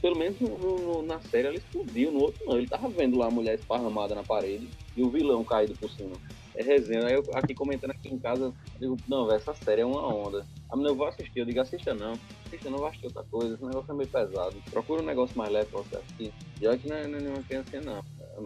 pelo 0.00 0.16
menos 0.16 0.38
no- 0.40 0.78
no- 0.78 1.02
na 1.02 1.20
série 1.20 1.48
ela 1.48 1.56
explodiu, 1.56 2.12
no 2.12 2.20
outro 2.20 2.40
não. 2.46 2.56
Ele 2.56 2.68
tava 2.68 2.88
vendo 2.88 3.16
lá 3.16 3.26
a 3.26 3.30
mulher 3.30 3.54
esparramada 3.58 4.14
na 4.14 4.22
parede 4.22 4.68
e 4.96 5.02
o 5.02 5.10
vilão 5.10 5.42
caído 5.44 5.74
por 5.74 5.90
cima. 5.90 6.14
É 6.54 6.62
resenha. 6.62 7.06
Aí 7.06 7.14
eu 7.14 7.24
aqui 7.34 7.54
comentando 7.54 7.90
aqui 7.90 8.08
em 8.08 8.18
casa, 8.18 8.44
eu 8.44 8.80
digo, 8.80 8.96
não, 9.08 9.26
velho, 9.26 9.36
essa 9.36 9.54
série 9.54 9.80
é 9.82 9.86
uma 9.86 10.06
onda. 10.06 10.44
A 10.70 10.76
menina, 10.76 10.92
eu 10.92 10.96
vou 10.96 11.06
assistir. 11.06 11.38
Eu 11.40 11.44
digo, 11.46 11.60
assista 11.60 11.94
não. 11.94 12.12
Assista 12.46 12.68
não, 12.70 12.78
vai 12.78 12.88
assistir 12.90 13.06
outra 13.06 13.22
coisa. 13.30 13.54
Esse 13.54 13.64
negócio 13.64 13.92
é 13.92 13.94
meio 13.94 14.08
pesado. 14.08 14.56
Procura 14.70 15.02
um 15.02 15.06
negócio 15.06 15.36
mais 15.38 15.50
leve 15.52 15.70
pra 15.70 15.80
você 15.80 15.96
assistir. 15.96 16.32
E 16.60 16.66
olha 16.66 16.78
que 16.78 16.88
não 16.88 16.96
é, 16.96 17.02
é 17.02 17.06
nenhuma 17.08 17.42
criança, 17.42 17.80
não. 17.80 18.02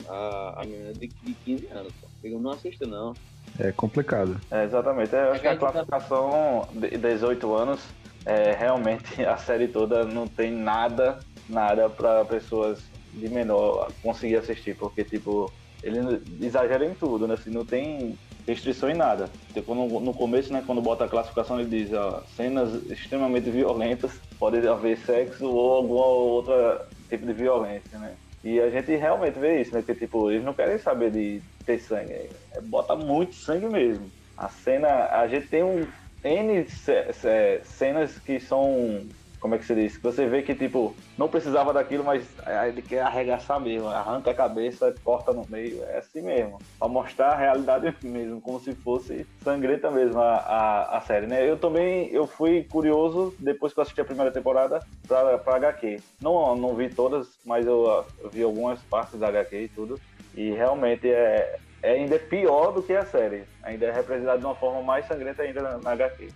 A, 0.08 0.62
a 0.62 0.64
menina 0.64 0.90
é 0.90 0.92
de, 0.92 1.08
de 1.08 1.34
15 1.34 1.66
anos. 1.68 1.92
Pô. 2.00 2.06
Eu 2.22 2.30
digo, 2.30 2.42
não 2.42 2.50
assista 2.50 2.86
não. 2.86 3.14
É 3.58 3.72
complicado. 3.72 4.40
É, 4.50 4.64
exatamente. 4.64 5.14
Eu 5.14 5.32
acho 5.32 5.40
que 5.40 5.48
a 5.48 5.56
classificação 5.56 6.68
de 6.72 6.96
18 6.96 7.54
anos, 7.54 7.80
é, 8.24 8.52
realmente 8.52 9.22
a 9.24 9.36
série 9.36 9.68
toda 9.68 10.04
não 10.04 10.26
tem 10.26 10.50
nada, 10.50 11.18
nada 11.48 11.88
para 11.88 12.24
pessoas 12.24 12.80
de 13.12 13.28
menor 13.28 13.90
conseguir 14.02 14.36
assistir, 14.36 14.74
porque, 14.76 15.04
tipo, 15.04 15.52
ele 15.82 15.98
exagera 16.40 16.84
em 16.84 16.94
tudo, 16.94 17.28
né? 17.28 17.34
Assim, 17.34 17.50
não 17.50 17.64
tem 17.64 18.18
restrição 18.46 18.90
em 18.90 18.94
nada. 18.94 19.28
Tipo, 19.52 19.74
no, 19.74 20.00
no 20.00 20.14
começo, 20.14 20.52
né, 20.52 20.62
quando 20.66 20.80
bota 20.80 21.04
a 21.04 21.08
classificação, 21.08 21.60
ele 21.60 21.68
diz, 21.68 21.92
ó, 21.92 22.22
cenas 22.36 22.74
extremamente 22.90 23.50
violentas, 23.50 24.12
pode 24.38 24.66
haver 24.66 24.98
sexo 24.98 25.46
ou 25.46 25.74
alguma 25.74 26.06
outra 26.06 26.86
tipo 27.08 27.26
de 27.26 27.32
violência, 27.32 27.98
né? 27.98 28.14
E 28.44 28.58
a 28.60 28.68
gente 28.70 28.94
realmente 28.96 29.38
vê 29.38 29.60
isso, 29.60 29.72
né? 29.72 29.82
Que, 29.82 29.94
tipo, 29.94 30.30
eles 30.30 30.44
não 30.44 30.54
querem 30.54 30.78
saber 30.78 31.10
de 31.12 31.40
ter 31.62 31.78
sangue. 31.78 32.12
É, 32.12 32.60
bota 32.62 32.94
muito 32.96 33.34
sangue 33.34 33.68
mesmo. 33.68 34.12
A 34.36 34.48
cena, 34.48 35.08
a 35.10 35.26
gente 35.28 35.48
tem 35.48 35.62
um 35.62 35.86
N 36.24 36.64
ce- 36.68 37.12
ce- 37.12 37.60
cenas 37.64 38.18
que 38.18 38.38
são, 38.38 39.08
como 39.40 39.54
é 39.54 39.58
que 39.58 39.64
se 39.64 39.74
diz? 39.74 39.96
Que 39.96 40.02
você 40.04 40.26
vê 40.28 40.42
que, 40.42 40.54
tipo, 40.54 40.96
não 41.18 41.28
precisava 41.28 41.72
daquilo, 41.72 42.04
mas 42.04 42.36
ele 42.68 42.80
quer 42.80 43.00
arregaçar 43.00 43.60
mesmo. 43.60 43.88
Arranca 43.88 44.30
a 44.30 44.34
cabeça, 44.34 44.96
corta 45.04 45.32
no 45.32 45.44
meio. 45.48 45.82
É 45.84 45.98
assim 45.98 46.22
mesmo. 46.22 46.58
Pra 46.78 46.88
mostrar 46.88 47.32
a 47.32 47.36
realidade 47.36 47.96
mesmo, 48.02 48.40
como 48.40 48.60
se 48.60 48.74
fosse 48.76 49.26
sangrenta 49.42 49.90
mesmo 49.90 50.20
a, 50.20 50.36
a, 50.36 50.98
a 50.98 51.00
série, 51.00 51.26
né? 51.26 51.48
Eu 51.48 51.58
também, 51.58 52.08
eu 52.12 52.26
fui 52.26 52.64
curioso, 52.64 53.34
depois 53.40 53.72
que 53.72 53.80
eu 53.80 53.82
assisti 53.82 54.00
a 54.00 54.04
primeira 54.04 54.32
temporada, 54.32 54.80
pra, 55.08 55.38
pra 55.38 55.56
HQ. 55.56 55.98
Não, 56.20 56.54
não 56.56 56.74
vi 56.76 56.88
todas, 56.88 57.38
mas 57.44 57.66
eu, 57.66 57.84
eu 58.22 58.30
vi 58.30 58.42
algumas 58.42 58.82
partes 58.84 59.18
da 59.18 59.28
HQ 59.28 59.56
e 59.64 59.68
tudo. 59.68 60.00
E 60.34 60.50
realmente 60.52 61.10
é, 61.10 61.58
é 61.82 61.92
ainda 61.92 62.18
pior 62.18 62.72
do 62.72 62.82
que 62.82 62.94
a 62.94 63.04
série. 63.04 63.44
Ainda 63.62 63.86
é 63.86 63.92
representado 63.92 64.40
de 64.40 64.46
uma 64.46 64.54
forma 64.54 64.82
mais 64.82 65.06
sangrenta 65.06 65.42
ainda 65.42 65.62
na, 65.62 65.78
na 65.78 65.90
HQ. 65.92 66.28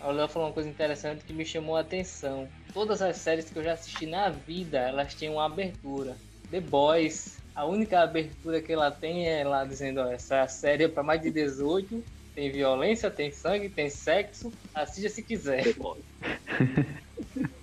O 0.00 0.10
Léo 0.10 0.28
falou 0.28 0.48
uma 0.48 0.54
coisa 0.54 0.68
interessante 0.68 1.24
que 1.24 1.32
me 1.32 1.44
chamou 1.44 1.76
a 1.76 1.80
atenção. 1.80 2.48
Todas 2.72 3.00
as 3.02 3.16
séries 3.16 3.50
que 3.50 3.58
eu 3.58 3.62
já 3.62 3.72
assisti 3.72 4.06
na 4.06 4.28
vida, 4.28 4.78
elas 4.78 5.14
tinham 5.14 5.34
uma 5.34 5.46
abertura. 5.46 6.16
The 6.50 6.60
Boys 6.60 7.38
A 7.54 7.64
única 7.64 8.00
abertura 8.00 8.60
que 8.60 8.72
ela 8.72 8.90
tem 8.90 9.28
é 9.28 9.44
lá 9.44 9.64
dizendo, 9.64 10.00
ó, 10.00 10.10
essa 10.10 10.46
série 10.48 10.84
é 10.84 10.88
pra 10.88 11.02
mais 11.02 11.20
de 11.20 11.30
18, 11.30 12.04
tem 12.34 12.50
violência, 12.50 13.10
tem 13.10 13.30
sangue, 13.30 13.70
tem 13.70 13.88
sexo, 13.88 14.52
assista 14.74 15.08
se 15.08 15.22
quiser. 15.22 15.64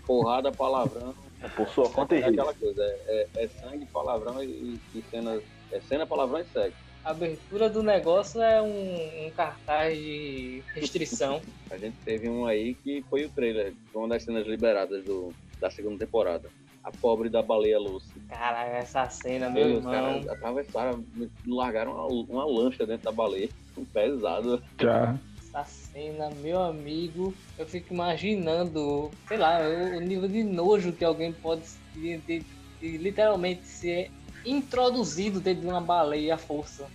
Porrada, 0.07 0.51
palavrão. 0.51 1.13
É 1.41 1.49
por 1.49 1.67
sua 1.69 1.89
conta 1.89 2.15
e 2.15 2.21
É 2.21 2.27
risco. 2.27 2.41
aquela 2.41 2.53
coisa, 2.53 2.83
é, 2.83 3.27
é- 3.35 3.43
é 3.43 3.47
sangue, 3.49 3.85
palavrão 3.91 4.41
e, 4.43 4.79
e 4.93 5.01
cenas. 5.03 5.43
É 5.71 5.79
cena, 5.81 6.05
palavrão 6.05 6.39
e 6.39 6.45
sexo. 6.45 6.77
A 7.03 7.11
abertura 7.11 7.69
do 7.69 7.81
negócio 7.81 8.41
é 8.41 8.61
um, 8.61 9.27
um 9.27 9.31
cartaz 9.31 9.97
de 9.97 10.63
restrição. 10.75 11.41
A 11.71 11.77
gente 11.77 11.95
teve 12.05 12.29
um 12.29 12.45
aí 12.45 12.75
que 12.75 13.01
foi 13.09 13.25
o 13.25 13.29
trailer, 13.29 13.73
uma 13.95 14.07
das 14.09 14.23
cenas 14.23 14.45
liberadas 14.45 15.03
do, 15.05 15.33
da 15.59 15.69
segunda 15.69 15.97
temporada. 16.05 16.49
A 16.83 16.91
pobre 16.91 17.29
da 17.29 17.41
baleia 17.41 17.79
Lucy. 17.79 18.19
Cara, 18.27 18.65
essa 18.65 19.07
cena, 19.09 19.49
meu 19.49 19.67
Os 19.67 19.71
irmão. 19.77 19.91
caras 19.91 20.27
atravessaram, 20.27 21.05
largaram 21.47 21.91
uma, 21.93 22.07
uma 22.07 22.45
lancha 22.45 22.85
dentro 22.85 23.03
da 23.05 23.11
baleia. 23.11 23.49
Pesado. 23.93 24.61
Já. 24.79 25.17
Essa 25.39 25.63
cena, 25.63 26.29
meu 26.41 26.61
amigo, 26.61 27.33
eu 27.57 27.65
fico 27.67 27.93
imaginando, 27.93 29.11
sei 29.27 29.37
lá, 29.37 29.59
o, 29.61 29.97
o 29.97 29.99
nível 30.01 30.27
de 30.27 30.43
nojo 30.43 30.93
que 30.93 31.03
alguém 31.05 31.31
pode 31.33 31.63
de, 31.93 32.17
de- 32.27 32.45
de 32.81 32.97
literalmente 32.97 33.65
ser 33.67 34.09
introduzido 34.45 35.41
dentro 35.41 35.61
de 35.61 35.67
uma 35.67 35.81
baleia 35.81 36.35
à 36.35 36.37
força. 36.37 36.89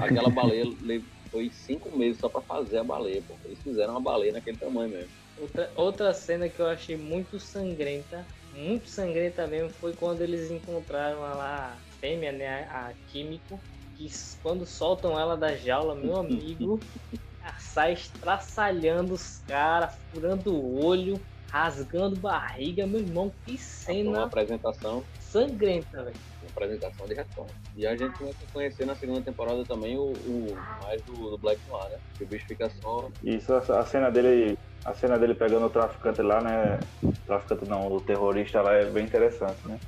Aquela 0.00 0.30
baleia 0.30 0.64
le- 0.80 1.04
foi 1.30 1.50
cinco 1.50 1.96
meses 1.96 2.20
só 2.20 2.28
pra 2.28 2.42
fazer 2.42 2.78
a 2.78 2.84
baleia, 2.84 3.22
pô. 3.22 3.38
Eles 3.44 3.62
fizeram 3.62 3.94
uma 3.94 4.02
baleia 4.02 4.32
naquele 4.32 4.58
tamanho 4.58 4.90
mesmo. 4.90 5.12
Outra, 5.36 5.72
outra 5.76 6.12
cena 6.12 6.48
que 6.48 6.60
eu 6.60 6.66
achei 6.66 6.96
muito 6.96 7.38
sangrenta, 7.38 8.26
muito 8.52 8.88
sangrenta 8.88 9.46
mesmo, 9.46 9.70
foi 9.70 9.94
quando 9.94 10.22
eles 10.22 10.50
encontraram 10.50 11.24
a 11.24 11.34
lá, 11.34 11.74
a 11.74 11.80
fêmea, 12.00 12.32
né, 12.32 12.64
a, 12.64 12.88
a 12.88 12.94
Químico, 13.06 13.62
que 13.94 14.06
quando 14.42 14.66
soltam 14.66 15.18
ela 15.18 15.36
da 15.36 15.54
jaula, 15.54 15.94
meu 15.94 16.16
amigo, 16.16 16.84
ela 17.40 17.54
sai 17.58 17.92
estraçalhando 17.94 19.14
os 19.14 19.38
caras, 19.38 19.94
furando 20.10 20.54
o 20.54 20.74
olho, 20.84 21.26
rasgando 21.50 22.16
barriga, 22.16 22.86
meu 22.86 23.00
irmão, 23.00 23.30
que 23.44 23.56
Foi 23.84 23.94
uma 24.06 24.24
cena 24.24 24.24
apresentação, 24.24 25.08
sangrenta, 25.18 26.04
velho. 26.04 26.18
Apresentação 26.64 27.06
de 27.08 27.14
retorno. 27.14 27.54
E 27.74 27.86
a 27.86 27.96
gente 27.96 28.16
começa 28.18 28.44
a 28.44 28.48
conhecer 28.52 28.84
na 28.84 28.94
segunda 28.94 29.24
temporada 29.24 29.66
também 29.66 29.96
o, 29.96 30.02
o 30.02 30.56
mais 30.78 31.02
do, 31.04 31.30
do 31.30 31.38
Black 31.38 31.66
Noir, 31.66 31.90
né? 31.90 31.98
Que 32.18 32.24
o 32.24 32.28
bicho 32.28 32.46
fica 32.46 32.68
só. 32.68 33.08
Isso, 33.22 33.52
a 33.54 33.80
a 33.80 33.84
cena 33.84 34.10
dele, 34.10 34.58
a 34.84 34.92
cena 34.92 35.18
dele 35.18 35.34
pegando 35.34 35.66
o 35.66 35.70
traficante 35.70 36.20
lá, 36.22 36.40
né? 36.42 36.78
O 37.02 37.12
traficante 37.26 37.64
não, 37.64 37.86
o 37.86 38.00
terrorista 38.02 38.60
lá 38.60 38.74
é 38.74 38.90
bem 38.90 39.06
interessante, 39.06 39.66
né? 39.66 39.78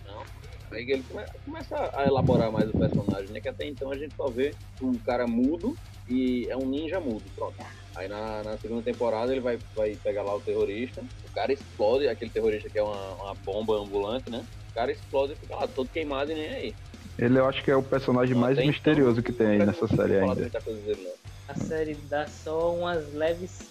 Aí 0.72 0.90
ele 0.90 1.04
come- 1.04 1.26
começa 1.44 1.90
a 1.94 2.06
elaborar 2.06 2.50
mais 2.50 2.70
o 2.70 2.74
personagem, 2.78 3.30
né? 3.30 3.40
Que 3.40 3.48
até 3.48 3.66
então 3.66 3.90
a 3.90 3.96
gente 3.98 4.14
só 4.14 4.30
vê 4.30 4.56
um 4.80 4.98
cara 4.98 5.26
mudo 5.26 5.78
e 6.08 6.48
é 6.50 6.56
um 6.56 6.68
ninja 6.68 6.98
mudo, 6.98 7.30
pronto. 7.37 7.56
Aí 7.94 8.08
na, 8.08 8.42
na 8.42 8.58
segunda 8.58 8.82
temporada 8.82 9.32
ele 9.32 9.42
vai, 9.42 9.58
vai 9.74 9.96
pegar 9.96 10.22
lá 10.22 10.35
o 10.35 10.42
terrorista, 10.42 11.02
o 11.22 11.28
cara 11.30 11.52
explode, 11.52 12.08
aquele 12.08 12.30
terrorista 12.32 12.70
que 12.70 12.78
é 12.78 12.82
uma, 12.82 13.14
uma 13.16 13.35
bomba 13.35 13.74
ambulante, 13.76 14.30
né? 14.30 14.46
O 14.72 14.74
cara 14.74 14.90
explode 14.90 15.35
e 15.35 15.37
fica 15.37 15.54
lá 15.54 15.68
todo 15.68 15.88
queimado 15.88 16.32
e 16.32 16.35
nem 16.35 16.48
aí. 16.48 16.74
Ele 17.18 17.38
eu 17.38 17.46
acho 17.46 17.62
que 17.62 17.70
é 17.70 17.76
o 17.76 17.82
personagem 17.82 18.35
mais 18.35 18.54
Até 18.58 18.62
então, 18.62 18.72
misterioso 18.72 19.22
que 19.22 19.32
tem 19.32 19.46
aí 19.46 19.58
não 19.58 19.66
nessa 19.66 19.87
série 19.87 20.18
ainda. 20.18 20.35
dele, 20.35 21.04
não. 21.04 21.12
A 21.48 21.54
série 21.54 21.94
dá 22.08 22.26
só 22.26 22.74
umas 22.74 23.12
leves 23.12 23.68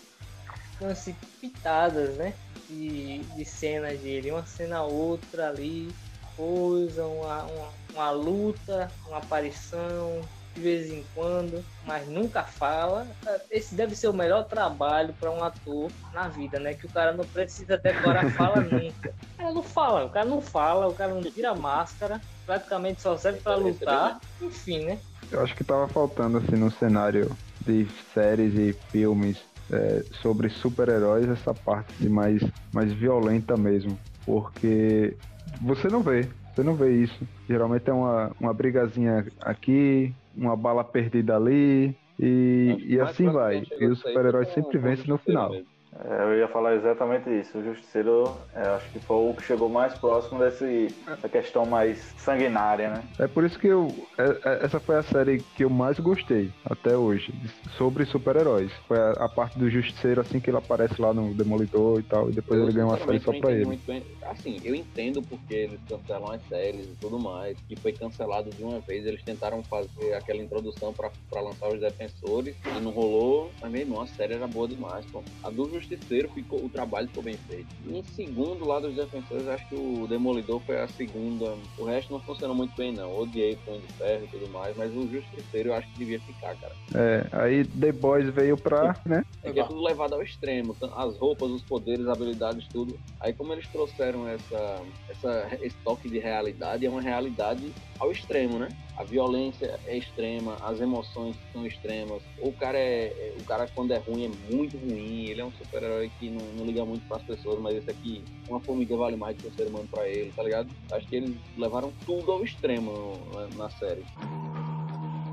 assim, 0.81 1.15
pitadas, 1.39 2.15
né? 2.15 2.33
De, 2.69 3.19
de 3.19 3.43
cenas 3.45 3.99
dele, 3.99 4.31
uma 4.31 4.45
cena 4.45 4.83
outra 4.83 5.49
ali, 5.49 5.89
coisa, 6.37 7.05
uma, 7.05 7.43
uma, 7.43 7.69
uma 7.93 8.11
luta, 8.11 8.89
uma 9.07 9.17
aparição, 9.17 10.21
de 10.53 10.61
vez 10.61 10.91
em 10.91 11.03
quando, 11.15 11.63
mas 11.85 12.07
nunca 12.07 12.43
fala. 12.43 13.07
Esse 13.49 13.73
deve 13.73 13.95
ser 13.95 14.07
o 14.07 14.13
melhor 14.13 14.45
trabalho 14.45 15.13
para 15.19 15.31
um 15.31 15.43
ator 15.43 15.89
na 16.13 16.27
vida, 16.27 16.59
né? 16.59 16.73
Que 16.73 16.85
o 16.85 16.89
cara 16.89 17.13
não 17.13 17.23
precisa 17.25 17.77
decorar 17.77 18.29
fala 18.31 18.61
nunca. 18.61 19.13
O 19.33 19.37
cara 19.37 19.53
não 19.53 19.63
fala, 19.63 20.05
o 20.05 20.09
cara 20.09 20.25
não 20.25 20.41
fala, 20.41 20.87
o 20.87 20.93
cara 20.93 21.13
não 21.13 21.21
tira 21.21 21.55
máscara, 21.55 22.21
praticamente 22.45 23.01
só 23.01 23.17
serve 23.17 23.39
para 23.39 23.55
lutar, 23.55 24.19
enfim, 24.41 24.85
né? 24.85 24.99
Eu 25.31 25.41
acho 25.41 25.55
que 25.55 25.63
tava 25.63 25.87
faltando 25.87 26.37
assim 26.37 26.55
no 26.55 26.69
cenário 26.71 27.35
de 27.65 27.87
séries 28.13 28.53
e 28.55 28.73
filmes 28.91 29.37
é, 29.71 30.03
sobre 30.21 30.49
super-heróis 30.49 31.29
essa 31.29 31.53
parte 31.53 32.09
mais, 32.09 32.41
mais 32.73 32.91
violenta 32.91 33.55
mesmo. 33.55 33.97
Porque 34.25 35.15
você 35.61 35.87
não 35.87 36.01
vê, 36.01 36.27
você 36.53 36.63
não 36.63 36.75
vê 36.75 36.91
isso. 36.91 37.27
Geralmente 37.47 37.89
é 37.89 37.93
uma, 37.93 38.31
uma 38.39 38.53
brigazinha 38.53 39.25
aqui, 39.41 40.13
uma 40.35 40.55
bala 40.55 40.83
perdida 40.83 41.35
ali, 41.35 41.95
e, 42.19 42.77
e 42.87 42.99
assim 42.99 43.29
vai. 43.29 43.63
E 43.79 43.85
os 43.85 43.99
super-heróis 43.99 44.49
sempre 44.49 44.77
vencem 44.77 45.07
no 45.07 45.17
final. 45.17 45.51
mesmo. 45.51 45.70
É, 46.03 46.23
eu 46.23 46.37
ia 46.39 46.47
falar 46.47 46.75
exatamente 46.75 47.29
isso. 47.29 47.57
O 47.57 47.63
Justiceiro, 47.63 48.35
é, 48.55 48.61
acho 48.69 48.89
que 48.91 48.99
foi 48.99 49.17
o 49.17 49.33
que 49.35 49.43
chegou 49.43 49.69
mais 49.69 49.93
próximo 49.93 50.39
desse, 50.39 50.87
dessa 51.05 51.29
questão 51.29 51.65
mais 51.65 52.13
sanguinária, 52.17 52.89
né? 52.89 53.03
É 53.19 53.27
por 53.27 53.43
isso 53.43 53.59
que 53.59 53.67
eu. 53.67 53.87
é- 54.17 54.65
Essa 54.65 54.79
foi 54.79 54.95
a 54.97 55.03
série 55.03 55.39
que 55.55 55.63
eu 55.63 55.69
mais 55.69 55.99
gostei 55.99 56.49
até 56.65 56.97
hoje. 56.97 57.33
Sobre 57.77 58.05
super-heróis. 58.05 58.71
Foi 58.87 58.97
a, 58.97 59.11
a 59.11 59.29
parte 59.29 59.59
do 59.59 59.69
Justiceiro, 59.69 60.21
assim, 60.21 60.39
que 60.39 60.49
ele 60.49 60.57
aparece 60.57 60.99
lá 60.99 61.13
no 61.13 61.33
Demolidor 61.35 61.99
e 61.99 62.03
tal. 62.03 62.29
E 62.29 62.33
depois 62.33 62.59
Eu, 62.59 62.65
ele 62.65 62.73
ganha 62.73 62.87
uma 62.87 62.97
série 62.97 63.19
só 63.19 63.31
pra 63.33 63.51
ele. 63.51 63.65
muito 63.65 63.85
bem. 63.85 64.03
Assim, 64.25 64.59
eu 64.63 64.73
entendo 64.73 65.21
porque 65.21 65.53
eles 65.53 65.79
cancelam 65.87 66.31
as 66.31 66.41
séries 66.47 66.85
e 66.85 66.95
tudo 66.99 67.19
mais, 67.19 67.55
que 67.67 67.75
foi 67.75 67.91
cancelado 67.91 68.49
de 68.49 68.63
uma 68.63 68.79
vez. 68.79 69.05
Eles 69.05 69.23
tentaram 69.23 69.61
fazer 69.63 70.13
aquela 70.15 70.39
introdução 70.41 70.93
pra, 70.93 71.11
pra 71.29 71.41
lançar 71.41 71.69
os 71.69 71.79
defensores 71.79 72.55
e 72.65 72.79
não 72.79 72.91
rolou. 72.91 73.51
Mas 73.61 73.71
mesmo, 73.71 74.01
a 74.01 74.07
série 74.07 74.33
era 74.33 74.47
boa 74.47 74.67
demais, 74.67 75.05
pô. 75.05 75.23
A 75.43 75.49
do 75.49 75.65
Justiceiro, 75.69 75.90
ficou, 75.97 76.63
o 76.63 76.69
trabalho 76.69 77.07
ficou 77.07 77.23
bem 77.23 77.35
feito. 77.35 77.67
E 77.85 77.97
em 77.97 78.03
segundo, 78.03 78.65
lá 78.65 78.79
dos 78.79 78.95
defensores, 78.95 79.47
acho 79.47 79.67
que 79.67 79.75
o 79.75 80.07
Demolidor 80.07 80.59
foi 80.61 80.79
a 80.79 80.87
segunda. 80.87 81.55
O 81.77 81.85
resto 81.85 82.11
não 82.11 82.19
funcionou 82.19 82.55
muito 82.55 82.75
bem, 82.75 82.91
não. 82.91 83.17
Odiei 83.17 83.53
o 83.53 83.57
Punho 83.57 83.81
de 83.81 83.93
Ferro 83.93 84.25
e 84.25 84.27
tudo 84.27 84.49
mais, 84.49 84.75
mas 84.75 84.95
o 84.95 85.07
Justiceiro 85.07 85.69
eu 85.69 85.73
acho 85.75 85.87
que 85.91 85.99
devia 85.99 86.19
ficar, 86.19 86.55
cara. 86.55 86.73
É, 86.93 87.27
aí 87.31 87.65
The 87.65 87.91
Boys 87.91 88.29
veio 88.29 88.57
pra, 88.57 88.95
né? 89.05 89.23
É 89.43 89.51
que 89.51 89.59
é 89.59 89.63
tudo 89.63 89.81
levado 89.81 90.13
ao 90.13 90.21
extremo, 90.21 90.75
as 90.95 91.17
roupas, 91.17 91.49
os 91.49 91.63
poderes, 91.63 92.07
as 92.07 92.15
habilidades, 92.15 92.67
tudo. 92.67 92.97
Aí 93.19 93.33
como 93.33 93.53
eles 93.53 93.67
trouxeram 93.67 94.27
essa, 94.27 94.81
essa, 95.09 95.57
esse 95.61 95.75
toque 95.83 96.09
de 96.09 96.19
realidade, 96.19 96.85
é 96.85 96.89
uma 96.89 97.01
realidade 97.01 97.71
ao 97.99 98.11
extremo, 98.11 98.57
né? 98.59 98.69
A 99.01 99.03
violência 99.03 99.79
é 99.87 99.97
extrema, 99.97 100.57
as 100.61 100.79
emoções 100.79 101.35
são 101.51 101.65
extremas. 101.65 102.21
O 102.39 102.53
cara 102.53 102.77
é, 102.77 103.07
é- 103.07 103.35
o 103.39 103.43
cara 103.45 103.67
quando 103.73 103.91
é 103.93 103.97
ruim 103.97 104.25
é 104.25 104.53
muito 104.53 104.77
ruim. 104.77 105.25
Ele 105.25 105.41
é 105.41 105.45
um 105.45 105.51
super-herói 105.51 106.11
que 106.19 106.29
não, 106.29 106.45
não 106.55 106.65
liga 106.65 106.85
muito 106.85 107.07
para 107.07 107.17
as 107.17 107.23
pessoas, 107.23 107.59
mas 107.59 107.75
esse 107.77 107.89
aqui, 107.89 108.23
uma 108.47 108.59
formiga 108.59 108.95
vale 108.95 109.15
mais 109.15 109.35
do 109.35 109.41
que 109.41 109.49
um 109.49 109.53
ser 109.53 109.69
humano 109.69 109.87
para 109.89 110.07
ele, 110.07 110.31
tá 110.35 110.43
ligado? 110.43 110.69
Acho 110.91 111.07
que 111.07 111.15
eles 111.15 111.35
levaram 111.57 111.91
tudo 112.05 112.31
ao 112.31 112.43
extremo 112.43 113.13
na, 113.33 113.63
na 113.63 113.69
série. 113.71 114.05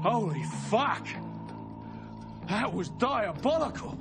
Holy 0.03 0.45
fuck! 0.71 1.13
That 2.47 2.75
was 2.75 2.89
diabolical! 2.89 3.99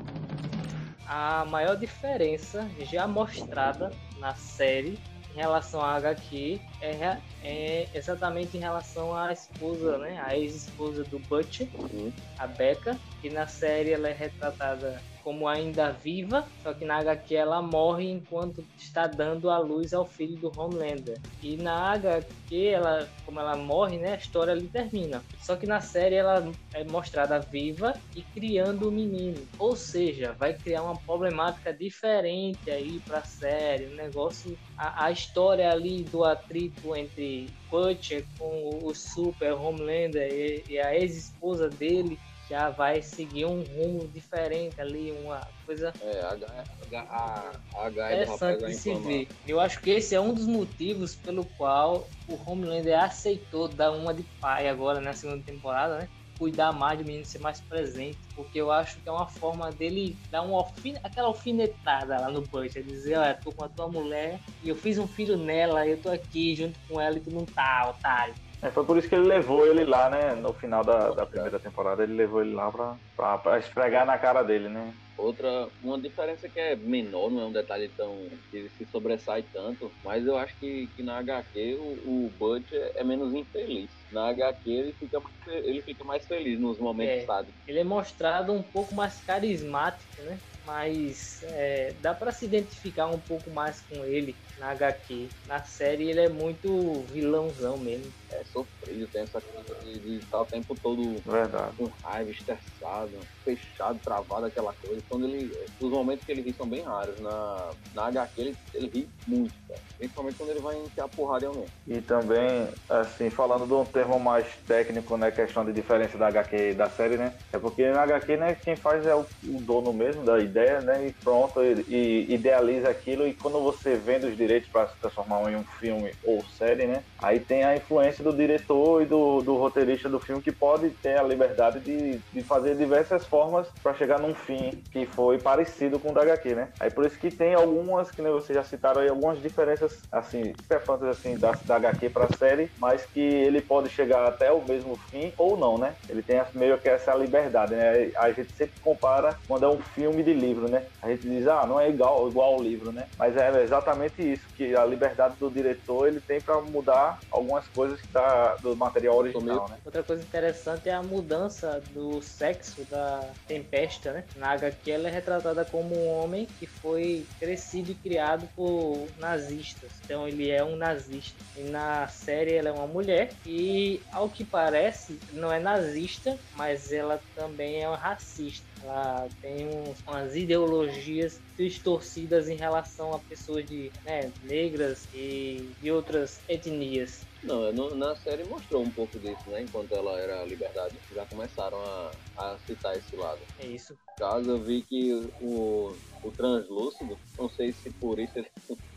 a 1.10 1.46
maior 1.46 1.78
diferença 1.78 2.70
já 2.82 3.08
mostrada 3.08 3.92
na 4.20 4.36
série 4.36 5.00
relação 5.38 5.82
à 5.82 5.96
HQ 5.96 6.60
é, 6.82 7.18
é 7.44 7.88
exatamente 7.94 8.58
em 8.58 8.60
relação 8.60 9.16
à 9.16 9.32
esposa, 9.32 9.98
né? 9.98 10.22
A 10.26 10.38
ex-esposa 10.38 11.04
do 11.06 11.20
Butcher, 11.20 11.68
Uhum. 11.94 12.12
a 12.38 12.48
Becca, 12.48 12.98
que 13.22 13.30
na 13.30 13.48
série 13.48 13.92
ela 13.92 14.10
é 14.10 14.14
retratada 14.14 15.02
como 15.28 15.46
ainda 15.46 15.92
viva, 15.92 16.48
só 16.64 16.74
que 16.74 16.86
na 16.86 17.00
HQ 17.00 17.36
ela 17.36 17.62
morre 17.62 18.10
enquanto 18.10 18.64
está 18.78 19.08
dando 19.08 19.50
a 19.50 19.58
luz 19.58 19.94
ao 19.94 20.06
filho 20.06 20.38
do 20.38 20.50
Homelander. 20.58 21.20
E 21.44 21.58
na 21.58 21.92
HQ, 21.96 22.66
ela, 22.66 23.10
como 23.26 23.38
ela 23.38 23.58
morre, 23.58 23.98
né, 23.98 24.14
a 24.14 24.16
história 24.16 24.54
ali 24.54 24.70
termina. 24.70 25.22
Só 25.42 25.58
que 25.58 25.68
na 25.68 25.82
série 25.82 26.16
ela 26.16 26.50
é 26.74 26.86
mostrada 26.86 27.40
viva 27.40 27.94
e 28.16 28.22
criando 28.22 28.88
o 28.88 28.92
menino. 28.92 29.46
Ou 29.60 29.76
seja, 29.76 30.32
vai 30.32 30.54
criar 30.54 30.84
uma 30.84 30.96
problemática 30.96 31.74
diferente 31.74 32.72
aí 32.72 33.02
pra 33.02 33.22
série. 33.24 33.88
O 33.88 33.96
negócio, 33.98 34.58
a, 34.78 35.08
a 35.08 35.12
história 35.12 35.70
ali 35.70 36.04
do 36.04 36.24
atrito 36.24 36.96
entre 36.96 37.50
Butcher 37.70 38.24
com 38.40 38.80
o 38.82 38.96
Super 38.96 39.52
Homelander 39.56 40.32
e, 40.32 40.64
e 40.70 40.80
a 40.80 40.96
ex-esposa 40.96 41.68
dele 41.68 42.18
já 42.50 42.70
vai 42.70 43.02
seguir 43.02 43.46
um 43.46 43.62
rumo 43.62 44.08
diferente 44.08 44.80
ali, 44.80 45.12
uma 45.24 45.42
coisa 45.66 45.94
É, 46.02 46.22
a, 46.22 47.00
a, 47.00 47.52
a, 47.74 47.88
a 47.88 48.12
é 48.12 48.26
do 48.26 48.38
vai 48.38 48.56
de 48.56 48.74
se 48.74 48.94
ver. 48.96 49.28
Eu 49.46 49.60
acho 49.60 49.82
que 49.82 49.90
esse 49.90 50.16
é 50.16 50.22
um 50.22 50.34
dos 50.34 50.48
motivos 50.48 51.16
pelo 51.16 51.44
qual 51.58 52.08
o 52.28 52.40
Homelander 52.46 53.00
aceitou 53.00 53.68
dar 53.68 53.92
uma 53.92 54.14
de 54.14 54.24
pai 54.40 54.68
agora 54.68 55.02
na 55.02 55.14
segunda 55.14 55.44
temporada, 55.44 56.00
né? 56.00 56.10
Cuidar 56.38 56.72
mais 56.72 57.00
do 57.00 57.04
menino, 57.06 57.26
ser 57.26 57.40
mais 57.40 57.60
presente, 57.60 58.18
porque 58.36 58.62
eu 58.62 58.72
acho 58.72 59.00
que 59.00 59.10
é 59.10 59.12
uma 59.12 59.28
forma 59.28 59.72
dele 59.72 60.16
dar 60.30 60.44
uma 60.44 60.58
alfine... 60.58 61.00
aquela 61.04 61.28
alfinetada 61.28 62.20
lá 62.22 62.30
no 62.30 62.42
Butcher, 62.42 62.84
dizer, 62.84 63.18
olha, 63.18 63.34
tô 63.34 63.52
com 63.52 63.64
a 63.64 63.70
tua 63.70 63.88
mulher 63.88 64.40
e 64.64 64.70
eu 64.70 64.76
fiz 64.76 65.00
um 65.00 65.08
filho 65.08 65.36
nela, 65.36 65.88
eu 65.88 65.98
tô 65.98 66.10
aqui 66.10 66.56
junto 66.56 66.80
com 66.88 67.02
ela 67.02 67.18
e 67.18 67.22
tu 67.22 67.32
não 67.32 67.44
tá, 67.44 67.90
otário. 67.90 68.36
É, 68.62 68.72
foi 68.72 68.86
por 68.86 68.98
isso 68.98 69.08
que 69.08 69.16
ele 69.16 69.28
levou 69.28 69.66
ele 69.68 69.86
lá, 69.86 70.10
né? 70.10 70.34
No 70.36 70.54
final 70.54 70.84
da, 70.84 71.12
da 71.12 71.26
primeira 71.28 71.60
temporada, 71.60 72.04
ele 72.04 72.14
levou 72.16 72.42
ele 72.42 72.54
lá 72.56 72.72
pra, 72.72 73.00
pra, 73.16 73.38
pra 73.38 73.60
esfregar 73.60 74.06
na 74.06 74.18
cara 74.18 74.42
dele, 74.44 74.68
né? 74.68 74.96
Outra, 75.16 75.72
uma 75.82 76.00
diferença 76.00 76.48
que 76.48 76.60
é 76.60 76.76
menor, 76.76 77.32
não 77.32 77.42
é 77.42 77.48
um 77.48 77.52
detalhe 77.52 77.90
tão 77.90 78.40
que 78.52 78.70
se 78.70 78.86
sobressai 78.86 79.42
tanto, 79.44 79.98
mas 80.04 80.26
eu 80.28 80.38
acho 80.38 80.56
que, 80.60 80.92
que 80.96 81.02
na 81.04 81.18
HQ 81.18 81.76
o, 81.80 82.28
o 82.28 82.32
Butch 82.32 82.72
é, 82.72 83.02
é 83.02 83.04
menos 83.04 83.34
infeliz. 83.34 84.06
Na 84.12 84.30
HQ 84.30 84.70
ele 84.70 84.94
fica, 84.94 85.20
ele 85.48 85.82
fica 85.84 86.04
mais 86.04 86.28
feliz 86.28 86.60
nos 86.60 86.80
momentos, 86.80 87.24
É. 87.24 87.26
sabe? 87.26 87.52
Ele 87.66 87.80
é 87.80 87.84
mostrado 87.84 88.54
um 88.54 88.62
pouco 88.64 88.94
mais 88.96 89.20
carismático, 89.24 90.22
né? 90.24 90.40
Mas 90.64 91.42
é, 91.44 91.94
dá 91.94 92.14
pra 92.14 92.32
se 92.32 92.46
identificar 92.46 93.08
um 93.08 93.20
pouco 93.20 93.50
mais 93.52 93.82
com 93.82 94.06
ele 94.06 94.40
na 94.60 94.70
HQ. 94.72 95.30
Na 95.48 95.64
série 95.64 96.10
ele 96.10 96.22
é 96.22 96.30
muito 96.30 97.04
vilãozão 97.12 97.78
mesmo. 97.78 98.12
É 98.32 98.44
sofrido, 98.44 99.08
tem 99.08 99.22
essa 99.22 99.42
coisa 99.42 99.76
de, 99.84 100.00
de 100.00 100.18
estar 100.18 100.42
o 100.42 100.46
tempo 100.46 100.76
todo 100.76 101.22
Verdade. 101.26 101.76
com 101.78 101.90
raiva, 102.04 102.30
estressado, 102.30 103.12
fechado, 103.44 104.00
travado, 104.04 104.46
aquela 104.46 104.74
coisa. 104.74 105.02
Quando 105.10 105.26
ele. 105.26 105.52
Os 105.80 105.92
momentos 105.92 106.26
que 106.26 106.32
ele 106.32 106.42
ri 106.42 106.54
são 106.54 106.68
bem 106.68 106.82
raros. 106.82 107.20
Na, 107.20 107.70
na 107.94 108.08
HQ 108.08 108.42
ele, 108.42 108.58
ele 108.74 108.88
ri 108.88 109.10
muito, 109.26 109.54
cara. 109.68 109.80
Principalmente 109.98 110.38
quando 110.38 110.50
ele 110.52 110.60
vai 110.60 110.78
enfiar 110.78 111.08
porrada 111.08 111.46
em 111.46 111.48
alguém. 111.48 111.66
E 111.88 112.02
também, 112.02 112.68
assim, 112.90 113.30
falando 113.30 113.66
de 113.66 113.74
um 113.74 113.86
termo 113.86 114.20
mais 114.20 114.46
técnico, 114.68 115.18
né, 115.18 115.32
questão 115.32 115.66
de 115.66 115.74
diferença 115.74 116.18
da 116.18 116.28
HQ 116.28 116.72
e 116.72 116.74
da 116.74 116.90
série, 116.90 117.18
né, 117.18 117.34
é 117.52 117.58
porque 117.58 117.90
na 117.92 118.04
HQ, 118.04 118.38
né, 118.38 118.56
quem 118.56 118.76
faz 118.76 119.06
é 119.06 119.16
o, 119.16 119.26
o 119.46 119.62
dono 119.62 119.92
mesmo 119.92 120.24
da 120.24 120.38
ideia, 120.40 120.82
né, 120.82 121.08
e 121.08 121.12
pronto, 121.24 121.64
e, 121.64 121.84
e 121.88 122.34
idealiza 122.34 122.90
aquilo, 122.90 123.28
e 123.28 123.34
quando 123.34 123.60
você 123.62 123.96
vende 123.96 124.28
os 124.28 124.38
direitos 124.48 124.70
para 124.70 124.88
se 124.88 124.96
transformar 124.98 125.52
em 125.52 125.56
um 125.56 125.64
filme 125.64 126.12
ou 126.24 126.42
série, 126.44 126.88
né, 126.88 127.04
aí 127.20 127.40
tem 127.40 127.64
a 127.64 127.76
influência 127.76 128.24
do 128.24 128.32
diretor 128.32 129.02
e 129.02 129.06
do, 129.06 129.42
do 129.42 129.56
roteirista 129.58 130.08
do 130.08 130.20
filme 130.20 130.42
que 130.42 130.52
pode 130.52 130.90
ter 130.90 131.20
a 131.20 131.24
liberdade 131.24 131.80
de, 131.80 132.20
de 132.32 132.44
fazer 132.44 132.76
diversas 132.76 133.26
formas 133.26 133.68
para 133.84 133.94
chegar 133.94 134.20
num 134.20 134.34
fim 134.34 134.82
que 134.92 135.06
foi 135.06 135.38
parecido 135.38 136.00
com 136.00 136.12
o 136.12 136.14
da 136.14 136.22
HQ, 136.22 136.56
né, 136.56 136.70
aí 136.80 136.90
por 136.90 137.06
isso 137.06 137.20
que 137.20 137.30
tem 137.30 137.54
algumas, 137.54 138.10
que 138.10 138.22
vocês 138.22 138.56
já 138.56 138.64
citaram 138.64 139.02
aí, 139.02 139.10
algumas 139.10 139.42
diferenças, 139.42 140.06
assim, 140.12 140.54
discrepantes, 140.54 141.08
assim, 141.08 141.38
da, 141.38 141.52
da 141.66 141.76
HQ 141.76 142.10
para 142.10 142.28
série, 142.38 142.72
mas 142.80 143.06
que 143.06 143.20
ele 143.20 143.62
pode 143.62 143.90
chegar 143.90 144.28
até 144.28 144.52
o 144.52 144.64
mesmo 144.66 144.96
fim 145.10 145.34
ou 145.38 145.58
não, 145.58 145.78
né? 145.78 145.96
Ele 146.10 146.22
tem 146.22 146.42
meio 146.54 146.78
que 146.78 146.88
essa 146.88 147.14
liberdade, 147.16 147.76
né? 147.76 148.12
A 148.18 148.32
gente 148.32 148.52
sempre 148.54 148.80
compara 148.82 149.36
quando 149.48 149.66
é 149.66 149.70
um 149.70 149.80
filme 149.80 150.24
de 150.24 150.34
livro, 150.34 150.70
né? 150.70 150.84
A 151.02 151.10
gente 151.10 151.28
diz, 151.28 151.48
ah, 151.48 151.66
não 151.66 151.80
é 151.80 151.90
igual, 151.90 152.28
igual 152.28 152.54
ao 152.54 152.62
livro, 152.62 152.92
né? 152.92 153.08
Mas 153.18 153.36
é 153.36 153.64
exatamente 153.64 154.22
isso, 154.22 154.37
que 154.56 154.76
a 154.76 154.86
liberdade 154.86 155.36
do 155.40 155.50
diretor 155.50 156.08
ele 156.08 156.20
tem 156.20 156.42
para 156.42 156.60
mudar 156.62 157.20
algumas 157.32 157.68
coisas 157.70 158.00
que 158.00 158.08
tá 158.08 158.56
do 158.62 158.76
material 158.76 159.18
original, 159.18 159.68
né? 159.70 159.78
Outra 159.86 160.04
coisa 160.04 160.24
interessante 160.24 160.90
é 160.90 160.94
a 160.94 161.04
mudança 161.04 161.82
do 161.94 162.22
sexo 162.22 162.84
da 162.90 163.30
Tempesta, 163.48 164.12
né? 164.12 164.24
Na 164.36 164.52
HQ 164.52 164.92
ela 164.92 165.08
é 165.08 165.12
retratada 165.12 165.66
como 165.66 165.96
um 165.96 166.08
homem 166.08 166.48
que 166.60 166.66
foi 166.66 167.26
crescido 167.40 167.92
e 167.92 167.96
criado 167.96 168.48
por 168.56 169.08
nazistas. 169.18 169.92
Então 170.04 170.28
ele 170.28 170.50
é 170.50 170.64
um 170.64 170.76
nazista. 170.76 171.44
E 171.56 171.62
na 171.62 172.08
série 172.08 172.54
ela 172.54 172.70
é 172.70 172.72
uma 172.72 172.88
mulher 172.88 173.32
e, 173.46 174.02
ao 174.12 174.30
que 174.30 174.44
parece, 174.44 175.20
não 175.34 175.52
é 175.52 175.60
nazista, 175.60 176.38
mas 176.56 176.92
ela 176.92 177.20
também 177.36 177.84
é 177.84 177.88
racista. 177.96 178.66
Ela 178.88 179.30
tem 179.42 179.68
uns- 179.68 180.02
umas 180.08 180.36
ideologias 180.36 181.42
distorcidas 181.58 182.48
em 182.48 182.56
relação 182.56 183.14
a 183.14 183.20
pessoas 183.20 183.68
de 183.68 183.92
né, 184.06 184.34
negras 184.42 185.08
e 185.14 185.76
de 185.82 185.92
outras 185.92 186.42
etnias. 186.48 187.28
Não, 187.44 187.96
na 187.96 188.16
série 188.16 188.44
mostrou 188.44 188.84
um 188.84 188.92
pouco 188.92 189.20
disso, 189.20 189.50
né? 189.50 189.62
Enquanto 189.62 189.94
ela 189.94 190.20
era 190.20 190.44
liberdade, 190.46 190.98
já 191.14 191.26
começaram 191.26 191.78
a, 191.80 192.16
a 192.36 192.58
citar 192.60 192.98
esse 192.98 193.16
lado. 193.16 193.46
É 193.58 193.68
isso. 193.68 193.98
Caso, 194.18 194.50
eu 194.50 194.64
vi 194.64 194.84
que 194.84 195.14
o, 195.40 195.98
o 196.24 196.32
translúcido, 196.32 197.20
não 197.38 197.50
sei 197.50 197.72
se 197.74 197.92
por 197.92 198.20
isso 198.20 198.40
ele 198.40 198.50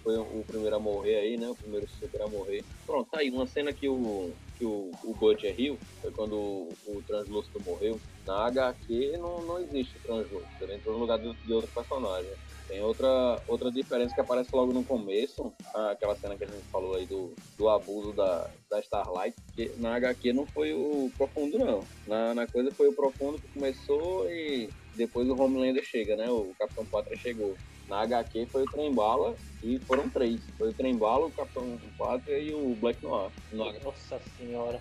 foi 0.02 0.16
o 0.16 0.44
primeiro 0.44 0.76
a 0.76 0.80
morrer 0.80 1.16
aí, 1.16 1.36
né? 1.36 1.48
O 1.48 1.56
primeiro 1.56 1.86
super 1.88 2.22
a 2.22 2.28
morrer. 2.28 2.64
Pronto, 2.86 3.10
tá 3.10 3.18
aí 3.18 3.30
uma 3.30 3.46
cena 3.46 3.72
que 3.72 3.88
o, 3.88 4.34
que 4.60 4.66
o, 4.66 4.90
o 5.04 5.14
Butcher 5.14 5.56
riu, 5.56 5.78
foi 6.02 6.12
quando 6.12 6.34
o, 6.38 6.68
o 6.86 7.02
translúcido 7.02 7.58
morreu. 7.64 7.98
Na 8.26 8.46
HQ 8.46 9.16
não, 9.16 9.38
não 9.38 9.58
existe 9.58 9.98
translúcido, 10.00 10.50
ele 10.60 10.74
entrou 10.74 10.94
no 10.94 11.00
lugar 11.00 11.18
de, 11.18 11.32
de 11.34 11.52
outro 11.54 11.70
personagem. 11.74 12.30
Tem 12.68 12.82
outra, 12.82 13.42
outra 13.48 13.72
diferença 13.72 14.14
que 14.14 14.20
aparece 14.20 14.50
logo 14.54 14.72
no 14.72 14.84
começo, 14.84 15.50
aquela 15.74 16.14
cena 16.14 16.36
que 16.36 16.44
a 16.44 16.46
gente 16.46 16.62
falou 16.70 16.94
aí 16.94 17.06
do, 17.06 17.34
do 17.56 17.68
abuso 17.70 18.12
da, 18.12 18.48
da 18.70 18.78
Starlight, 18.80 19.34
que 19.56 19.72
na 19.78 19.96
HQ 19.96 20.34
não 20.34 20.46
foi 20.46 20.74
o 20.74 21.10
profundo, 21.16 21.58
não. 21.58 21.80
Na, 22.06 22.34
na 22.34 22.46
coisa 22.46 22.70
foi 22.70 22.88
o 22.88 22.92
profundo 22.92 23.40
que 23.40 23.48
começou 23.48 24.30
e 24.30 24.68
depois 24.94 25.28
o 25.28 25.42
Homelander 25.42 25.82
chega, 25.82 26.14
né? 26.14 26.30
O 26.30 26.54
Capitão 26.58 26.84
Pátria 26.84 27.16
chegou. 27.16 27.56
Na 27.90 28.02
HQ 28.02 28.46
foi 28.46 28.62
o 28.62 28.66
Trembala 28.66 29.34
e 29.64 29.80
foram 29.80 30.08
três. 30.08 30.40
Foi 30.56 30.68
o 30.68 30.72
Trembala, 30.72 31.26
o 31.26 31.30
Capitão 31.32 31.76
Pátria 31.98 32.38
e 32.38 32.54
o 32.54 32.76
Black 32.80 33.04
Noir. 33.04 33.32
Nossa 33.52 34.20
senhora. 34.38 34.80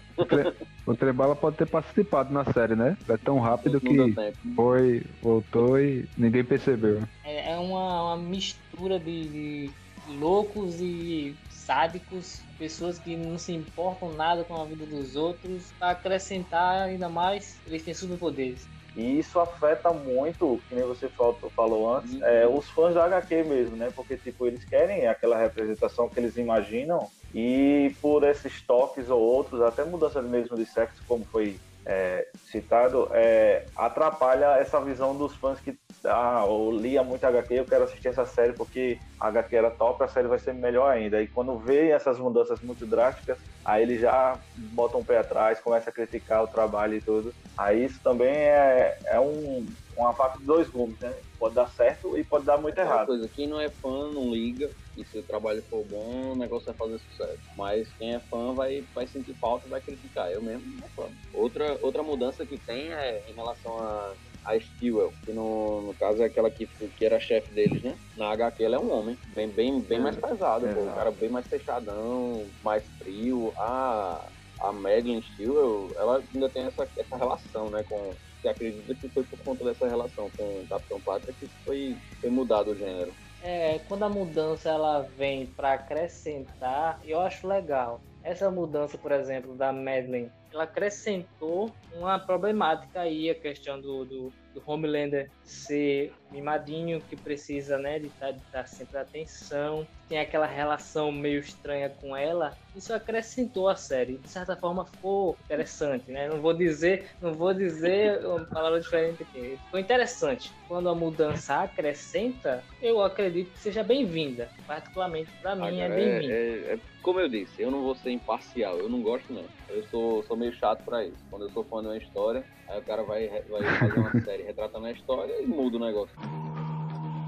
O 0.85 0.95
Trebala 0.95 1.35
pode 1.35 1.57
ter 1.57 1.65
participado 1.65 2.31
na 2.31 2.45
série, 2.53 2.75
né? 2.75 2.95
É 3.07 3.17
tão 3.17 3.39
rápido 3.39 3.81
que 3.81 4.15
foi, 4.55 5.03
voltou 5.21 5.79
e 5.79 6.07
ninguém 6.15 6.43
percebeu. 6.43 7.01
É, 7.23 7.53
é 7.53 7.57
uma, 7.57 8.13
uma 8.13 8.17
mistura 8.17 8.99
de, 8.99 9.27
de 9.27 9.71
loucos 10.19 10.79
e 10.79 11.35
sádicos, 11.49 12.41
pessoas 12.57 12.99
que 12.99 13.15
não 13.15 13.37
se 13.37 13.53
importam 13.53 14.13
nada 14.13 14.43
com 14.43 14.59
a 14.59 14.65
vida 14.65 14.85
dos 14.85 15.15
outros, 15.15 15.71
para 15.77 15.91
acrescentar 15.91 16.87
ainda 16.87 17.09
mais, 17.09 17.59
eles 17.67 17.83
têm 17.83 17.93
superpoderes. 17.93 18.67
E 18.95 19.19
isso 19.19 19.39
afeta 19.39 19.93
muito, 19.93 20.59
que 20.67 20.75
nem 20.75 20.83
você 20.83 21.09
falou, 21.55 21.95
antes, 21.95 22.19
é, 22.21 22.47
os 22.47 22.69
fãs 22.69 22.95
da 22.95 23.05
HQ 23.05 23.43
mesmo, 23.43 23.75
né? 23.75 23.91
Porque, 23.95 24.17
tipo, 24.17 24.45
eles 24.45 24.65
querem 24.65 25.07
aquela 25.07 25.37
representação 25.37 26.09
que 26.09 26.19
eles 26.19 26.37
imaginam 26.37 27.07
e 27.33 27.95
por 28.01 28.23
esses 28.23 28.61
toques 28.65 29.09
ou 29.09 29.21
outros, 29.21 29.61
até 29.61 29.85
mudança 29.85 30.21
mesmo 30.21 30.57
de 30.57 30.65
sexo, 30.65 31.03
como 31.07 31.23
foi 31.25 31.59
é, 31.85 32.25
citado, 32.51 33.09
é, 33.13 33.65
atrapalha 33.75 34.57
essa 34.57 34.79
visão 34.83 35.15
dos 35.17 35.35
fãs 35.35 35.59
que 35.59 35.77
ah, 36.05 36.45
eu 36.47 36.71
lia 36.71 37.03
muito 37.03 37.25
HQ, 37.25 37.53
eu 37.53 37.65
quero 37.65 37.83
assistir 37.83 38.07
essa 38.07 38.25
série 38.25 38.53
porque 38.53 38.97
a 39.19 39.27
HQ 39.27 39.55
era 39.55 39.71
top, 39.71 40.03
a 40.03 40.07
série 40.07 40.27
vai 40.27 40.39
ser 40.39 40.53
melhor 40.53 40.89
ainda. 40.89 41.21
E 41.21 41.27
quando 41.27 41.59
vê 41.59 41.89
essas 41.89 42.17
mudanças 42.19 42.61
muito 42.61 42.85
drásticas, 42.87 43.37
aí 43.65 43.83
eles 43.83 43.99
já 43.99 44.39
botam 44.55 45.01
o 45.01 45.05
pé 45.05 45.17
atrás, 45.17 45.59
começam 45.59 45.91
a 45.91 45.93
criticar 45.93 46.43
o 46.43 46.47
trabalho 46.47 46.95
e 46.95 47.01
tudo. 47.01 47.33
Aí 47.57 47.83
isso 47.83 47.99
também 48.01 48.33
é, 48.33 48.97
é 49.07 49.19
um, 49.19 49.65
uma 49.97 50.13
faca 50.13 50.39
de 50.39 50.45
dois 50.45 50.69
gumes, 50.69 50.97
né? 50.99 51.13
Pode 51.37 51.55
dar 51.55 51.67
certo 51.67 52.17
e 52.17 52.23
pode 52.23 52.45
dar 52.45 52.57
muito 52.57 52.79
Aquela 52.79 52.95
errado. 52.95 53.07
coisa, 53.07 53.29
quem 53.35 53.47
não 53.49 53.59
é 53.59 53.69
fã 53.69 53.89
não 54.13 54.31
liga, 54.31 54.71
e 54.99 55.05
se 55.05 55.17
o 55.17 55.23
trabalho 55.23 55.63
for 55.69 55.85
bom, 55.85 56.33
o 56.33 56.35
negócio 56.35 56.65
vai 56.65 56.75
fazer 56.75 56.99
sucesso. 56.99 57.39
Mas 57.55 57.87
quem 57.97 58.15
é 58.15 58.19
fã 58.19 58.53
vai, 58.53 58.83
vai 58.93 59.07
sentir 59.07 59.33
falta 59.35 59.65
e 59.65 59.69
vai 59.69 59.79
criticar. 59.79 60.29
Eu 60.29 60.41
mesmo 60.41 60.65
não 60.73 60.89
sou 60.89 61.05
fã. 61.05 61.11
Outra, 61.33 61.77
outra 61.81 62.03
mudança 62.03 62.45
que 62.45 62.57
tem 62.57 62.91
é 62.91 63.23
em 63.29 63.33
relação 63.33 63.79
a, 63.79 64.13
a 64.43 64.59
Stewell, 64.59 65.13
que 65.23 65.31
no, 65.31 65.81
no 65.83 65.93
caso 65.93 66.21
é 66.21 66.25
aquela 66.25 66.51
que, 66.51 66.67
que 66.67 67.05
era 67.05 67.19
chefe 67.19 67.49
deles, 67.53 67.81
né? 67.81 67.97
Na 68.17 68.31
HQ 68.31 68.61
ela 68.61 68.75
é 68.75 68.79
um 68.79 68.91
homem, 68.91 69.17
bem, 69.33 69.47
bem, 69.47 69.79
bem 69.79 69.99
mais 69.99 70.17
pesado, 70.17 70.67
pô. 70.67 70.79
O 70.79 70.83
Exato. 70.83 70.95
cara 70.97 71.11
bem 71.11 71.29
mais 71.29 71.47
fechadão, 71.47 72.45
mais 72.61 72.83
frio. 72.97 73.53
A, 73.57 74.27
a 74.59 74.71
Madeline 74.73 75.21
Stewell, 75.21 75.95
ela 75.95 76.21
ainda 76.33 76.49
tem 76.49 76.63
essa, 76.63 76.87
essa 76.97 77.15
relação, 77.15 77.69
né, 77.69 77.83
com... 77.87 78.13
Que 78.41 78.47
acredita 78.47 78.95
que 78.95 79.09
foi 79.09 79.23
por 79.25 79.37
conta 79.39 79.65
dessa 79.65 79.85
relação 79.85 80.31
com 80.37 80.43
o 80.43 80.65
Capitão 80.69 81.01
Pátria 81.01 81.35
que 81.37 81.45
foi, 81.65 81.97
foi 82.21 82.29
mudado 82.29 82.71
o 82.71 82.75
gênero. 82.75 83.11
É, 83.41 83.79
quando 83.87 84.03
a 84.03 84.09
mudança 84.09 84.69
ela 84.69 85.01
vem 85.17 85.45
para 85.45 85.73
acrescentar, 85.73 86.99
eu 87.05 87.19
acho 87.21 87.47
legal. 87.47 88.01
Essa 88.23 88.51
mudança, 88.51 88.97
por 88.97 89.11
exemplo, 89.11 89.55
da 89.55 89.71
Madeline, 89.71 90.29
ela 90.51 90.63
acrescentou 90.63 91.71
uma 91.93 92.19
problemática 92.19 93.01
aí, 93.01 93.29
a 93.29 93.35
questão 93.35 93.79
do, 93.79 94.03
do, 94.03 94.33
do 94.53 94.63
Homelander 94.65 95.31
ser 95.43 96.13
mimadinho, 96.31 97.01
que 97.01 97.15
precisa 97.15 97.77
né, 97.77 97.99
de 97.99 98.07
estar 98.07 98.31
de 98.31 98.41
tá 98.51 98.65
sempre 98.65 98.97
atenção, 98.99 99.87
tem 100.07 100.19
aquela 100.19 100.47
relação 100.47 101.11
meio 101.11 101.39
estranha 101.39 101.89
com 101.89 102.15
ela. 102.17 102.57
Isso 102.75 102.93
acrescentou 102.93 103.67
a 103.67 103.75
série. 103.75 104.17
De 104.17 104.29
certa 104.29 104.55
forma 104.55 104.85
ficou 104.85 105.37
interessante, 105.43 106.11
né? 106.11 106.27
Não 106.27 106.41
vou 106.41 106.53
dizer, 106.53 107.11
não 107.21 107.33
vou 107.33 107.53
dizer 107.53 108.25
uma 108.25 108.45
palavra 108.45 108.79
diferente 108.79 109.23
aqui. 109.23 109.57
Ficou 109.65 109.79
interessante. 109.79 110.51
Quando 110.67 110.89
a 110.89 110.95
mudança 110.95 111.55
acrescenta, 111.61 112.63
eu 112.81 113.01
acredito 113.01 113.51
que 113.51 113.59
seja 113.59 113.83
bem-vinda. 113.83 114.49
Particularmente 114.67 115.31
para 115.41 115.55
mim 115.55 115.79
é 115.79 115.87
cara, 115.87 115.95
bem-vinda. 115.95 116.33
é- 116.33 116.73
é- 116.73 116.79
como 117.01 117.19
eu 117.19 117.29
disse, 117.29 117.61
eu 117.61 117.71
não 117.71 117.81
vou 117.81 117.95
ser 117.95 118.11
imparcial, 118.11 118.77
eu 118.77 118.89
não 118.89 119.01
gosto 119.01 119.31
não. 119.33 119.47
Eu 119.69 119.83
sou, 119.83 120.23
sou 120.23 120.35
meio 120.35 120.53
chato 120.53 120.83
pra 120.85 121.03
isso. 121.05 121.23
Quando 121.29 121.43
eu 121.43 121.49
sou 121.51 121.63
fã 121.63 121.81
de 121.81 121.87
uma 121.87 121.97
história, 121.97 122.43
aí 122.67 122.79
o 122.79 122.83
cara 122.83 123.03
vai, 123.03 123.27
vai 123.49 123.63
fazer 123.79 123.99
uma 123.99 124.11
série 124.21 124.43
retratando 124.43 124.85
a 124.85 124.91
história 124.91 125.33
e 125.41 125.47
muda 125.47 125.77
o 125.77 125.79
negócio. 125.79 126.15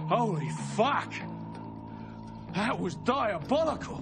Holy 0.10 0.50
fuck! 0.76 1.14
That 2.54 2.78
was 2.80 2.96
diabolical! 3.06 4.02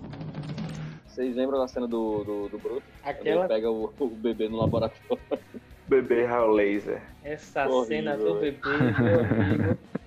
Vocês 1.05 1.35
lembram 1.35 1.59
da 1.59 1.67
cena 1.67 1.87
do, 1.87 2.23
do, 2.23 2.49
do 2.49 2.57
Bruto? 2.57 2.83
Aquela, 3.03 3.41
ele 3.41 3.47
pega 3.47 3.69
o, 3.69 3.93
o 3.99 4.07
bebê 4.07 4.47
no 4.47 4.57
laboratório. 4.57 5.19
Bebê 5.87 6.25
Raio 6.25 6.51
Laser. 6.51 7.01
essa 7.23 7.67
Horrível, 7.67 7.85
cena 7.85 8.17
do 8.17 8.35
bebê, 8.35 8.57
foi 8.61 8.73
horrível. 8.73 9.77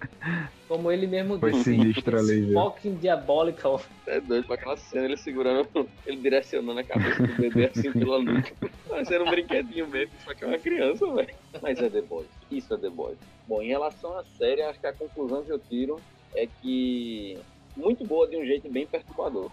Como 0.68 0.90
ele 0.90 1.06
mesmo 1.06 1.38
Foi 1.38 1.52
disse, 1.52 1.64
sinistra 1.64 2.18
a 2.18 2.22
laser. 2.22 2.52
fucking 2.54 2.94
diabolical. 2.96 3.82
É 4.06 4.20
doido 4.20 4.46
pra 4.46 4.54
aquela 4.54 4.76
cena, 4.76 5.04
ele 5.04 5.16
segurando, 5.16 5.88
ele 6.06 6.16
direcionando 6.18 6.80
a 6.80 6.84
cabeça 6.84 7.26
do 7.26 7.34
bebê 7.34 7.66
assim 7.66 7.92
pela 7.92 8.20
nuca. 8.20 8.52
Parecendo 8.88 9.24
um 9.24 9.30
brinquedinho 9.30 9.88
mesmo, 9.88 10.12
só 10.24 10.32
que 10.34 10.44
é 10.44 10.46
uma 10.46 10.58
criança, 10.58 11.06
velho. 11.12 11.34
Mas 11.60 11.78
é 11.78 11.90
The 11.90 12.02
Boys, 12.02 12.28
isso 12.50 12.72
é 12.72 12.78
The 12.78 12.90
Boys. 12.90 13.18
Bom, 13.46 13.60
em 13.60 13.68
relação 13.68 14.16
à 14.16 14.24
série, 14.24 14.62
acho 14.62 14.80
que 14.80 14.86
a 14.86 14.92
conclusão 14.92 15.42
que 15.42 15.52
eu 15.52 15.58
tiro 15.58 16.00
é 16.34 16.46
que 16.60 17.38
muito 17.76 18.06
boa 18.06 18.28
de 18.28 18.36
um 18.36 18.44
jeito 18.44 18.70
bem 18.70 18.86
perturbador. 18.86 19.50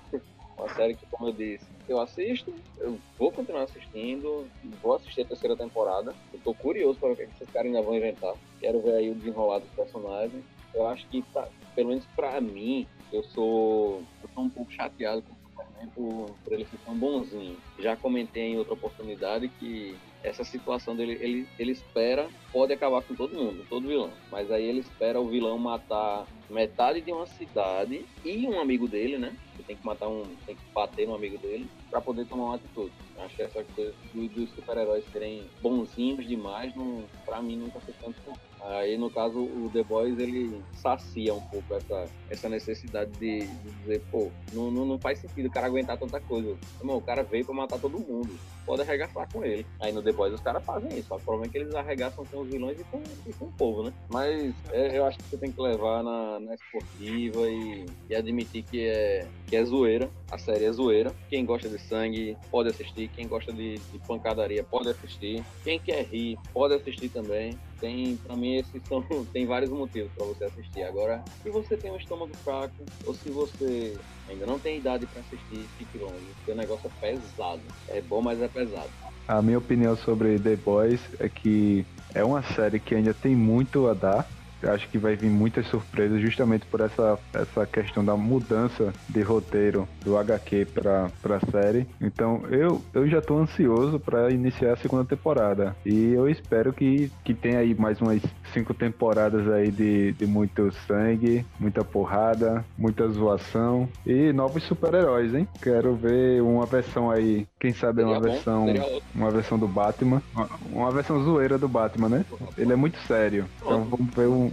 Uma 0.57 0.70
série 0.76 0.93
que, 0.93 1.05
como 1.05 1.30
eu 1.30 1.34
disse, 1.34 1.65
eu 1.88 1.99
assisto, 2.01 2.53
eu 2.80 2.99
vou 3.17 3.32
continuar 3.32 3.63
assistindo, 3.63 4.45
vou 4.82 4.93
assistir 4.95 5.22
a 5.22 5.26
terceira 5.26 5.55
temporada. 5.55 6.13
Eu 6.34 6.39
tô 6.43 6.53
curioso 6.53 6.99
para 6.99 7.13
ver 7.13 7.24
o 7.24 7.28
que 7.28 7.36
esses 7.36 7.49
caras 7.53 7.67
ainda 7.67 7.82
vão 7.82 7.95
inventar. 7.95 8.34
Quero 8.59 8.82
ver 8.82 8.95
aí 8.95 9.09
o 9.09 9.15
desenrolar 9.15 9.59
dos 9.59 9.70
personagens. 9.70 10.43
Eu 10.74 10.88
acho 10.88 11.07
que, 11.07 11.22
tá, 11.34 11.47
pelo 11.76 11.89
menos 11.89 12.05
pra 12.15 12.39
mim, 12.39 12.88
eu 13.11 13.24
sou, 13.24 14.03
eu 14.22 14.30
sou 14.34 14.43
um 14.43 14.49
pouco 14.49 14.72
chateado 14.72 15.22
com 15.22 15.34
o 15.34 15.38
Superman 15.38 15.89
por, 15.95 16.36
por 16.43 16.53
ele 16.53 16.65
ser 16.65 16.78
tão 16.80 16.95
bonzinho. 16.95 17.57
Já 17.80 17.95
comentei 17.95 18.43
em 18.43 18.57
outra 18.57 18.74
oportunidade 18.74 19.49
que 19.49 19.95
essa 20.24 20.43
situação 20.43 20.95
dele, 20.95 21.17
ele, 21.22 21.47
ele 21.57 21.72
espera, 21.72 22.28
pode 22.51 22.74
acabar 22.74 23.01
com 23.01 23.15
todo 23.15 23.36
mundo, 23.36 23.65
todo 23.70 23.88
vilão. 23.88 24.11
Mas 24.32 24.51
aí 24.51 24.65
ele 24.65 24.80
espera 24.80 25.20
o 25.20 25.28
vilão 25.28 25.57
matar 25.57 26.28
metade 26.49 27.01
de 27.01 27.11
uma 27.11 27.26
cidade 27.26 28.05
e 28.24 28.47
um 28.47 28.59
amigo 28.59 28.88
dele, 28.88 29.17
né? 29.17 29.36
Ele 29.55 29.63
tem 29.63 29.76
que 29.78 29.86
matar 29.86 30.07
um, 30.07 30.24
tem 30.45 30.55
que 30.55 30.61
bater 30.74 31.07
no 31.07 31.15
amigo 31.15 31.38
dele 31.38 31.70
pra 31.89 32.01
poder 32.01 32.25
tomar 32.27 32.45
uma 32.45 32.55
atitude. 32.55 32.93
Acho 33.17 33.35
que 33.35 33.41
essa 33.41 33.63
coisa 33.63 33.93
do- 34.13 34.29
dos 34.29 34.49
super-heróis 34.51 35.03
serem 35.11 35.49
bonzinhos 35.61 36.25
demais, 36.27 36.73
não, 36.75 37.09
pra 37.25 37.41
mim 37.41 37.57
nunca 37.57 37.79
foi 37.81 37.93
tanto. 38.01 38.19
bom. 38.25 38.33
Aí, 38.61 38.97
no 38.97 39.09
caso, 39.09 39.39
o 39.41 39.69
The 39.71 39.83
Boys, 39.83 40.19
ele 40.19 40.61
sacia 40.73 41.33
um 41.33 41.39
pouco 41.39 41.73
essa, 41.75 42.05
essa 42.29 42.49
necessidade 42.49 43.09
de, 43.13 43.39
de 43.47 43.71
dizer, 43.79 44.03
pô, 44.11 44.31
não, 44.53 44.69
não, 44.69 44.85
não 44.85 44.99
faz 44.99 45.19
sentido 45.19 45.47
o 45.47 45.51
cara 45.51 45.67
aguentar 45.67 45.97
tanta 45.97 46.19
coisa. 46.19 46.57
Irmão, 46.79 46.97
o 46.97 47.01
cara 47.01 47.23
veio 47.23 47.45
pra 47.45 47.55
matar 47.55 47.79
todo 47.79 47.97
mundo. 47.99 48.37
Pode 48.65 48.81
arregaçar 48.81 49.27
com 49.31 49.43
ele. 49.45 49.65
Aí 49.81 49.91
no 49.93 50.03
The 50.03 50.11
Boys 50.11 50.33
os 50.33 50.41
caras 50.41 50.63
fazem 50.65 50.99
isso. 50.99 51.13
O 51.13 51.19
problema 51.19 51.45
é 51.45 51.49
que 51.49 51.57
eles 51.57 51.73
arregaçam 51.73 52.25
com 52.25 52.41
os 52.41 52.49
vilões 52.49 52.77
e 52.79 52.83
com, 52.83 53.01
e 53.25 53.33
com 53.33 53.45
o 53.45 53.51
povo, 53.53 53.83
né? 53.83 53.93
Mas 54.09 54.53
é, 54.73 54.97
eu 54.97 55.05
acho 55.05 55.17
que 55.17 55.23
você 55.29 55.37
tem 55.37 55.51
que 55.51 55.61
levar 55.61 56.03
na, 56.03 56.39
na 56.41 56.53
esportiva 56.53 57.49
e, 57.49 57.85
e 58.09 58.15
admitir 58.15 58.63
que 58.63 58.87
é, 58.87 59.27
que 59.47 59.55
é 59.55 59.63
zoeira. 59.63 60.11
A 60.32 60.38
série 60.38 60.65
é 60.65 60.71
zoeira. 60.71 61.11
Quem 61.27 61.45
gosta 61.45 61.67
de 61.67 61.80
sangue 61.80 62.38
pode 62.51 62.69
assistir. 62.69 63.09
Quem 63.09 63.27
gosta 63.27 63.51
de, 63.51 63.75
de 63.75 63.99
pancadaria 64.07 64.63
pode 64.63 64.89
assistir. 64.89 65.43
Quem 65.63 65.80
quer 65.80 66.03
rir 66.05 66.38
pode 66.53 66.75
assistir 66.75 67.09
também. 67.09 67.57
Tem, 67.80 68.17
pra 68.17 68.36
mim, 68.36 68.55
esses 68.55 68.82
são, 68.88 69.03
tem 69.34 69.45
vários 69.45 69.71
motivos 69.71 70.11
pra 70.13 70.25
você 70.25 70.45
assistir. 70.45 70.84
Agora, 70.84 71.23
se 71.41 71.49
você 71.49 71.75
tem 71.75 71.91
um 71.91 71.97
estômago 71.97 72.36
fraco, 72.43 72.86
ou 73.05 73.13
se 73.13 73.30
você 73.30 73.93
ainda 74.27 74.45
não 74.45 74.59
tem 74.59 74.77
idade 74.77 75.07
pra 75.07 75.21
assistir, 75.21 75.67
fique 75.77 75.97
longe. 75.97 76.27
Porque 76.36 76.51
o 76.51 76.55
negócio 76.55 76.88
é 76.88 77.07
pesado. 77.07 77.63
É 77.88 78.01
bom, 78.01 78.21
mas 78.21 78.41
é 78.41 78.47
pesado. 78.47 78.89
A 79.27 79.41
minha 79.41 79.57
opinião 79.57 79.95
sobre 79.95 80.39
The 80.39 80.55
Boys 80.55 81.01
é 81.19 81.30
que 81.30 81.86
é 82.13 82.23
uma 82.23 82.41
série 82.41 82.80
que 82.80 82.95
ainda 82.95 83.13
tem 83.13 83.36
muito 83.36 83.88
a 83.88 83.93
dar. 83.93 84.27
Eu 84.62 84.72
acho 84.72 84.89
que 84.89 84.97
vai 84.97 85.16
vir 85.16 85.30
muitas 85.30 85.68
surpresas 85.68 86.22
justamente 86.22 86.66
por 86.68 86.82
essa, 86.82 87.18
essa 87.34 87.66
questão 87.66 88.03
da 88.03 88.16
mudança 88.18 88.93
de 89.07 89.22
roteiro 89.22 89.88
do 90.01 90.18
HQ 90.18 90.66
para 90.74 91.12
a 91.24 91.51
série. 91.51 91.88
Então 92.01 92.43
eu, 92.49 92.84
eu 92.93 93.07
já 93.07 93.20
estou 93.20 93.38
ansioso 93.39 93.99
para 93.99 94.32
iniciar 94.32 94.74
a 94.74 94.78
segunda 94.78 95.05
temporada. 95.05 95.76
E 95.86 96.12
eu 96.14 96.28
espero 96.30 96.74
que, 96.74 97.12
que 97.24 97.34
tenha 97.34 97.60
aí 97.60 97.74
mais 97.76 98.01
umas 98.01 98.22
cinco 98.53 98.74
temporadas 98.74 99.47
aí 99.49 99.72
de, 99.72 100.14
de 100.14 100.26
muito 100.26 100.72
sangue, 100.88 101.45
muita 101.60 101.84
porrada, 101.84 102.66
muita 102.78 103.07
zoação 103.10 103.89
e 104.05 104.32
novos 104.34 104.64
super-heróis, 104.64 105.34
hein? 105.34 105.47
Quero 105.62 105.95
ver 105.95 106.41
uma 106.41 106.66
versão 106.66 107.10
aí, 107.10 107.47
quem 107.60 107.74
sabe 107.74 108.03
uma 108.03 108.20
Seria 108.20 108.32
versão 108.34 108.66
uma 109.14 109.32
versão 109.32 109.60
do 109.60 109.68
Batman, 109.68 110.22
uma- 110.34 110.49
uma 110.62 110.91
versão 110.91 111.20
zoeira 111.24 111.57
do 111.57 111.68
Batman, 111.68 112.10
né? 112.10 112.26
Ele 112.57 112.74
é 112.74 112.76
muito 112.76 112.97
sério. 112.99 113.49
Então 113.57 113.84
vamos 113.86 114.14
ver 114.16 114.28
um- 114.28 114.49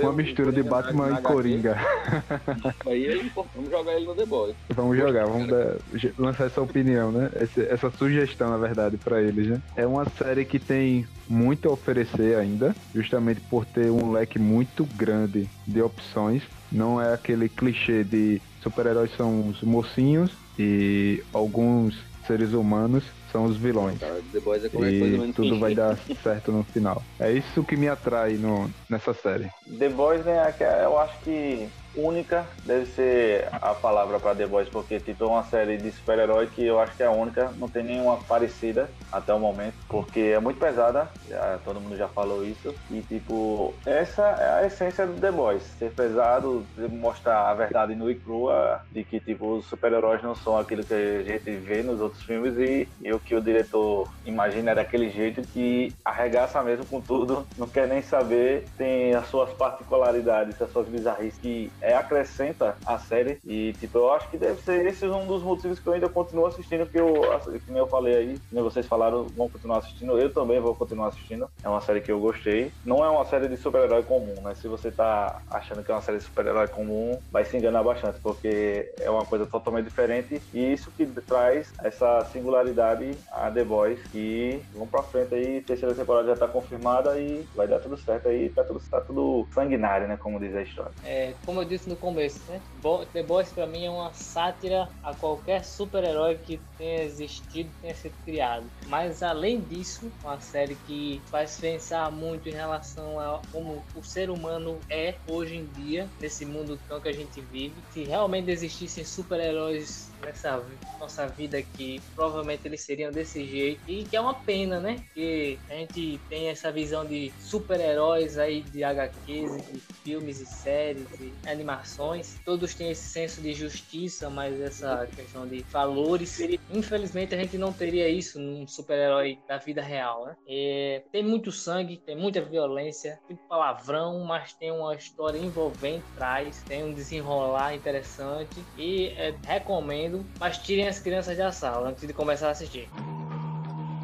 Uma 0.00 0.10
um 0.10 0.12
mistura 0.14 0.52
de 0.52 0.62
na- 0.62 0.70
Batman 0.70 1.08
na 1.10 1.18
e? 1.20 1.22
Coringa. 1.22 1.76
Aí 2.86 3.30
pô, 3.34 3.46
vamos 3.54 3.70
jogar 3.70 3.92
ele 3.94 4.06
no 4.06 4.14
The 4.14 4.26
Boys. 4.26 4.54
Vamos 4.70 4.96
jogar, 4.96 5.26
vamos 5.26 5.48
dar- 5.48 5.76
lançar 6.18 6.46
essa 6.46 6.60
opinião, 6.60 7.10
né? 7.12 7.30
Esse- 7.40 7.66
essa 7.68 7.90
sugestão, 7.90 8.50
na 8.50 8.56
verdade, 8.56 8.96
pra 8.96 9.20
eles, 9.22 9.48
né? 9.48 9.60
É 9.76 9.86
uma 9.86 10.04
série 10.10 10.44
que 10.44 10.58
tem 10.58 11.06
muito 11.28 11.68
a 11.68 11.72
oferecer 11.72 12.36
ainda, 12.36 12.74
justamente 12.94 13.40
por 13.42 13.64
ter 13.64 13.90
um 13.90 14.10
leque 14.12 14.38
muito 14.38 14.84
grande 14.96 15.48
de 15.66 15.82
opções. 15.82 16.42
Não 16.70 17.00
é 17.00 17.12
aquele 17.14 17.48
clichê 17.48 18.04
de 18.04 18.40
super-heróis 18.62 19.10
são 19.16 19.48
os 19.48 19.62
mocinhos 19.62 20.32
e 20.58 21.22
alguns 21.32 21.96
seres 22.26 22.52
humanos 22.52 23.04
são 23.30 23.44
os 23.44 23.56
vilões. 23.56 23.98
Cara, 23.98 24.20
The 24.32 24.40
Boys 24.40 24.64
é 24.64 24.68
qualquer 24.68 24.98
coisa 24.98 25.14
E 25.16 25.18
menos 25.18 25.36
tudo 25.36 25.58
vai 25.58 25.74
dar 25.74 25.96
certo 26.22 26.52
no 26.52 26.64
final. 26.64 27.02
É 27.18 27.32
isso 27.32 27.64
que 27.64 27.76
me 27.76 27.88
atrai 27.88 28.34
no, 28.34 28.70
nessa 28.88 29.14
série. 29.14 29.50
The 29.78 29.88
Boys, 29.88 30.24
né, 30.24 30.54
é 30.60 30.84
eu 30.84 30.98
acho 30.98 31.18
que 31.20 31.68
única 31.94 32.46
deve 32.64 32.86
ser 32.86 33.48
a 33.52 33.74
palavra 33.74 34.20
para 34.20 34.34
The 34.34 34.46
Boys, 34.46 34.68
porque 34.68 35.00
tipo, 35.00 35.24
é 35.24 35.26
uma 35.26 35.44
série 35.44 35.76
de 35.76 35.90
super-herói 35.90 36.46
que 36.46 36.64
eu 36.64 36.78
acho 36.78 36.96
que 36.96 37.02
é 37.02 37.06
a 37.06 37.10
única, 37.10 37.52
não 37.58 37.68
tem 37.68 37.82
nenhuma 37.82 38.16
parecida 38.18 38.88
até 39.10 39.34
o 39.34 39.40
momento, 39.40 39.74
porque 39.88 40.20
é 40.20 40.40
muito 40.40 40.58
pesada, 40.58 41.08
já, 41.28 41.58
todo 41.64 41.80
mundo 41.80 41.96
já 41.96 42.08
falou 42.08 42.44
isso, 42.44 42.74
e 42.90 43.00
tipo, 43.02 43.74
essa 43.84 44.22
é 44.22 44.60
a 44.60 44.66
essência 44.66 45.06
do 45.06 45.20
The 45.20 45.32
Boys, 45.32 45.62
ser 45.62 45.90
pesado, 45.92 46.64
mostrar 46.90 47.50
a 47.50 47.54
verdade 47.54 47.94
nua 47.94 48.12
e 48.12 48.14
crua 48.14 48.80
de 48.90 49.04
que 49.04 49.18
tipo, 49.18 49.56
os 49.56 49.66
super-heróis 49.66 50.22
não 50.22 50.34
são 50.34 50.58
aquilo 50.58 50.84
que 50.84 50.94
a 50.94 51.22
gente 51.22 51.50
vê 51.56 51.82
nos 51.82 52.00
outros 52.00 52.22
filmes 52.22 52.56
e, 52.56 52.88
e 53.02 53.12
o 53.12 53.18
que 53.18 53.34
o 53.34 53.40
diretor 53.40 54.08
imagina 54.24 54.70
é 54.70 54.74
daquele 54.74 55.10
jeito 55.10 55.42
que 55.42 55.92
arregaça 56.04 56.62
mesmo 56.62 56.84
com 56.84 57.00
tudo, 57.00 57.46
não 57.58 57.66
quer 57.66 57.88
nem 57.88 58.02
saber, 58.02 58.66
tem 58.76 59.14
as 59.14 59.26
suas 59.28 59.52
particularidades, 59.52 60.60
as 60.60 60.70
suas 60.70 60.86
bizarrices 60.88 61.38
que 61.40 61.70
é, 61.80 61.94
acrescenta 61.94 62.76
a 62.86 62.98
série. 62.98 63.38
E 63.44 63.72
tipo, 63.74 63.98
eu 63.98 64.12
acho 64.12 64.28
que 64.30 64.38
deve 64.38 64.60
ser 64.62 64.86
esse 64.86 65.06
um 65.06 65.26
dos 65.26 65.42
motivos 65.42 65.78
que 65.78 65.86
eu 65.86 65.92
ainda 65.92 66.08
continuo 66.08 66.46
assistindo, 66.46 66.86
que 66.86 66.98
eu, 66.98 67.22
que 67.64 67.72
eu 67.72 67.86
falei 67.86 68.16
aí, 68.16 68.34
que 68.34 68.54
nem 68.54 68.62
vocês 68.62 68.86
falaram, 68.86 69.24
vão 69.24 69.48
continuar 69.48 69.78
assistindo, 69.78 70.18
eu 70.18 70.32
também 70.32 70.60
vou 70.60 70.74
continuar 70.74 71.08
assistindo, 71.08 71.48
é 71.62 71.68
uma 71.68 71.80
série 71.80 72.00
que 72.00 72.12
eu 72.12 72.20
gostei, 72.20 72.72
não 72.84 73.04
é 73.04 73.08
uma 73.08 73.24
série 73.24 73.48
de 73.48 73.56
super-herói 73.56 74.02
comum, 74.02 74.34
né, 74.42 74.54
se 74.54 74.68
você 74.68 74.90
tá 74.90 75.40
achando 75.50 75.82
que 75.82 75.90
é 75.90 75.94
uma 75.94 76.00
série 76.00 76.18
de 76.18 76.24
super-herói 76.24 76.68
comum, 76.68 77.18
vai 77.30 77.44
se 77.44 77.56
enganar 77.56 77.82
bastante, 77.82 78.20
porque 78.20 78.92
é 79.00 79.10
uma 79.10 79.24
coisa 79.24 79.46
totalmente 79.46 79.84
diferente. 79.86 80.40
E 80.52 80.72
isso 80.72 80.90
que 80.90 81.06
traz 81.06 81.72
essa 81.82 82.24
singularidade 82.26 83.10
a 83.32 83.50
The 83.50 83.64
Boys 83.64 84.00
e 84.14 84.60
vamos 84.72 84.90
pra 84.90 85.02
frente 85.02 85.34
aí, 85.34 85.60
terceira 85.60 85.94
temporada 85.94 86.28
já 86.28 86.36
tá 86.36 86.48
confirmada 86.48 87.18
e 87.18 87.44
vai 87.54 87.66
dar 87.66 87.80
tudo 87.80 87.96
certo 87.96 88.28
aí, 88.28 88.48
tá 88.48 88.64
tudo, 88.64 88.80
tá 88.90 89.00
tudo 89.00 89.46
sanguinário, 89.52 90.06
né, 90.06 90.16
como 90.16 90.38
diz 90.38 90.54
a 90.54 90.62
história. 90.62 90.92
É, 91.04 91.34
como 91.44 91.60
eu 91.60 91.64
disse 91.70 91.88
no 91.88 91.96
começo, 91.96 92.50
né? 92.50 92.62
Bo- 92.74 93.06
The 93.06 93.22
Boys 93.22 93.52
pra 93.52 93.66
mim 93.66 93.84
é 93.84 93.90
uma 93.90 94.12
sátira 94.12 94.88
a 95.02 95.14
qualquer 95.14 95.64
super-herói 95.64 96.38
que 96.38 96.62
tenha 96.76 97.04
existido, 97.04 97.72
tenha 97.80 97.94
sido 97.94 98.14
criado. 98.24 98.70
Mas 98.86 99.22
além 99.22 99.60
disso, 99.64 100.12
uma 100.22 100.40
série 100.40 100.76
que 100.76 101.22
faz 101.30 101.58
pensar 101.58 102.10
muito 102.10 102.48
em 102.48 102.52
relação 102.52 103.18
a 103.18 103.42
como 103.50 103.86
o 103.94 104.02
ser 104.02 104.30
humano 104.30 104.80
é 104.90 105.18
hoje 105.26 105.56
em 105.56 105.70
dia, 105.72 106.10
nesse 106.20 106.44
mundo 106.44 106.78
tão 106.88 107.00
que 107.00 107.08
a 107.08 107.12
gente 107.12 107.40
vive. 107.40 107.84
Se 107.90 108.04
realmente 108.04 108.50
existissem 108.50 109.04
super-heróis 109.04 110.14
nessa 110.22 110.64
nossa 110.98 111.26
vida 111.28 111.58
aqui, 111.58 111.98
provavelmente 112.14 112.66
eles 112.66 112.82
seriam 112.84 113.12
desse 113.12 113.46
jeito. 113.46 113.82
E 113.86 114.04
que 114.04 114.16
é 114.16 114.20
uma 114.20 114.34
pena, 114.44 114.80
né? 114.80 114.96
Que 115.14 115.60
a 115.68 115.74
gente 115.74 116.24
tem 116.28 116.48
essa 116.48 116.70
visão 116.72 117.06
de 117.06 117.34
super-heróis 117.38 118.38
aí 118.38 118.62
de 118.62 118.84
HQs, 118.84 119.52
de 119.66 119.80
filmes 120.02 120.40
e 120.40 120.46
séries 120.46 121.08
e 121.18 121.38
animações. 121.60 122.40
Todos 122.44 122.74
têm 122.74 122.90
esse 122.90 123.08
senso 123.08 123.40
de 123.40 123.52
justiça, 123.52 124.30
mas 124.30 124.60
essa 124.60 125.06
questão 125.06 125.46
de 125.46 125.64
valores. 125.70 126.40
Infelizmente 126.70 127.34
a 127.34 127.38
gente 127.38 127.58
não 127.58 127.72
teria 127.72 128.08
isso 128.08 128.40
num 128.40 128.66
super-herói 128.66 129.38
da 129.46 129.58
vida 129.58 129.82
real, 129.82 130.26
né? 130.26 130.36
É, 130.48 131.02
tem 131.12 131.22
muito 131.22 131.52
sangue, 131.52 131.98
tem 131.98 132.16
muita 132.16 132.40
violência, 132.40 133.20
tem 133.28 133.36
palavrão, 133.48 134.24
mas 134.24 134.52
tem 134.54 134.70
uma 134.70 134.94
história 134.94 135.38
envolvente 135.38 136.04
atrás, 136.14 136.62
tem 136.66 136.84
um 136.84 136.92
desenrolar 136.92 137.74
interessante 137.74 138.64
e 138.76 139.08
é, 139.16 139.34
recomendo, 139.44 140.24
mas 140.38 140.58
tirem 140.58 140.88
as 140.88 140.98
crianças 140.98 141.36
da 141.36 141.52
sala 141.52 141.90
antes 141.90 142.06
de 142.06 142.12
começar 142.12 142.48
a 142.48 142.50
assistir. 142.50 142.88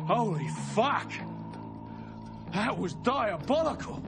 Holy 0.09 0.49
fuck! 0.75 1.19
That 2.53 2.79
was 2.79 2.95
diabolical! 3.03 4.01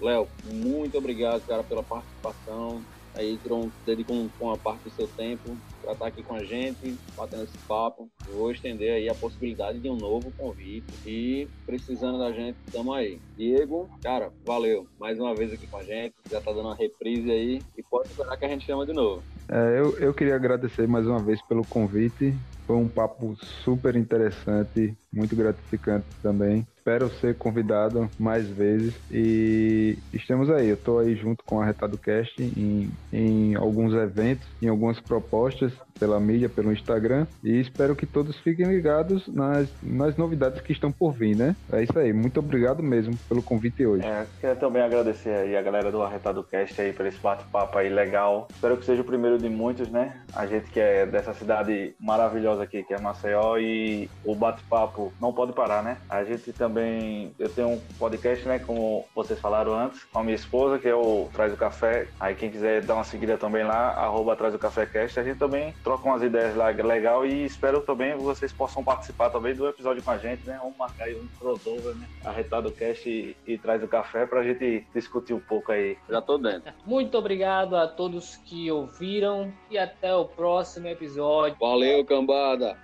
Léo, 0.00 0.28
muito 0.44 0.96
obrigado, 0.96 1.44
cara, 1.46 1.62
pela 1.62 1.82
participação. 1.82 2.82
aí 3.14 3.38
tirou, 3.38 3.70
dedicou 3.84 4.30
uma 4.40 4.56
parte 4.56 4.84
do 4.84 4.90
seu 4.90 5.06
tempo 5.08 5.58
para 5.82 5.92
estar 5.92 6.04
tá 6.04 6.08
aqui 6.08 6.22
com 6.22 6.34
a 6.34 6.44
gente, 6.44 6.98
batendo 7.16 7.44
esse 7.44 7.58
papo. 7.66 8.08
vou 8.26 8.50
estender 8.50 8.92
aí 8.92 9.08
a 9.08 9.14
possibilidade 9.14 9.80
de 9.80 9.90
um 9.90 9.96
novo 9.96 10.32
convite 10.36 10.86
e 11.04 11.48
precisando 11.66 12.18
da 12.18 12.32
gente, 12.32 12.58
tamo 12.72 12.92
aí. 12.92 13.20
Diego, 13.36 13.90
cara, 14.02 14.32
valeu 14.44 14.86
mais 14.98 15.18
uma 15.18 15.34
vez 15.34 15.52
aqui 15.52 15.66
com 15.66 15.78
a 15.78 15.84
gente, 15.84 16.14
já 16.30 16.40
tá 16.40 16.52
dando 16.52 16.66
uma 16.66 16.76
reprise 16.76 17.30
aí 17.30 17.62
e 17.76 17.82
pode 17.82 18.10
esperar 18.10 18.36
que 18.36 18.44
a 18.44 18.48
gente 18.48 18.66
chama 18.66 18.86
de 18.86 18.92
novo. 18.92 19.24
É, 19.50 19.80
eu, 19.80 19.98
eu 19.98 20.14
queria 20.14 20.36
agradecer 20.36 20.86
mais 20.86 21.06
uma 21.06 21.20
vez 21.20 21.42
pelo 21.42 21.64
convite. 21.64 22.32
Foi 22.66 22.76
um 22.76 22.88
papo 22.88 23.34
super 23.64 23.96
interessante, 23.96 24.96
muito 25.12 25.34
gratificante 25.34 26.06
também. 26.22 26.64
Espero 26.90 27.08
ser 27.20 27.38
convidado 27.38 28.10
mais 28.18 28.50
vezes 28.50 28.92
e 29.08 29.96
estamos 30.12 30.50
aí. 30.50 30.70
Eu 30.70 30.74
estou 30.74 30.98
aí 30.98 31.14
junto 31.14 31.44
com 31.44 31.60
a 31.60 31.64
Retado 31.64 31.96
Cast 31.96 32.42
em, 32.42 32.90
em 33.12 33.54
alguns 33.54 33.94
eventos, 33.94 34.48
em 34.60 34.66
algumas 34.66 34.98
propostas 34.98 35.72
pela 36.00 36.18
mídia, 36.18 36.48
pelo 36.48 36.72
Instagram 36.72 37.26
e 37.44 37.60
espero 37.60 37.94
que 37.94 38.06
todos 38.06 38.36
fiquem 38.38 38.66
ligados 38.66 39.28
nas, 39.28 39.68
nas 39.82 40.16
novidades 40.16 40.62
que 40.62 40.72
estão 40.72 40.90
por 40.90 41.12
vir, 41.12 41.36
né? 41.36 41.54
É 41.70 41.82
isso 41.82 41.96
aí. 41.98 42.10
Muito 42.12 42.40
obrigado 42.40 42.82
mesmo 42.82 43.14
pelo 43.28 43.42
convite 43.42 43.84
hoje. 43.84 44.06
É, 44.06 44.26
queria 44.40 44.56
também 44.56 44.82
agradecer 44.82 45.30
aí 45.30 45.56
a 45.56 45.62
galera 45.62 45.92
do 45.92 46.02
Arretado 46.02 46.42
Cast 46.42 46.80
aí 46.80 46.92
por 46.92 47.04
esse 47.04 47.18
bate-papo 47.18 47.76
aí 47.76 47.90
legal. 47.90 48.48
Espero 48.50 48.78
que 48.78 48.84
seja 48.86 49.02
o 49.02 49.04
primeiro 49.04 49.38
de 49.38 49.48
muitos, 49.48 49.90
né? 49.90 50.22
A 50.34 50.46
gente 50.46 50.70
que 50.70 50.80
é 50.80 51.04
dessa 51.04 51.34
cidade 51.34 51.94
maravilhosa 52.00 52.62
aqui, 52.62 52.82
que 52.82 52.94
é 52.94 53.00
Maceió 53.00 53.58
e 53.58 54.08
o 54.24 54.34
bate-papo 54.34 55.12
não 55.20 55.32
pode 55.32 55.52
parar, 55.52 55.82
né? 55.82 55.98
A 56.08 56.24
gente 56.24 56.52
também 56.52 57.32
eu 57.38 57.48
tenho 57.48 57.68
um 57.68 57.80
podcast, 57.98 58.48
né, 58.48 58.58
como 58.58 59.04
vocês 59.14 59.38
falaram 59.38 59.74
antes, 59.74 60.04
com 60.04 60.20
a 60.20 60.22
minha 60.22 60.34
esposa, 60.34 60.78
que 60.78 60.88
é 60.88 60.94
o 60.94 61.28
Traz 61.32 61.52
o 61.52 61.56
Café. 61.56 62.06
Aí 62.18 62.34
quem 62.34 62.50
quiser 62.50 62.82
dar 62.82 62.94
uma 62.94 63.04
seguida 63.04 63.36
também 63.36 63.64
lá, 63.64 63.90
arroba 63.90 64.36
Traz 64.36 64.54
o 64.54 64.58
Café 64.58 64.86
Cast, 64.86 65.20
a 65.20 65.24
gente 65.24 65.38
também 65.38 65.74
troca 65.90 66.08
umas 66.08 66.22
ideias 66.22 66.54
lá 66.54 66.68
legal 66.68 67.26
e 67.26 67.44
espero 67.44 67.80
também 67.80 68.16
vocês 68.16 68.52
possam 68.52 68.84
participar 68.84 69.28
também 69.28 69.54
do 69.56 69.66
episódio 69.66 70.00
com 70.00 70.12
a 70.12 70.18
gente, 70.18 70.46
né? 70.46 70.56
Vamos 70.62 70.76
marcar 70.76 71.06
aí 71.06 71.16
um 71.16 71.26
crossover, 71.36 71.96
né? 71.96 72.06
Arretado 72.24 72.70
Cast 72.70 73.10
e, 73.10 73.36
e 73.44 73.58
Traz 73.58 73.82
o 73.82 73.88
Café 73.88 74.24
pra 74.24 74.44
gente 74.44 74.86
discutir 74.94 75.34
um 75.34 75.40
pouco 75.40 75.72
aí. 75.72 75.98
Já 76.08 76.22
tô 76.22 76.38
dentro. 76.38 76.72
Muito 76.86 77.18
obrigado 77.18 77.74
a 77.74 77.88
todos 77.88 78.36
que 78.36 78.70
ouviram 78.70 79.52
e 79.68 79.76
até 79.76 80.14
o 80.14 80.26
próximo 80.26 80.86
episódio. 80.86 81.56
Valeu, 81.58 82.04
cambada! 82.04 82.78